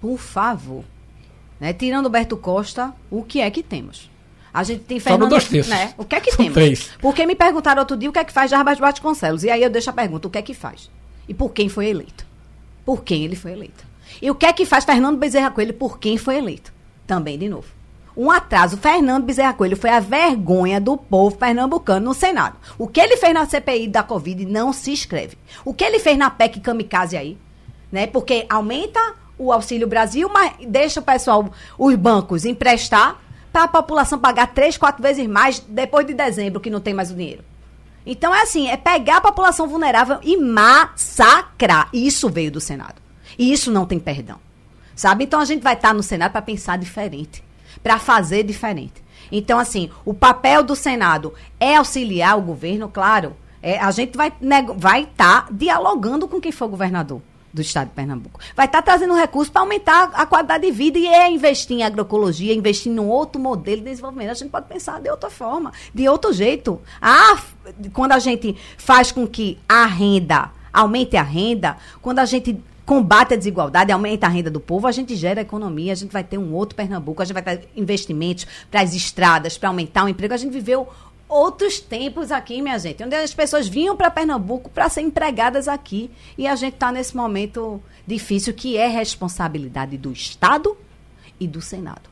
Por 0.00 0.18
favor. 0.18 0.82
Né? 1.60 1.72
Tirando 1.72 2.08
Berto 2.08 2.36
Costa, 2.36 2.92
o 3.10 3.22
que 3.22 3.40
é 3.40 3.50
que 3.50 3.62
temos? 3.62 4.10
A 4.52 4.62
gente 4.62 4.84
tem 4.84 4.98
Fernando, 4.98 5.28
dois 5.28 5.46
terços. 5.46 5.70
né? 5.70 5.92
O 5.98 6.04
que 6.04 6.14
é 6.14 6.20
que 6.20 6.30
São 6.30 6.38
temos? 6.38 6.54
Três. 6.54 6.90
Porque 7.00 7.26
me 7.26 7.34
perguntaram 7.34 7.80
outro 7.80 7.96
dia 7.96 8.08
o 8.08 8.12
que 8.12 8.18
é 8.18 8.24
que 8.24 8.32
faz 8.32 8.50
Jarbas 8.50 8.78
Vasconcelos. 8.78 9.44
E 9.44 9.50
aí 9.50 9.62
eu 9.62 9.68
deixo 9.68 9.90
a 9.90 9.92
pergunta, 9.92 10.26
o 10.26 10.30
que 10.30 10.38
é 10.38 10.42
que 10.42 10.54
faz? 10.54 10.90
E 11.28 11.34
por 11.34 11.52
quem 11.52 11.68
foi 11.68 11.86
eleito? 11.88 12.26
Por 12.84 13.04
quem 13.04 13.24
ele 13.24 13.36
foi 13.36 13.52
eleito? 13.52 13.87
E 14.20 14.30
o 14.30 14.34
que 14.34 14.46
é 14.46 14.52
que 14.52 14.64
faz 14.64 14.84
Fernando 14.84 15.18
Bezerra 15.18 15.50
Coelho 15.50 15.74
por 15.74 15.98
quem 15.98 16.16
foi 16.16 16.36
eleito? 16.36 16.72
Também, 17.06 17.38
de 17.38 17.48
novo. 17.48 17.66
Um 18.16 18.30
atraso. 18.30 18.76
Fernando 18.76 19.24
Bezerra 19.24 19.54
Coelho 19.54 19.76
foi 19.76 19.90
a 19.90 20.00
vergonha 20.00 20.80
do 20.80 20.96
povo 20.96 21.36
pernambucano 21.36 22.06
no 22.06 22.14
Senado. 22.14 22.56
O 22.76 22.88
que 22.88 23.00
ele 23.00 23.16
fez 23.16 23.32
na 23.32 23.46
CPI 23.46 23.86
da 23.86 24.02
Covid 24.02 24.44
não 24.44 24.72
se 24.72 24.92
escreve. 24.92 25.38
O 25.64 25.72
que 25.72 25.84
ele 25.84 26.00
fez 26.00 26.18
na 26.18 26.28
PEC 26.28 26.58
Kamikaze 26.60 27.16
aí, 27.16 27.38
né? 27.92 28.08
Porque 28.08 28.44
aumenta 28.50 29.14
o 29.38 29.52
Auxílio 29.52 29.86
Brasil, 29.86 30.28
mas 30.28 30.52
deixa 30.66 30.98
o 30.98 31.02
pessoal, 31.02 31.48
os 31.78 31.94
bancos, 31.94 32.44
emprestar 32.44 33.22
para 33.52 33.62
a 33.62 33.68
população 33.68 34.18
pagar 34.18 34.48
três, 34.48 34.76
quatro 34.76 35.02
vezes 35.02 35.26
mais 35.26 35.60
depois 35.60 36.06
de 36.06 36.12
dezembro, 36.12 36.60
que 36.60 36.70
não 36.70 36.80
tem 36.80 36.92
mais 36.92 37.10
o 37.10 37.14
dinheiro. 37.14 37.44
Então 38.04 38.34
é 38.34 38.42
assim, 38.42 38.68
é 38.68 38.76
pegar 38.76 39.18
a 39.18 39.20
população 39.20 39.68
vulnerável 39.68 40.18
e 40.22 40.36
massacrar. 40.36 41.88
Isso 41.92 42.28
veio 42.28 42.50
do 42.50 42.60
Senado. 42.60 43.07
E 43.38 43.52
isso 43.52 43.70
não 43.70 43.86
tem 43.86 43.98
perdão. 43.98 44.38
Sabe? 44.94 45.24
Então 45.24 45.40
a 45.40 45.44
gente 45.44 45.62
vai 45.62 45.74
estar 45.74 45.94
no 45.94 46.02
Senado 46.02 46.32
para 46.32 46.42
pensar 46.42 46.76
diferente, 46.76 47.42
para 47.82 47.98
fazer 47.98 48.42
diferente. 48.42 49.04
Então, 49.30 49.58
assim, 49.58 49.90
o 50.04 50.12
papel 50.12 50.62
do 50.62 50.74
Senado 50.74 51.32
é 51.60 51.76
auxiliar 51.76 52.36
o 52.36 52.42
governo, 52.42 52.88
claro. 52.88 53.36
É, 53.62 53.78
a 53.78 53.90
gente 53.90 54.16
vai 54.16 54.28
estar 54.28 54.72
vai 54.74 55.06
tá 55.06 55.46
dialogando 55.50 56.26
com 56.26 56.40
quem 56.40 56.52
for 56.52 56.68
governador 56.68 57.20
do 57.52 57.60
estado 57.60 57.88
de 57.88 57.94
Pernambuco. 57.94 58.40
Vai 58.54 58.66
estar 58.66 58.78
tá 58.78 58.82
trazendo 58.82 59.14
recursos 59.14 59.50
para 59.50 59.62
aumentar 59.62 60.10
a 60.14 60.26
qualidade 60.26 60.64
de 60.64 60.72
vida 60.72 60.98
e 60.98 61.06
é 61.06 61.30
investir 61.30 61.76
em 61.76 61.82
agroecologia, 61.82 62.54
investir 62.54 62.92
em 62.92 62.98
um 62.98 63.08
outro 63.08 63.40
modelo 63.40 63.78
de 63.78 63.90
desenvolvimento. 63.90 64.30
A 64.30 64.34
gente 64.34 64.50
pode 64.50 64.66
pensar 64.66 65.00
de 65.00 65.10
outra 65.10 65.30
forma, 65.30 65.72
de 65.94 66.08
outro 66.08 66.32
jeito. 66.32 66.80
Ah, 67.00 67.38
quando 67.92 68.12
a 68.12 68.18
gente 68.18 68.56
faz 68.76 69.10
com 69.10 69.26
que 69.26 69.58
a 69.68 69.86
renda 69.86 70.50
aumente 70.72 71.16
a 71.16 71.22
renda, 71.22 71.76
quando 72.00 72.20
a 72.20 72.24
gente 72.24 72.56
combate 72.88 73.34
a 73.34 73.36
desigualdade, 73.36 73.92
aumenta 73.92 74.26
a 74.26 74.30
renda 74.30 74.50
do 74.50 74.58
povo, 74.58 74.86
a 74.86 74.92
gente 74.92 75.14
gera 75.14 75.42
economia, 75.42 75.92
a 75.92 75.94
gente 75.94 76.10
vai 76.10 76.24
ter 76.24 76.38
um 76.38 76.54
outro 76.54 76.74
Pernambuco, 76.74 77.20
a 77.20 77.24
gente 77.26 77.34
vai 77.34 77.42
ter 77.42 77.68
investimentos 77.76 78.46
para 78.70 78.80
as 78.80 78.94
estradas, 78.94 79.58
para 79.58 79.68
aumentar 79.68 80.06
o 80.06 80.08
emprego. 80.08 80.32
A 80.32 80.38
gente 80.38 80.54
viveu 80.54 80.88
outros 81.28 81.80
tempos 81.80 82.32
aqui, 82.32 82.62
minha 82.62 82.78
gente, 82.78 83.04
onde 83.04 83.14
as 83.14 83.34
pessoas 83.34 83.68
vinham 83.68 83.94
para 83.94 84.10
Pernambuco 84.10 84.70
para 84.70 84.88
ser 84.88 85.02
empregadas 85.02 85.68
aqui. 85.68 86.10
E 86.38 86.46
a 86.46 86.56
gente 86.56 86.74
está 86.74 86.90
nesse 86.90 87.14
momento 87.14 87.78
difícil 88.06 88.54
que 88.54 88.78
é 88.78 88.88
responsabilidade 88.88 89.98
do 89.98 90.10
Estado 90.10 90.74
e 91.38 91.46
do 91.46 91.60
Senado. 91.60 92.08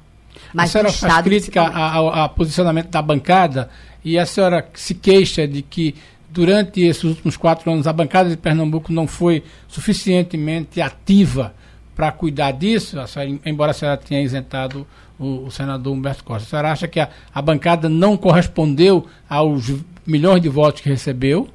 Mas 0.52 0.68
a 0.68 0.72
senhora 0.72 0.92
faz 0.92 1.24
crítica 1.24 1.66
ao 1.66 2.28
posicionamento 2.28 2.90
da 2.90 3.00
bancada 3.00 3.70
e 4.04 4.18
a 4.18 4.26
senhora 4.26 4.68
se 4.74 4.94
queixa 4.94 5.48
de 5.48 5.62
que 5.62 5.94
durante 6.36 6.82
esses 6.82 7.02
últimos 7.02 7.34
quatro 7.34 7.72
anos, 7.72 7.86
a 7.86 7.92
bancada 7.94 8.28
de 8.28 8.36
Pernambuco 8.36 8.92
não 8.92 9.06
foi 9.06 9.42
suficientemente 9.66 10.82
ativa 10.82 11.54
para 11.94 12.12
cuidar 12.12 12.50
disso, 12.50 13.00
a 13.00 13.06
senhora, 13.06 13.40
embora 13.46 13.70
a 13.70 13.74
senhora 13.74 13.96
tenha 13.96 14.20
isentado 14.20 14.86
o, 15.18 15.46
o, 15.46 15.50
senador 15.50 15.94
Humberto 15.94 16.22
Costa. 16.22 16.46
A 16.46 16.50
senhora 16.50 16.72
acha 16.72 16.86
que 16.86 17.00
a, 17.00 17.08
a 17.34 17.40
bancada 17.40 17.88
não 17.88 18.18
correspondeu 18.18 19.06
aos 19.26 19.72
milhões 20.06 20.42
de 20.42 20.50
votos 20.50 20.82
que 20.82 20.90
recebeu? 20.90 21.48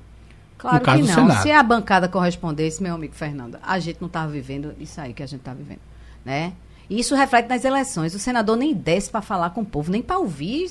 Claro 0.58 0.78
no 0.78 0.82
caso 0.82 1.04
que 1.04 1.12
não. 1.12 1.42
Se 1.44 1.52
a 1.52 1.62
bancada 1.62 2.08
correspondesse, 2.08 2.82
meu 2.82 2.96
amigo 2.96 3.14
Fernando, 3.14 3.60
a 3.62 3.78
gente 3.78 4.02
não 4.02 4.08
estava 4.08 4.32
vivendo 4.32 4.74
isso 4.80 5.00
aí 5.00 5.14
que 5.14 5.22
a 5.22 5.28
gente 5.28 5.42
está 5.42 5.54
vivendo, 5.54 5.82
né? 6.26 6.54
Isso 6.90 7.14
reflete 7.14 7.48
nas 7.48 7.64
eleições. 7.64 8.16
O 8.16 8.20
senador 8.20 8.58
nem 8.58 8.74
desce 8.74 9.12
para 9.12 9.22
falar 9.22 9.52
com 9.52 9.62
o 9.62 9.66
povo, 9.66 9.92
nem 9.92 10.02
para 10.02 10.18
ouvir. 10.18 10.68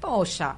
Poxa, 0.00 0.56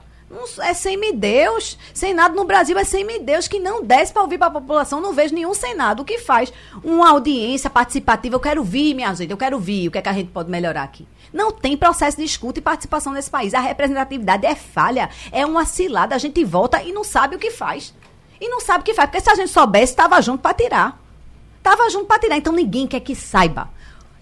é 0.60 0.74
semideus. 0.74 1.78
Senado 1.92 2.34
no 2.34 2.44
Brasil 2.44 2.78
é 2.78 2.84
semideus 2.84 3.48
que 3.48 3.58
não 3.58 3.82
desce 3.82 4.12
para 4.12 4.22
ouvir 4.22 4.38
para 4.38 4.48
a 4.48 4.50
população. 4.50 5.00
Não 5.00 5.12
vejo 5.12 5.34
nenhum 5.34 5.54
Senado 5.54 6.04
que 6.04 6.18
faz 6.18 6.52
uma 6.82 7.10
audiência 7.10 7.68
participativa. 7.68 8.36
Eu 8.36 8.40
quero 8.40 8.60
ouvir, 8.60 8.94
minha 8.94 9.14
gente, 9.14 9.30
eu 9.30 9.36
quero 9.36 9.56
ouvir 9.56 9.88
o 9.88 9.90
que, 9.90 9.98
é 9.98 10.02
que 10.02 10.08
a 10.08 10.12
gente 10.12 10.30
pode 10.30 10.50
melhorar 10.50 10.82
aqui. 10.82 11.06
Não 11.32 11.50
tem 11.50 11.76
processo 11.76 12.16
de 12.16 12.24
escuta 12.24 12.58
e 12.58 12.62
participação 12.62 13.12
nesse 13.12 13.30
país. 13.30 13.54
A 13.54 13.60
representatividade 13.60 14.46
é 14.46 14.54
falha, 14.54 15.10
é 15.30 15.44
uma 15.44 15.64
cilada. 15.64 16.14
A 16.14 16.18
gente 16.18 16.44
volta 16.44 16.82
e 16.82 16.92
não 16.92 17.04
sabe 17.04 17.36
o 17.36 17.38
que 17.38 17.50
faz. 17.50 17.94
E 18.40 18.48
não 18.48 18.60
sabe 18.60 18.80
o 18.80 18.84
que 18.84 18.94
faz. 18.94 19.08
Porque 19.08 19.22
se 19.22 19.30
a 19.30 19.34
gente 19.34 19.50
soubesse, 19.50 19.92
estava 19.92 20.20
junto 20.20 20.40
para 20.40 20.54
tirar. 20.54 21.00
Estava 21.58 21.88
junto 21.90 22.06
para 22.06 22.18
tirar. 22.18 22.36
Então 22.36 22.52
ninguém 22.52 22.86
quer 22.86 23.00
que 23.00 23.14
saiba. 23.14 23.70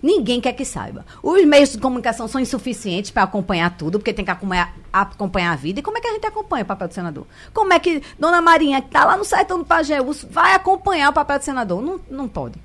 Ninguém 0.03 0.40
quer 0.40 0.53
que 0.53 0.64
saiba. 0.64 1.05
Os 1.22 1.44
meios 1.44 1.72
de 1.72 1.78
comunicação 1.78 2.26
são 2.26 2.40
insuficientes 2.40 3.11
para 3.11 3.22
acompanhar 3.22 3.76
tudo, 3.76 3.98
porque 3.98 4.12
tem 4.12 4.24
que 4.24 4.30
acompanhar, 4.30 4.74
acompanhar 4.92 5.53
a 5.53 5.57
vida. 5.57 5.80
E 5.80 5.82
como 5.82 5.98
é 5.98 6.01
que 6.01 6.09
a 6.09 6.12
gente 6.12 6.26
acompanha 6.26 6.64
o 6.64 6.66
papel 6.66 6.88
do 6.88 6.94
senador? 6.94 7.26
Como 7.53 7.72
é 7.72 7.78
que 7.78 8.03
Dona 8.18 8.40
Marinha, 8.40 8.80
que 8.80 8.88
está 8.88 9.05
lá 9.05 9.16
no 9.16 9.24
sertão 9.24 9.59
do 9.59 9.64
Pajeú, 9.64 10.12
vai 10.30 10.55
acompanhar 10.55 11.11
o 11.11 11.12
papel 11.12 11.38
do 11.38 11.44
senador? 11.44 11.82
Não, 11.82 12.01
não 12.11 12.28
pode. 12.28 12.59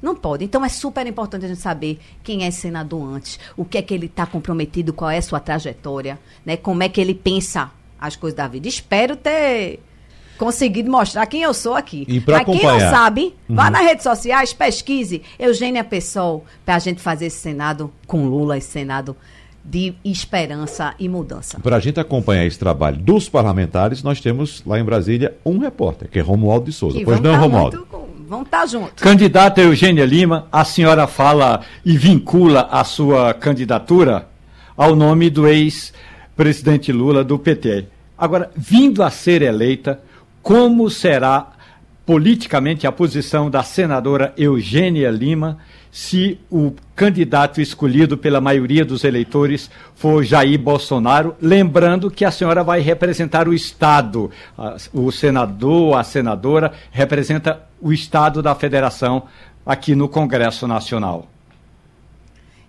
Não 0.00 0.16
pode. 0.16 0.44
Então 0.44 0.64
é 0.64 0.68
super 0.68 1.06
importante 1.06 1.44
a 1.44 1.48
gente 1.48 1.60
saber 1.60 2.00
quem 2.24 2.44
é 2.44 2.50
senador 2.50 3.02
antes, 3.02 3.38
o 3.56 3.64
que 3.64 3.78
é 3.78 3.82
que 3.82 3.94
ele 3.94 4.06
está 4.06 4.26
comprometido, 4.26 4.92
qual 4.92 5.10
é 5.10 5.18
a 5.18 5.22
sua 5.22 5.38
trajetória, 5.38 6.18
né? 6.44 6.56
como 6.56 6.82
é 6.82 6.88
que 6.88 7.00
ele 7.00 7.14
pensa 7.14 7.70
as 8.00 8.16
coisas 8.16 8.36
da 8.36 8.48
vida. 8.48 8.66
Espero 8.66 9.14
ter 9.14 9.78
conseguido 10.42 10.90
mostrar 10.90 11.24
quem 11.26 11.42
eu 11.42 11.54
sou 11.54 11.76
aqui. 11.76 12.04
E 12.08 12.20
para 12.20 12.38
acompanhar. 12.38 12.72
quem 12.72 12.82
não 12.82 12.90
sabe, 12.90 13.34
uhum. 13.48 13.54
vá 13.54 13.70
nas 13.70 13.82
redes 13.82 14.02
sociais, 14.02 14.52
pesquise 14.52 15.22
Eugênia 15.38 15.84
Pessoal 15.84 16.44
para 16.66 16.74
a 16.74 16.78
gente 16.80 17.00
fazer 17.00 17.26
esse 17.26 17.36
Senado 17.36 17.92
com 18.08 18.26
Lula, 18.26 18.58
esse 18.58 18.66
Senado 18.66 19.16
de 19.64 19.94
esperança 20.04 20.94
e 20.98 21.08
mudança. 21.08 21.60
Para 21.60 21.76
a 21.76 21.80
gente 21.80 22.00
acompanhar 22.00 22.44
esse 22.44 22.58
trabalho 22.58 22.96
dos 22.96 23.28
parlamentares, 23.28 24.02
nós 24.02 24.20
temos 24.20 24.64
lá 24.66 24.80
em 24.80 24.84
Brasília 24.84 25.36
um 25.46 25.58
repórter, 25.58 26.08
que 26.08 26.18
é 26.18 26.22
Romualdo 26.22 26.66
de 26.66 26.72
Souza. 26.72 26.98
Que 26.98 27.04
pois 27.04 27.20
não, 27.20 27.34
tá 27.34 27.38
Romualdo? 27.38 27.86
Com, 27.88 28.08
vamos 28.28 28.46
estar 28.46 28.62
tá 28.62 28.66
juntos. 28.66 29.00
Candidata 29.00 29.60
Eugênia 29.60 30.04
Lima, 30.04 30.48
a 30.50 30.64
senhora 30.64 31.06
fala 31.06 31.60
e 31.84 31.96
vincula 31.96 32.68
a 32.72 32.82
sua 32.82 33.32
candidatura 33.32 34.26
ao 34.76 34.96
nome 34.96 35.30
do 35.30 35.46
ex-presidente 35.46 36.90
Lula 36.90 37.22
do 37.22 37.38
PT. 37.38 37.86
Agora, 38.18 38.50
vindo 38.56 39.04
a 39.04 39.10
ser 39.10 39.42
eleita, 39.42 40.00
como 40.42 40.90
será 40.90 41.52
politicamente 42.04 42.86
a 42.86 42.92
posição 42.92 43.48
da 43.48 43.62
senadora 43.62 44.32
Eugênia 44.36 45.10
Lima 45.10 45.58
se 45.90 46.40
o 46.50 46.72
candidato 46.96 47.60
escolhido 47.60 48.16
pela 48.16 48.40
maioria 48.40 48.82
dos 48.82 49.04
eleitores 49.04 49.70
for 49.94 50.24
Jair 50.24 50.58
Bolsonaro, 50.58 51.36
lembrando 51.40 52.10
que 52.10 52.24
a 52.24 52.30
senhora 52.30 52.64
vai 52.64 52.80
representar 52.80 53.46
o 53.46 53.52
Estado. 53.52 54.30
O 54.92 55.12
senador, 55.12 55.98
a 55.98 56.02
senadora, 56.02 56.72
representa 56.90 57.60
o 57.80 57.92
Estado 57.92 58.42
da 58.42 58.54
Federação 58.54 59.24
aqui 59.66 59.94
no 59.94 60.08
Congresso 60.08 60.66
Nacional. 60.66 61.28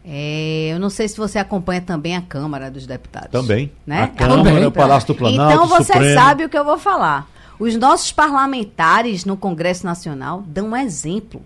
É, 0.06 0.72
eu 0.74 0.80
não 0.80 0.90
sei 0.90 1.08
se 1.08 1.16
você 1.16 1.40
acompanha 1.40 1.80
também 1.80 2.18
a 2.18 2.22
Câmara 2.22 2.70
dos 2.70 2.86
Deputados. 2.86 3.32
Também. 3.32 3.72
Né? 3.88 4.04
A 4.04 4.08
Câmara, 4.08 4.68
o 4.68 4.72
Palácio 4.72 5.08
do 5.08 5.16
Planalto, 5.16 5.54
Então 5.54 5.66
você 5.66 5.94
Supremo. 5.94 6.14
sabe 6.14 6.44
o 6.44 6.50
que 6.50 6.58
eu 6.58 6.66
vou 6.66 6.78
falar. 6.78 7.26
Os 7.60 7.76
nossos 7.76 8.12
parlamentares 8.12 9.26
no 9.26 9.38
Congresso 9.38 9.86
Nacional 9.86 10.44
dão 10.48 10.70
um 10.70 10.76
exemplo. 10.76 11.42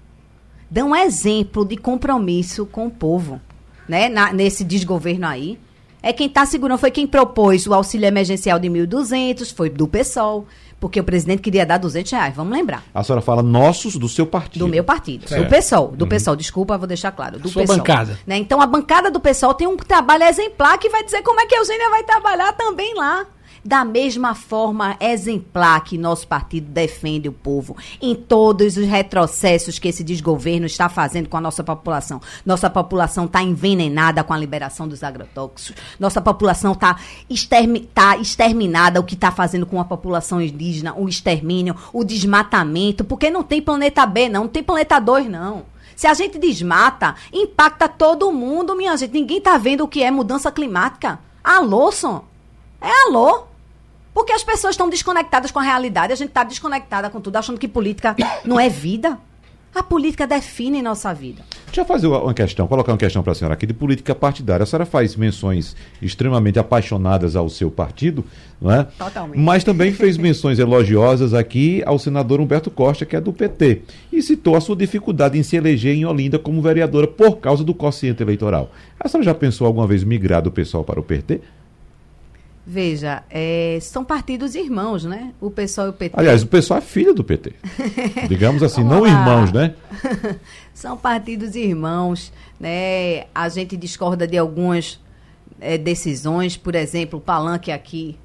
Dão 0.70 0.90
um 0.90 0.96
exemplo 0.96 1.66
de 1.66 1.78
compromisso 1.78 2.66
com 2.66 2.88
o 2.88 2.92
povo, 2.92 3.42
né? 3.88 4.10
Na, 4.10 4.34
nesse 4.34 4.64
desgoverno 4.64 5.28
aí. 5.28 5.60
É 6.02 6.14
quem 6.14 6.28
está 6.28 6.46
segurando, 6.46 6.78
foi 6.78 6.92
quem 6.92 7.08
propôs 7.08 7.66
o 7.66 7.74
auxílio 7.74 8.06
emergencial 8.06 8.60
de 8.60 8.70
1.200, 8.70 9.54
foi 9.54 9.70
do 9.70 9.88
PSOL, 9.88 10.46
porque 10.80 11.00
o 11.00 11.04
presidente 11.04 11.42
queria 11.42 11.66
dar 11.66 11.78
200 11.78 12.12
reais, 12.12 12.36
vamos 12.36 12.56
lembrar. 12.56 12.84
A 12.94 13.04
senhora 13.04 13.22
fala 13.22 13.42
nossos 13.42 13.98
do 13.98 14.08
seu 14.08 14.26
partido. 14.26 14.64
Do 14.66 14.68
meu 14.70 14.84
partido, 14.84 15.28
certo. 15.28 15.44
do 15.44 15.50
PSOL, 15.50 15.88
do 15.90 16.04
uhum. 16.04 16.10
PSOL, 16.10 16.36
desculpa, 16.36 16.78
vou 16.78 16.88
deixar 16.88 17.12
claro, 17.12 17.40
do 17.40 17.50
Sua 17.50 17.64
PSOL. 17.64 17.78
bancada. 17.78 18.20
Né? 18.28 18.38
Então 18.38 18.62
a 18.62 18.68
bancada 18.68 19.10
do 19.10 19.20
PSOL 19.20 19.54
tem 19.54 19.68
um 19.68 19.76
trabalho 19.76 20.24
exemplar 20.24 20.78
que 20.78 20.88
vai 20.90 21.04
dizer 21.04 21.24
como 21.24 21.42
é 21.42 21.46
que 21.46 21.56
a 21.56 21.60
Eugênia 21.60 21.90
vai 21.90 22.04
trabalhar 22.04 22.54
também 22.54 22.94
lá 22.94 23.26
da 23.68 23.84
mesma 23.84 24.34
forma 24.34 24.96
exemplar 24.98 25.84
que 25.84 25.98
nosso 25.98 26.26
partido 26.26 26.72
defende 26.72 27.28
o 27.28 27.34
povo 27.34 27.76
em 28.02 28.16
todos 28.16 28.78
os 28.78 28.86
retrocessos 28.86 29.78
que 29.78 29.90
esse 29.90 30.06
desgoverno 30.06 30.66
está 30.66 30.88
fazendo 30.88 31.28
com 31.28 31.36
a 31.36 31.42
nossa 31.42 31.66
população. 31.66 32.22
Nossa 32.46 32.70
população 32.70 33.26
está 33.26 33.44
envenenada 33.44 34.24
com 34.24 34.32
a 34.32 34.38
liberação 34.38 34.88
dos 34.88 35.04
agrotóxicos. 35.04 35.76
Nossa 36.00 36.22
população 36.22 36.72
está 36.72 36.98
extermi 37.30 37.82
tá 37.82 38.16
exterminada, 38.16 39.02
o 39.02 39.04
que 39.04 39.16
está 39.16 39.34
fazendo 39.34 39.66
com 39.66 39.82
a 39.82 39.86
população 39.86 40.42
indígena, 40.42 40.94
o 40.98 41.10
extermínio, 41.10 41.76
o 41.92 42.06
desmatamento, 42.06 43.04
porque 43.04 43.30
não 43.30 43.44
tem 43.44 43.62
planeta 43.62 44.06
B, 44.06 44.30
não, 44.30 44.44
não 44.44 44.48
tem 44.48 44.64
planeta 44.64 44.98
2, 44.98 45.30
não. 45.30 45.66
Se 45.94 46.08
a 46.08 46.14
gente 46.14 46.40
desmata, 46.40 47.16
impacta 47.34 47.90
todo 47.90 48.32
mundo, 48.32 48.78
minha 48.78 48.96
gente. 48.96 49.12
Ninguém 49.12 49.40
está 49.40 49.58
vendo 49.58 49.84
o 49.84 49.90
que 49.90 50.02
é 50.02 50.10
mudança 50.10 50.50
climática. 50.50 51.20
Alô, 51.44 51.92
som? 51.92 52.24
É 52.80 53.08
alô? 53.08 53.57
Porque 54.18 54.34
as 54.34 54.44
pessoas 54.44 54.74
estão 54.74 54.90
desconectadas 54.90 55.52
com 55.52 55.60
a 55.60 55.62
realidade, 55.62 56.12
a 56.12 56.16
gente 56.16 56.30
está 56.30 56.44
desconectada 56.44 57.08
com 57.08 57.22
tudo, 57.22 57.36
achando 57.36 57.60
que 57.60 57.68
política 57.68 58.16
não 58.44 58.60
é 58.60 58.68
vida. 58.68 59.16
A 59.76 59.84
política 59.84 60.26
define 60.26 60.82
nossa 60.82 61.14
vida. 61.14 61.44
Deixa 61.68 61.82
eu 61.82 61.86
fazer 61.86 62.08
uma 62.08 62.34
questão, 62.34 62.68
colocar 62.68 62.94
uma 62.94 62.98
questão 62.98 63.22
para 63.22 63.34
a 63.34 63.36
senhora 63.36 63.54
aqui 63.54 63.68
de 63.68 63.76
política 63.76 64.16
partidária. 64.16 64.64
A 64.64 64.66
senhora 64.66 64.88
faz 64.88 65.16
menções 65.16 65.76
extremamente 66.02 66.58
apaixonadas 66.58 67.36
ao 67.36 67.48
seu 67.48 67.70
partido, 67.70 68.26
não 68.60 68.72
é? 68.72 68.86
Totalmente. 68.86 69.38
Mas 69.38 69.64
também 69.64 69.94
fez 69.94 70.18
menções 70.18 70.58
elogiosas 70.58 71.36
aqui 71.36 71.84
ao 71.86 72.00
senador 72.00 72.42
Humberto 72.42 72.72
Costa, 72.72 73.06
que 73.06 73.16
é 73.16 73.22
do 73.22 73.32
PT, 73.32 73.84
e 74.12 74.24
citou 74.24 74.56
a 74.56 74.62
sua 74.62 74.76
dificuldade 74.76 75.38
em 75.38 75.44
se 75.44 75.56
eleger 75.56 75.96
em 75.96 76.08
Olinda 76.08 76.40
como 76.40 76.60
vereadora 76.60 77.06
por 77.06 77.38
causa 77.38 77.64
do 77.64 77.76
quociente 77.76 78.24
eleitoral. 78.24 78.72
A 79.00 79.08
senhora 79.08 79.26
já 79.26 79.36
pensou 79.36 79.68
alguma 79.68 79.86
vez 79.86 80.04
migrar 80.04 80.42
do 80.42 80.52
pessoal 80.52 80.84
para 80.84 81.00
o 81.00 81.04
PT? 81.04 81.40
Veja, 82.70 83.24
é, 83.30 83.80
são 83.82 84.04
partidos 84.04 84.54
irmãos, 84.54 85.06
né? 85.06 85.34
O 85.40 85.50
PSOL 85.50 85.86
e 85.86 85.90
o 85.90 85.94
PT. 85.94 86.20
Aliás, 86.20 86.44
o 86.44 86.48
PSOL 86.48 86.80
é 86.80 86.82
filho 86.82 87.14
do 87.14 87.24
PT. 87.24 87.54
Digamos 88.28 88.62
assim, 88.62 88.84
não 88.84 89.04
lá. 89.04 89.08
irmãos, 89.08 89.54
né? 89.54 89.74
são 90.74 90.98
partidos 90.98 91.56
irmãos, 91.56 92.30
né? 92.60 93.28
A 93.34 93.48
gente 93.48 93.78
discorda 93.78 94.28
de 94.28 94.38
algumas 94.38 95.00
é, 95.62 95.78
decisões, 95.78 96.58
por 96.58 96.76
exemplo, 96.76 97.20
o 97.20 97.22
palanque 97.22 97.72
aqui 97.72 98.18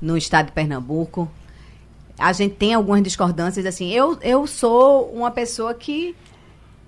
no 0.00 0.16
estado 0.16 0.46
de 0.46 0.52
Pernambuco. 0.52 1.30
A 2.18 2.32
gente 2.32 2.54
tem 2.54 2.72
algumas 2.72 3.02
discordâncias, 3.02 3.66
assim. 3.66 3.90
Eu, 3.90 4.18
eu 4.22 4.46
sou 4.46 5.10
uma 5.10 5.30
pessoa 5.30 5.74
que 5.74 6.16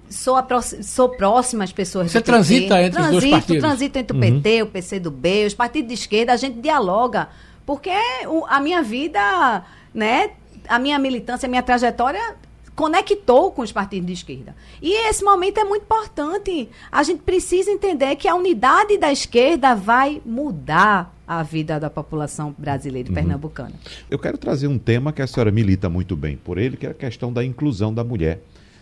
sou, 0.09 0.37
sou 0.83 1.09
próxima 1.11 1.65
às 1.65 1.73
pessoas 1.73 2.11
Você 2.11 2.21
transita 2.21 2.81
entre 2.83 2.93
transito, 2.93 3.17
os 3.17 3.23
dois 3.23 3.31
partidos? 3.31 3.63
Transito 3.63 3.99
entre 3.99 4.17
o 4.17 4.21
uhum. 4.21 4.41
PT, 4.41 4.63
o 4.63 4.67
PCdoB, 4.67 5.47
os 5.47 5.55
partidos 5.55 5.89
de 5.89 5.95
esquerda, 5.95 6.33
a 6.33 6.37
gente 6.37 6.61
dialoga. 6.61 7.29
Porque 7.65 7.91
o, 8.27 8.45
a 8.47 8.61
minha 8.61 8.83
vida, 8.83 9.65
né, 9.93 10.31
a 10.69 10.79
minha 10.79 10.99
militância, 10.99 11.47
a 11.47 11.51
minha 11.51 11.63
trajetória 11.63 12.37
conectou 12.77 13.51
com 13.51 13.63
os 13.63 13.73
partidos 13.73 14.07
de 14.07 14.13
esquerda. 14.13 14.55
E 14.83 15.09
esse 15.09 15.25
momento 15.25 15.59
é 15.59 15.65
muito 15.65 15.83
importante. 15.83 16.69
A 16.93 17.03
gente 17.03 17.23
precisa 17.23 17.71
entender 17.71 18.15
que 18.17 18.29
a 18.29 18.35
unidade 18.35 18.99
da 18.99 19.11
esquerda 19.11 19.75
vai 19.75 20.21
mudar 20.25 21.15
a 21.27 21.43
vida 21.43 21.81
da 21.81 21.91
população 21.91 22.55
brasileira 22.57 23.09
e 23.09 23.11
uhum. 23.11 23.15
pernambucana. 23.15 23.73
Eu 24.11 24.19
quero 24.19 24.39
trazer 24.39 24.69
um 24.69 24.79
tema 24.79 25.13
que 25.13 25.23
a 25.23 25.27
senhora 25.27 25.51
milita 25.51 25.89
muito 25.89 26.15
bem 26.15 26.37
por 26.37 26.59
ele, 26.59 26.77
que 26.77 26.87
é 26.87 26.91
a 26.91 26.95
questão 26.95 27.33
da 27.33 27.43
inclusão 27.43 27.93
da 27.93 28.05
mulher 28.05 28.41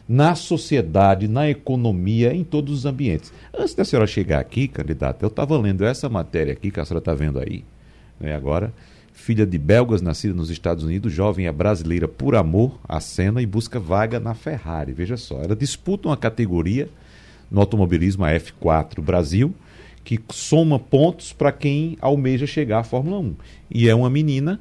na 0.09 0.34
sociedade, 0.34 1.26
na 1.26 1.48
economia, 1.48 2.34
em 2.34 2.44
todos 2.44 2.72
os 2.72 2.86
ambientes. 2.86 3.32
Antes 3.57 3.74
da 3.74 3.84
senhora 3.84 4.07
chegar 4.07 4.38
aqui, 4.38 4.68
candidata, 4.68 5.24
eu 5.24 5.28
estava 5.28 5.59
lendo 5.59 5.84
essa 5.84 6.09
matéria 6.09 6.52
aqui 6.52 6.70
que 6.70 6.78
a 6.78 6.84
senhora 6.84 7.00
está 7.00 7.14
vendo 7.14 7.38
aí, 7.38 7.64
né, 8.20 8.34
agora, 8.34 8.72
filha 9.12 9.46
de 9.46 9.57
belgas, 9.57 10.02
nascida 10.02 10.34
nos 10.34 10.50
Estados 10.50 10.84
Unidos, 10.84 11.12
jovem 11.12 11.46
é 11.46 11.52
brasileira 11.52 12.07
por 12.07 12.34
amor 12.34 12.78
à 12.86 13.00
cena 13.00 13.40
e 13.40 13.46
busca 13.46 13.80
vaga 13.80 14.20
na 14.20 14.34
Ferrari. 14.34 14.92
Veja 14.92 15.16
só, 15.16 15.40
ela 15.40 15.57
disputa 15.57 16.09
uma 16.09 16.16
categoria 16.16 16.88
no 17.50 17.61
automobilismo, 17.61 18.24
a 18.24 18.32
F4 18.32 19.00
Brasil, 19.00 19.55
que 20.02 20.20
soma 20.30 20.78
pontos 20.78 21.32
para 21.32 21.50
quem 21.52 21.96
almeja 22.00 22.46
chegar 22.46 22.80
à 22.80 22.84
Fórmula 22.84 23.18
1. 23.20 23.34
E 23.70 23.88
é 23.88 23.94
uma 23.94 24.11
menina 24.11 24.61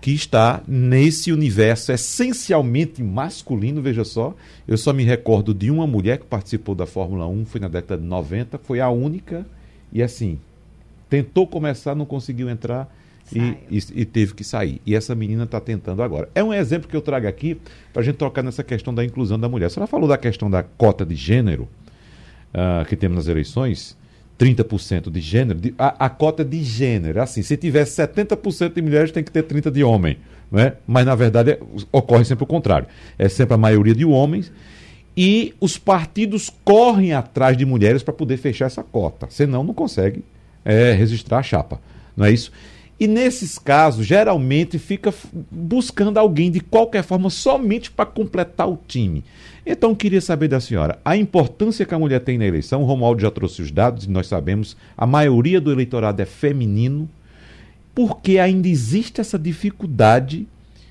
que 0.00 0.12
está 0.12 0.62
nesse 0.66 1.30
universo 1.30 1.92
essencialmente 1.92 3.02
masculino, 3.02 3.82
veja 3.82 4.04
só. 4.04 4.34
Eu 4.66 4.78
só 4.78 4.92
me 4.92 5.04
recordo 5.04 5.52
de 5.52 5.70
uma 5.70 5.86
mulher 5.86 6.18
que 6.18 6.24
participou 6.24 6.74
da 6.74 6.86
Fórmula 6.86 7.26
1, 7.26 7.44
foi 7.44 7.60
na 7.60 7.68
década 7.68 8.00
de 8.00 8.08
90, 8.08 8.58
foi 8.58 8.80
a 8.80 8.88
única, 8.88 9.46
e 9.92 10.02
assim, 10.02 10.38
tentou 11.08 11.46
começar, 11.46 11.94
não 11.94 12.06
conseguiu 12.06 12.48
entrar 12.48 12.88
e, 13.34 13.56
e, 13.70 13.78
e, 13.94 14.04
teve 14.04 14.34
que 14.34 14.42
sair. 14.42 14.80
E 14.86 14.94
essa 14.94 15.14
menina 15.14 15.44
está 15.44 15.60
tentando 15.60 16.02
agora. 16.02 16.28
É 16.34 16.42
um 16.42 16.52
exemplo 16.52 16.88
que 16.88 16.96
eu 16.96 17.02
trago 17.02 17.28
aqui 17.28 17.60
para 17.92 18.02
a 18.02 18.04
gente 18.04 18.16
tocar 18.16 18.42
nessa 18.42 18.64
questão 18.64 18.94
da 18.94 19.04
inclusão 19.04 19.38
da 19.38 19.48
mulher. 19.48 19.66
A 19.66 19.70
senhora 19.70 19.86
falou 19.86 20.08
da 20.08 20.18
questão 20.18 20.50
da 20.50 20.62
cota 20.62 21.04
de 21.04 21.14
gênero 21.14 21.68
uh, 22.54 22.84
que 22.86 22.96
temos 22.96 23.16
nas 23.16 23.28
eleições. 23.28 23.96
30% 24.40 25.10
de 25.10 25.20
gênero, 25.20 25.60
de, 25.60 25.74
a, 25.78 26.06
a, 26.06 26.08
cota 26.08 26.42
de 26.42 26.64
gênero, 26.64 27.18
é 27.18 27.22
assim, 27.22 27.42
se 27.42 27.58
tiver 27.58 27.84
70% 27.84 28.72
de 28.72 28.80
mulheres, 28.80 29.12
tem 29.12 29.22
que 29.22 29.30
ter 29.30 29.42
30% 29.42 29.70
de 29.70 29.84
homens, 29.84 30.16
né? 30.50 30.72
mas 30.86 31.04
na 31.04 31.14
verdade 31.14 31.50
é, 31.50 31.60
ocorre 31.92 32.24
sempre 32.24 32.44
o 32.44 32.46
contrário, 32.46 32.88
é 33.18 33.28
sempre 33.28 33.52
a 33.52 33.58
maioria 33.58 33.94
de 33.94 34.06
homens, 34.06 34.50
e 35.14 35.52
os 35.60 35.76
partidos 35.76 36.50
correm 36.64 37.12
atrás 37.12 37.54
de 37.54 37.66
mulheres 37.66 38.02
para 38.02 38.14
poder 38.14 38.38
fechar 38.38 38.64
essa 38.64 38.82
cota, 38.82 39.26
senão 39.28 39.62
não 39.62 39.74
consegue 39.74 40.24
é, 40.64 40.92
registrar 40.92 41.40
a 41.40 41.42
chapa, 41.42 41.78
não 42.16 42.24
é 42.24 42.32
isso? 42.32 42.50
E 42.98 43.06
nesses 43.06 43.58
casos, 43.58 44.06
geralmente 44.06 44.78
fica 44.78 45.12
buscando 45.50 46.18
alguém 46.18 46.50
de 46.50 46.60
qualquer 46.60 47.02
forma 47.02 47.30
somente 47.30 47.90
para 47.90 48.04
completar 48.04 48.68
o 48.68 48.78
time. 48.86 49.24
Então, 49.64 49.94
queria 49.94 50.20
saber 50.20 50.48
da 50.48 50.60
senhora 50.60 50.98
a 51.04 51.16
importância 51.16 51.84
que 51.84 51.94
a 51.94 51.98
mulher 51.98 52.20
tem 52.20 52.38
na 52.38 52.46
eleição. 52.46 52.82
O 52.82 52.86
Romualdo 52.86 53.20
já 53.20 53.30
trouxe 53.30 53.62
os 53.62 53.70
dados 53.70 54.04
e 54.04 54.10
nós 54.10 54.26
sabemos 54.26 54.76
a 54.96 55.06
maioria 55.06 55.60
do 55.60 55.70
eleitorado 55.70 56.20
é 56.20 56.26
feminino. 56.26 57.08
Porque 57.94 58.38
ainda 58.38 58.68
existe 58.68 59.20
essa 59.20 59.38
dificuldade 59.38 60.46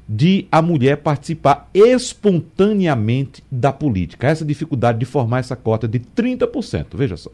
de 0.07 0.47
a 0.51 0.61
mulher 0.61 0.97
participar 0.97 1.69
espontaneamente 1.73 3.43
da 3.49 3.71
política. 3.71 4.27
Essa 4.27 4.43
dificuldade 4.43 4.99
de 4.99 5.05
formar 5.05 5.39
essa 5.39 5.55
cota 5.55 5.87
de 5.87 5.99
30%. 5.99 6.87
Veja 6.93 7.15
só. 7.15 7.31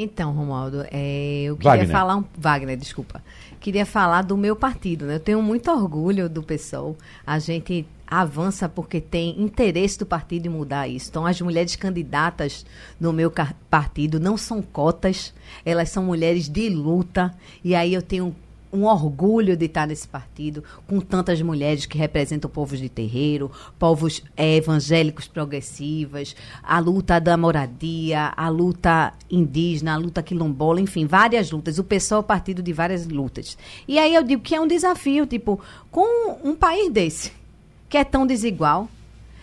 Então, 0.00 0.32
Romualdo, 0.32 0.86
é, 0.92 1.42
eu 1.42 1.56
queria 1.56 1.72
Wagner. 1.72 1.90
falar 1.90 2.16
um, 2.16 2.24
Wagner, 2.38 2.76
desculpa. 2.76 3.20
Queria 3.58 3.84
falar 3.84 4.22
do 4.22 4.36
meu 4.36 4.54
partido. 4.54 5.06
Né? 5.06 5.16
Eu 5.16 5.20
tenho 5.20 5.42
muito 5.42 5.68
orgulho 5.72 6.28
do 6.28 6.40
PSOL. 6.40 6.96
A 7.26 7.40
gente 7.40 7.84
avança 8.06 8.68
porque 8.68 9.00
tem 9.00 9.42
interesse 9.42 9.98
do 9.98 10.06
partido 10.06 10.46
em 10.46 10.50
mudar 10.50 10.86
isso. 10.86 11.10
Então, 11.10 11.26
as 11.26 11.40
mulheres 11.40 11.74
candidatas 11.74 12.64
no 13.00 13.12
meu 13.12 13.32
partido 13.68 14.20
não 14.20 14.36
são 14.36 14.62
cotas, 14.62 15.34
elas 15.64 15.88
são 15.90 16.04
mulheres 16.04 16.48
de 16.48 16.68
luta. 16.70 17.34
E 17.64 17.74
aí 17.74 17.92
eu 17.92 18.00
tenho 18.00 18.36
um 18.72 18.84
orgulho 18.84 19.56
de 19.56 19.66
estar 19.66 19.86
nesse 19.86 20.06
partido, 20.06 20.62
com 20.86 21.00
tantas 21.00 21.40
mulheres 21.40 21.86
que 21.86 21.96
representam 21.96 22.50
povos 22.50 22.78
de 22.78 22.88
terreiro, 22.88 23.50
povos 23.78 24.22
é, 24.36 24.56
evangélicos 24.56 25.26
progressivas, 25.26 26.36
a 26.62 26.78
luta 26.78 27.18
da 27.18 27.36
moradia, 27.36 28.32
a 28.36 28.48
luta 28.48 29.12
indígena, 29.30 29.94
a 29.94 29.96
luta 29.96 30.22
quilombola, 30.22 30.80
enfim, 30.80 31.06
várias 31.06 31.50
lutas. 31.50 31.78
O 31.78 31.84
pessoal 31.84 32.20
é 32.20 32.24
partido 32.24 32.62
de 32.62 32.72
várias 32.72 33.06
lutas. 33.06 33.56
E 33.86 33.98
aí 33.98 34.14
eu 34.14 34.22
digo 34.22 34.42
que 34.42 34.54
é 34.54 34.60
um 34.60 34.66
desafio, 34.66 35.26
tipo, 35.26 35.60
com 35.90 36.38
um 36.44 36.54
país 36.54 36.90
desse, 36.90 37.32
que 37.88 37.96
é 37.96 38.04
tão 38.04 38.26
desigual, 38.26 38.88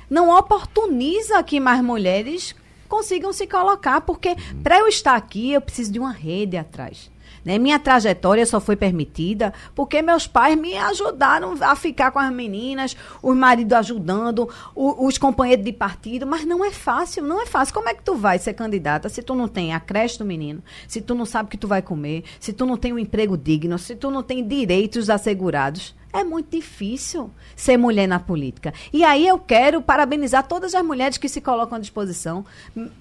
não 0.10 0.36
oportuniza 0.36 1.42
que 1.44 1.60
mais 1.60 1.84
mulheres 1.84 2.56
consigam 2.88 3.34
se 3.34 3.48
colocar, 3.48 4.02
porque 4.02 4.36
para 4.62 4.80
eu 4.80 4.88
estar 4.88 5.16
aqui 5.16 5.52
eu 5.52 5.62
preciso 5.62 5.92
de 5.92 6.00
uma 6.00 6.12
rede 6.12 6.56
atrás. 6.56 7.10
Né? 7.46 7.60
Minha 7.60 7.78
trajetória 7.78 8.44
só 8.46 8.60
foi 8.60 8.76
permitida 8.76 9.54
porque 9.76 10.02
meus 10.02 10.26
pais 10.26 10.58
me 10.58 10.76
ajudaram 10.76 11.56
a 11.62 11.76
ficar 11.76 12.10
com 12.10 12.18
as 12.18 12.34
meninas, 12.34 12.98
os 13.22 13.38
maridos 13.38 13.74
ajudando, 13.74 14.50
o, 14.74 15.06
os 15.06 15.20
companheiros 15.20 15.64
de 15.64 15.72
partido, 15.72 16.26
mas 16.26 16.44
não 16.44 16.66
é 16.66 16.72
fácil, 16.72 17.24
não 17.24 17.40
é 17.40 17.46
fácil. 17.46 17.76
Como 17.76 17.88
é 17.88 17.94
que 17.94 18.04
tu 18.04 18.16
vai 18.16 18.40
ser 18.40 18.54
candidata 18.54 19.08
se 19.08 19.22
tu 19.22 19.36
não 19.36 19.48
tem 19.48 19.74
a 19.74 19.80
creche 19.80 20.18
do 20.18 20.26
menino, 20.26 20.64
se 20.88 21.00
tu 21.00 21.14
não 21.14 21.26
sabe 21.26 21.48
o 21.48 21.52
que 21.52 21.58
tu 21.58 21.68
vai 21.68 21.84
comer, 21.84 22.24
se 22.40 22.52
tu 22.52 22.66
não 22.66 22.76
tem 22.76 22.92
um 22.92 23.00
emprego 23.00 23.38
digno, 23.38 23.78
se 23.78 23.96
tu 23.96 24.10
não 24.10 24.24
tem 24.24 24.46
direitos 24.46 25.10
assegurados? 25.10 25.94
É 26.12 26.24
muito 26.24 26.50
difícil 26.50 27.30
ser 27.58 27.76
mulher 27.76 28.08
na 28.08 28.20
política. 28.20 28.74
E 28.94 29.04
aí 29.04 29.28
eu 29.28 29.38
quero 29.38 29.82
parabenizar 29.82 30.48
todas 30.48 30.74
as 30.74 30.82
mulheres 30.82 31.18
que 31.18 31.28
se 31.28 31.42
colocam 31.42 31.78
à 31.78 31.82
disposição, 31.82 32.46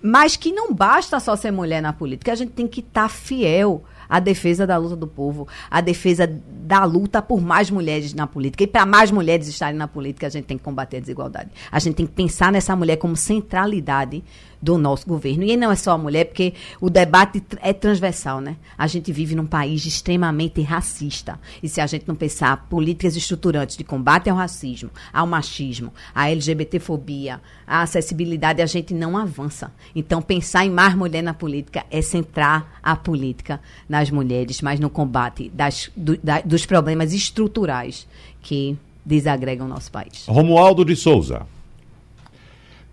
mas 0.02 0.36
que 0.36 0.50
não 0.50 0.74
basta 0.74 1.20
só 1.20 1.36
ser 1.36 1.52
mulher 1.52 1.80
na 1.80 1.92
política, 1.92 2.32
a 2.32 2.34
gente 2.34 2.50
tem 2.50 2.66
que 2.66 2.80
estar 2.80 3.02
tá 3.02 3.08
fiel 3.08 3.84
a 4.08 4.20
defesa 4.20 4.66
da 4.66 4.76
luta 4.76 4.96
do 4.96 5.06
povo, 5.06 5.46
a 5.70 5.80
defesa 5.80 6.26
da 6.26 6.84
luta 6.84 7.20
por 7.20 7.40
mais 7.40 7.70
mulheres 7.70 8.14
na 8.14 8.26
política. 8.26 8.64
E 8.64 8.66
para 8.66 8.86
mais 8.86 9.10
mulheres 9.10 9.48
estarem 9.48 9.78
na 9.78 9.88
política, 9.88 10.26
a 10.26 10.30
gente 10.30 10.44
tem 10.44 10.58
que 10.58 10.64
combater 10.64 10.98
a 10.98 11.00
desigualdade. 11.00 11.50
A 11.70 11.78
gente 11.78 11.96
tem 11.96 12.06
que 12.06 12.12
pensar 12.12 12.52
nessa 12.52 12.74
mulher 12.74 12.96
como 12.96 13.16
centralidade 13.16 14.22
do 14.64 14.78
nosso 14.78 15.06
governo. 15.06 15.44
E 15.44 15.56
não 15.56 15.70
é 15.70 15.76
só 15.76 15.92
a 15.92 15.98
mulher, 15.98 16.24
porque 16.24 16.54
o 16.80 16.88
debate 16.88 17.42
é 17.60 17.72
transversal, 17.72 18.40
né? 18.40 18.56
A 18.78 18.86
gente 18.86 19.12
vive 19.12 19.34
num 19.34 19.46
país 19.46 19.84
extremamente 19.84 20.62
racista. 20.62 21.38
E 21.62 21.68
se 21.68 21.82
a 21.82 21.86
gente 21.86 22.08
não 22.08 22.14
pensar 22.14 22.66
políticas 22.70 23.14
estruturantes 23.14 23.76
de 23.76 23.84
combate 23.84 24.30
ao 24.30 24.36
racismo, 24.36 24.90
ao 25.12 25.26
machismo, 25.26 25.92
à 26.14 26.30
LGBTfobia, 26.30 27.42
à 27.66 27.82
acessibilidade, 27.82 28.62
a 28.62 28.66
gente 28.66 28.94
não 28.94 29.18
avança. 29.18 29.70
Então, 29.94 30.22
pensar 30.22 30.64
em 30.64 30.70
mais 30.70 30.94
mulher 30.94 31.22
na 31.22 31.34
política 31.34 31.84
é 31.90 32.00
centrar 32.00 32.80
a 32.82 32.96
política 32.96 33.60
nas 33.86 34.10
mulheres, 34.10 34.62
mas 34.62 34.80
no 34.80 34.88
combate 34.88 35.50
das, 35.50 35.90
do, 35.94 36.16
da, 36.16 36.40
dos 36.40 36.64
problemas 36.64 37.12
estruturais 37.12 38.08
que 38.40 38.78
desagregam 39.04 39.66
o 39.66 39.68
nosso 39.68 39.92
país. 39.92 40.24
Romualdo 40.26 40.84
de 40.84 40.96
Souza. 40.96 41.46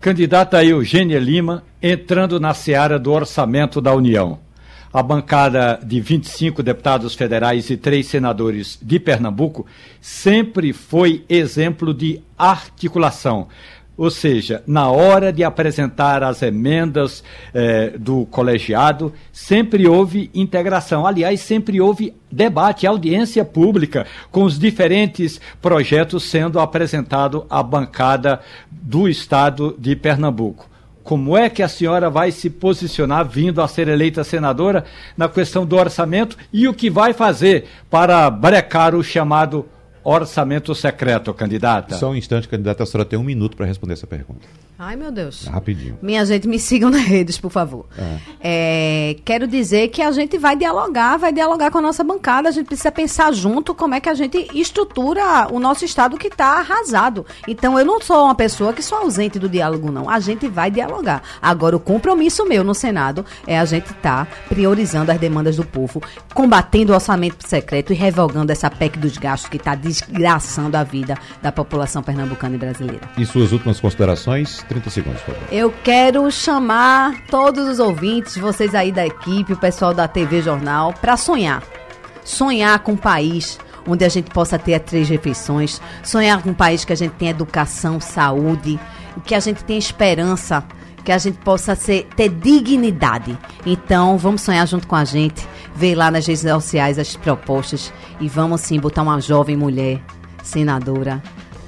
Candidata 0.02 0.64
Eugênia 0.64 1.20
Lima 1.20 1.62
entrando 1.80 2.40
na 2.40 2.52
seara 2.52 2.98
do 2.98 3.12
orçamento 3.12 3.80
da 3.80 3.94
União. 3.94 4.40
A 4.92 5.00
bancada 5.00 5.78
de 5.80 6.00
25 6.00 6.60
deputados 6.60 7.14
federais 7.14 7.70
e 7.70 7.76
três 7.76 8.06
senadores 8.08 8.76
de 8.82 8.98
Pernambuco 8.98 9.64
sempre 10.00 10.72
foi 10.72 11.24
exemplo 11.28 11.94
de 11.94 12.20
articulação. 12.36 13.46
Ou 13.96 14.10
seja, 14.10 14.62
na 14.66 14.90
hora 14.90 15.30
de 15.30 15.44
apresentar 15.44 16.22
as 16.22 16.40
emendas 16.40 17.22
eh, 17.52 17.92
do 17.98 18.24
colegiado, 18.26 19.12
sempre 19.30 19.86
houve 19.86 20.30
integração. 20.34 21.06
Aliás, 21.06 21.40
sempre 21.40 21.78
houve 21.78 22.14
debate, 22.30 22.86
audiência 22.86 23.44
pública, 23.44 24.06
com 24.30 24.44
os 24.44 24.58
diferentes 24.58 25.38
projetos 25.60 26.24
sendo 26.24 26.58
apresentado 26.58 27.44
à 27.50 27.62
bancada 27.62 28.40
do 28.70 29.06
Estado 29.06 29.76
de 29.78 29.94
Pernambuco. 29.94 30.70
Como 31.04 31.36
é 31.36 31.50
que 31.50 31.62
a 31.62 31.68
senhora 31.68 32.08
vai 32.08 32.30
se 32.30 32.48
posicionar, 32.48 33.28
vindo 33.28 33.60
a 33.60 33.68
ser 33.68 33.88
eleita 33.88 34.24
senadora, 34.24 34.84
na 35.16 35.28
questão 35.28 35.66
do 35.66 35.76
orçamento 35.76 36.38
e 36.50 36.66
o 36.66 36.72
que 36.72 36.88
vai 36.88 37.12
fazer 37.12 37.66
para 37.90 38.30
brecar 38.30 38.94
o 38.94 39.02
chamado 39.02 39.58
orçamento 39.58 39.81
secreto, 40.74 41.32
candidata? 41.32 41.96
Só 41.96 42.10
um 42.10 42.16
instante, 42.16 42.48
candidata, 42.48 42.82
a 42.82 42.86
senhora 42.86 43.08
tem 43.08 43.18
um 43.18 43.22
minuto 43.22 43.56
para 43.56 43.66
responder 43.66 43.94
essa 43.94 44.06
pergunta. 44.06 44.46
Ai, 44.84 44.96
meu 44.96 45.12
Deus. 45.12 45.44
Rapidinho. 45.44 45.96
Minha 46.02 46.26
gente, 46.26 46.48
me 46.48 46.58
sigam 46.58 46.90
nas 46.90 47.02
redes, 47.02 47.38
por 47.38 47.52
favor. 47.52 47.86
É. 47.96 48.18
É, 48.40 49.16
quero 49.24 49.46
dizer 49.46 49.86
que 49.88 50.02
a 50.02 50.10
gente 50.10 50.36
vai 50.36 50.56
dialogar, 50.56 51.16
vai 51.18 51.32
dialogar 51.32 51.70
com 51.70 51.78
a 51.78 51.80
nossa 51.80 52.02
bancada. 52.02 52.48
A 52.48 52.52
gente 52.52 52.66
precisa 52.66 52.90
pensar 52.90 53.32
junto 53.32 53.76
como 53.76 53.94
é 53.94 54.00
que 54.00 54.08
a 54.08 54.14
gente 54.14 54.48
estrutura 54.52 55.46
o 55.52 55.60
nosso 55.60 55.84
Estado 55.84 56.18
que 56.18 56.26
está 56.26 56.58
arrasado. 56.58 57.24
Então, 57.46 57.78
eu 57.78 57.84
não 57.84 58.00
sou 58.00 58.24
uma 58.24 58.34
pessoa 58.34 58.72
que 58.72 58.82
sou 58.82 58.98
ausente 58.98 59.38
do 59.38 59.48
diálogo, 59.48 59.92
não. 59.92 60.10
A 60.10 60.18
gente 60.18 60.48
vai 60.48 60.68
dialogar. 60.68 61.22
Agora, 61.40 61.76
o 61.76 61.80
compromisso 61.80 62.44
meu 62.44 62.64
no 62.64 62.74
Senado 62.74 63.24
é 63.46 63.60
a 63.60 63.64
gente 63.64 63.92
estar 63.92 64.26
tá 64.26 64.32
priorizando 64.48 65.12
as 65.12 65.20
demandas 65.20 65.54
do 65.54 65.64
povo, 65.64 66.02
combatendo 66.34 66.90
o 66.90 66.96
orçamento 66.96 67.46
secreto 67.46 67.92
e 67.92 67.96
revogando 67.96 68.50
essa 68.50 68.68
PEC 68.68 68.98
dos 68.98 69.16
gastos 69.16 69.48
que 69.48 69.58
está 69.58 69.76
desgraçando 69.76 70.76
a 70.76 70.82
vida 70.82 71.16
da 71.40 71.52
população 71.52 72.02
pernambucana 72.02 72.56
e 72.56 72.58
brasileira. 72.58 73.08
E 73.16 73.24
suas 73.24 73.52
últimas 73.52 73.78
considerações? 73.78 74.64
30 74.72 74.90
segundos, 74.90 75.22
por 75.22 75.34
favor. 75.34 75.48
Eu 75.52 75.72
quero 75.82 76.30
chamar 76.30 77.24
todos 77.28 77.68
os 77.68 77.78
ouvintes, 77.78 78.36
vocês 78.36 78.74
aí 78.74 78.90
da 78.90 79.06
equipe, 79.06 79.52
o 79.52 79.56
pessoal 79.56 79.92
da 79.92 80.08
TV 80.08 80.42
Jornal, 80.42 80.94
para 80.94 81.16
sonhar. 81.16 81.62
Sonhar 82.24 82.78
com 82.80 82.92
um 82.92 82.96
país 82.96 83.58
onde 83.86 84.04
a 84.04 84.08
gente 84.08 84.30
possa 84.30 84.58
ter 84.58 84.78
três 84.80 85.08
refeições, 85.08 85.80
sonhar 86.02 86.42
com 86.42 86.50
um 86.50 86.54
país 86.54 86.84
que 86.84 86.92
a 86.92 86.96
gente 86.96 87.12
tenha 87.12 87.32
educação, 87.32 88.00
saúde, 88.00 88.78
que 89.24 89.34
a 89.34 89.40
gente 89.40 89.64
tenha 89.64 89.78
esperança 89.78 90.64
que 91.04 91.10
a 91.10 91.18
gente 91.18 91.38
possa 91.38 91.74
ser, 91.74 92.08
ter 92.16 92.28
dignidade. 92.28 93.36
Então, 93.66 94.16
vamos 94.16 94.42
sonhar 94.42 94.66
junto 94.66 94.86
com 94.86 94.94
a 94.94 95.04
gente, 95.04 95.46
ver 95.74 95.94
lá 95.94 96.10
nas 96.10 96.26
redes 96.26 96.42
sociais 96.42 96.98
as 96.98 97.16
propostas 97.16 97.92
e 98.20 98.28
vamos 98.28 98.60
sim 98.60 98.78
botar 98.78 99.02
uma 99.02 99.20
jovem 99.20 99.56
mulher 99.56 100.00
senadora 100.44 101.22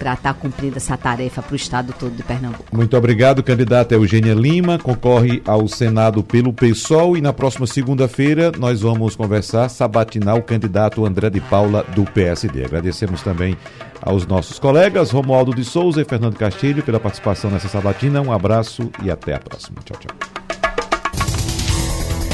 para 0.05 0.13
estar 0.13 0.35
tá 0.35 0.39
cumprindo 0.39 0.77
essa 0.77 0.99
tarefa 0.99 1.41
para 1.41 1.55
o 1.55 1.57
estado 1.57 1.95
todo 1.99 2.15
de 2.15 2.23
Pernambuco. 2.23 2.65
Muito 2.71 2.95
obrigado, 2.95 3.43
candidata 3.43 3.95
Eugênia 3.95 4.35
Lima, 4.35 4.79
concorre 4.79 5.43
ao 5.47 5.67
Senado 5.67 6.23
pelo 6.23 6.53
PSOL 6.53 7.17
e 7.17 7.23
na 7.23 7.33
próxima 7.33 7.67
segunda-feira 7.67 8.53
nós 8.59 8.83
vamos 8.83 9.17
conversar, 9.17 9.71
sabatinar 9.71 10.37
o 10.37 10.43
candidato 10.43 11.07
André 11.07 11.31
de 11.31 11.41
Paula 11.41 11.83
do 11.95 12.05
PSD. 12.05 12.67
Agradecemos 12.67 13.23
também 13.23 13.57
aos 14.03 14.27
nossos 14.27 14.59
colegas 14.59 15.11
Romualdo 15.11 15.55
de 15.55 15.65
Souza 15.65 16.03
e 16.03 16.05
Fernando 16.05 16.37
Castilho 16.37 16.83
pela 16.83 17.01
participação 17.01 17.51
nessa 17.51 17.69
sabatina. 17.69 18.21
Um 18.21 18.31
abraço 18.31 18.91
e 19.03 19.11
até 19.11 19.35
a 19.35 19.41
próxima. 19.41 19.79
Tchau, 19.87 19.99
tchau. 19.99 20.44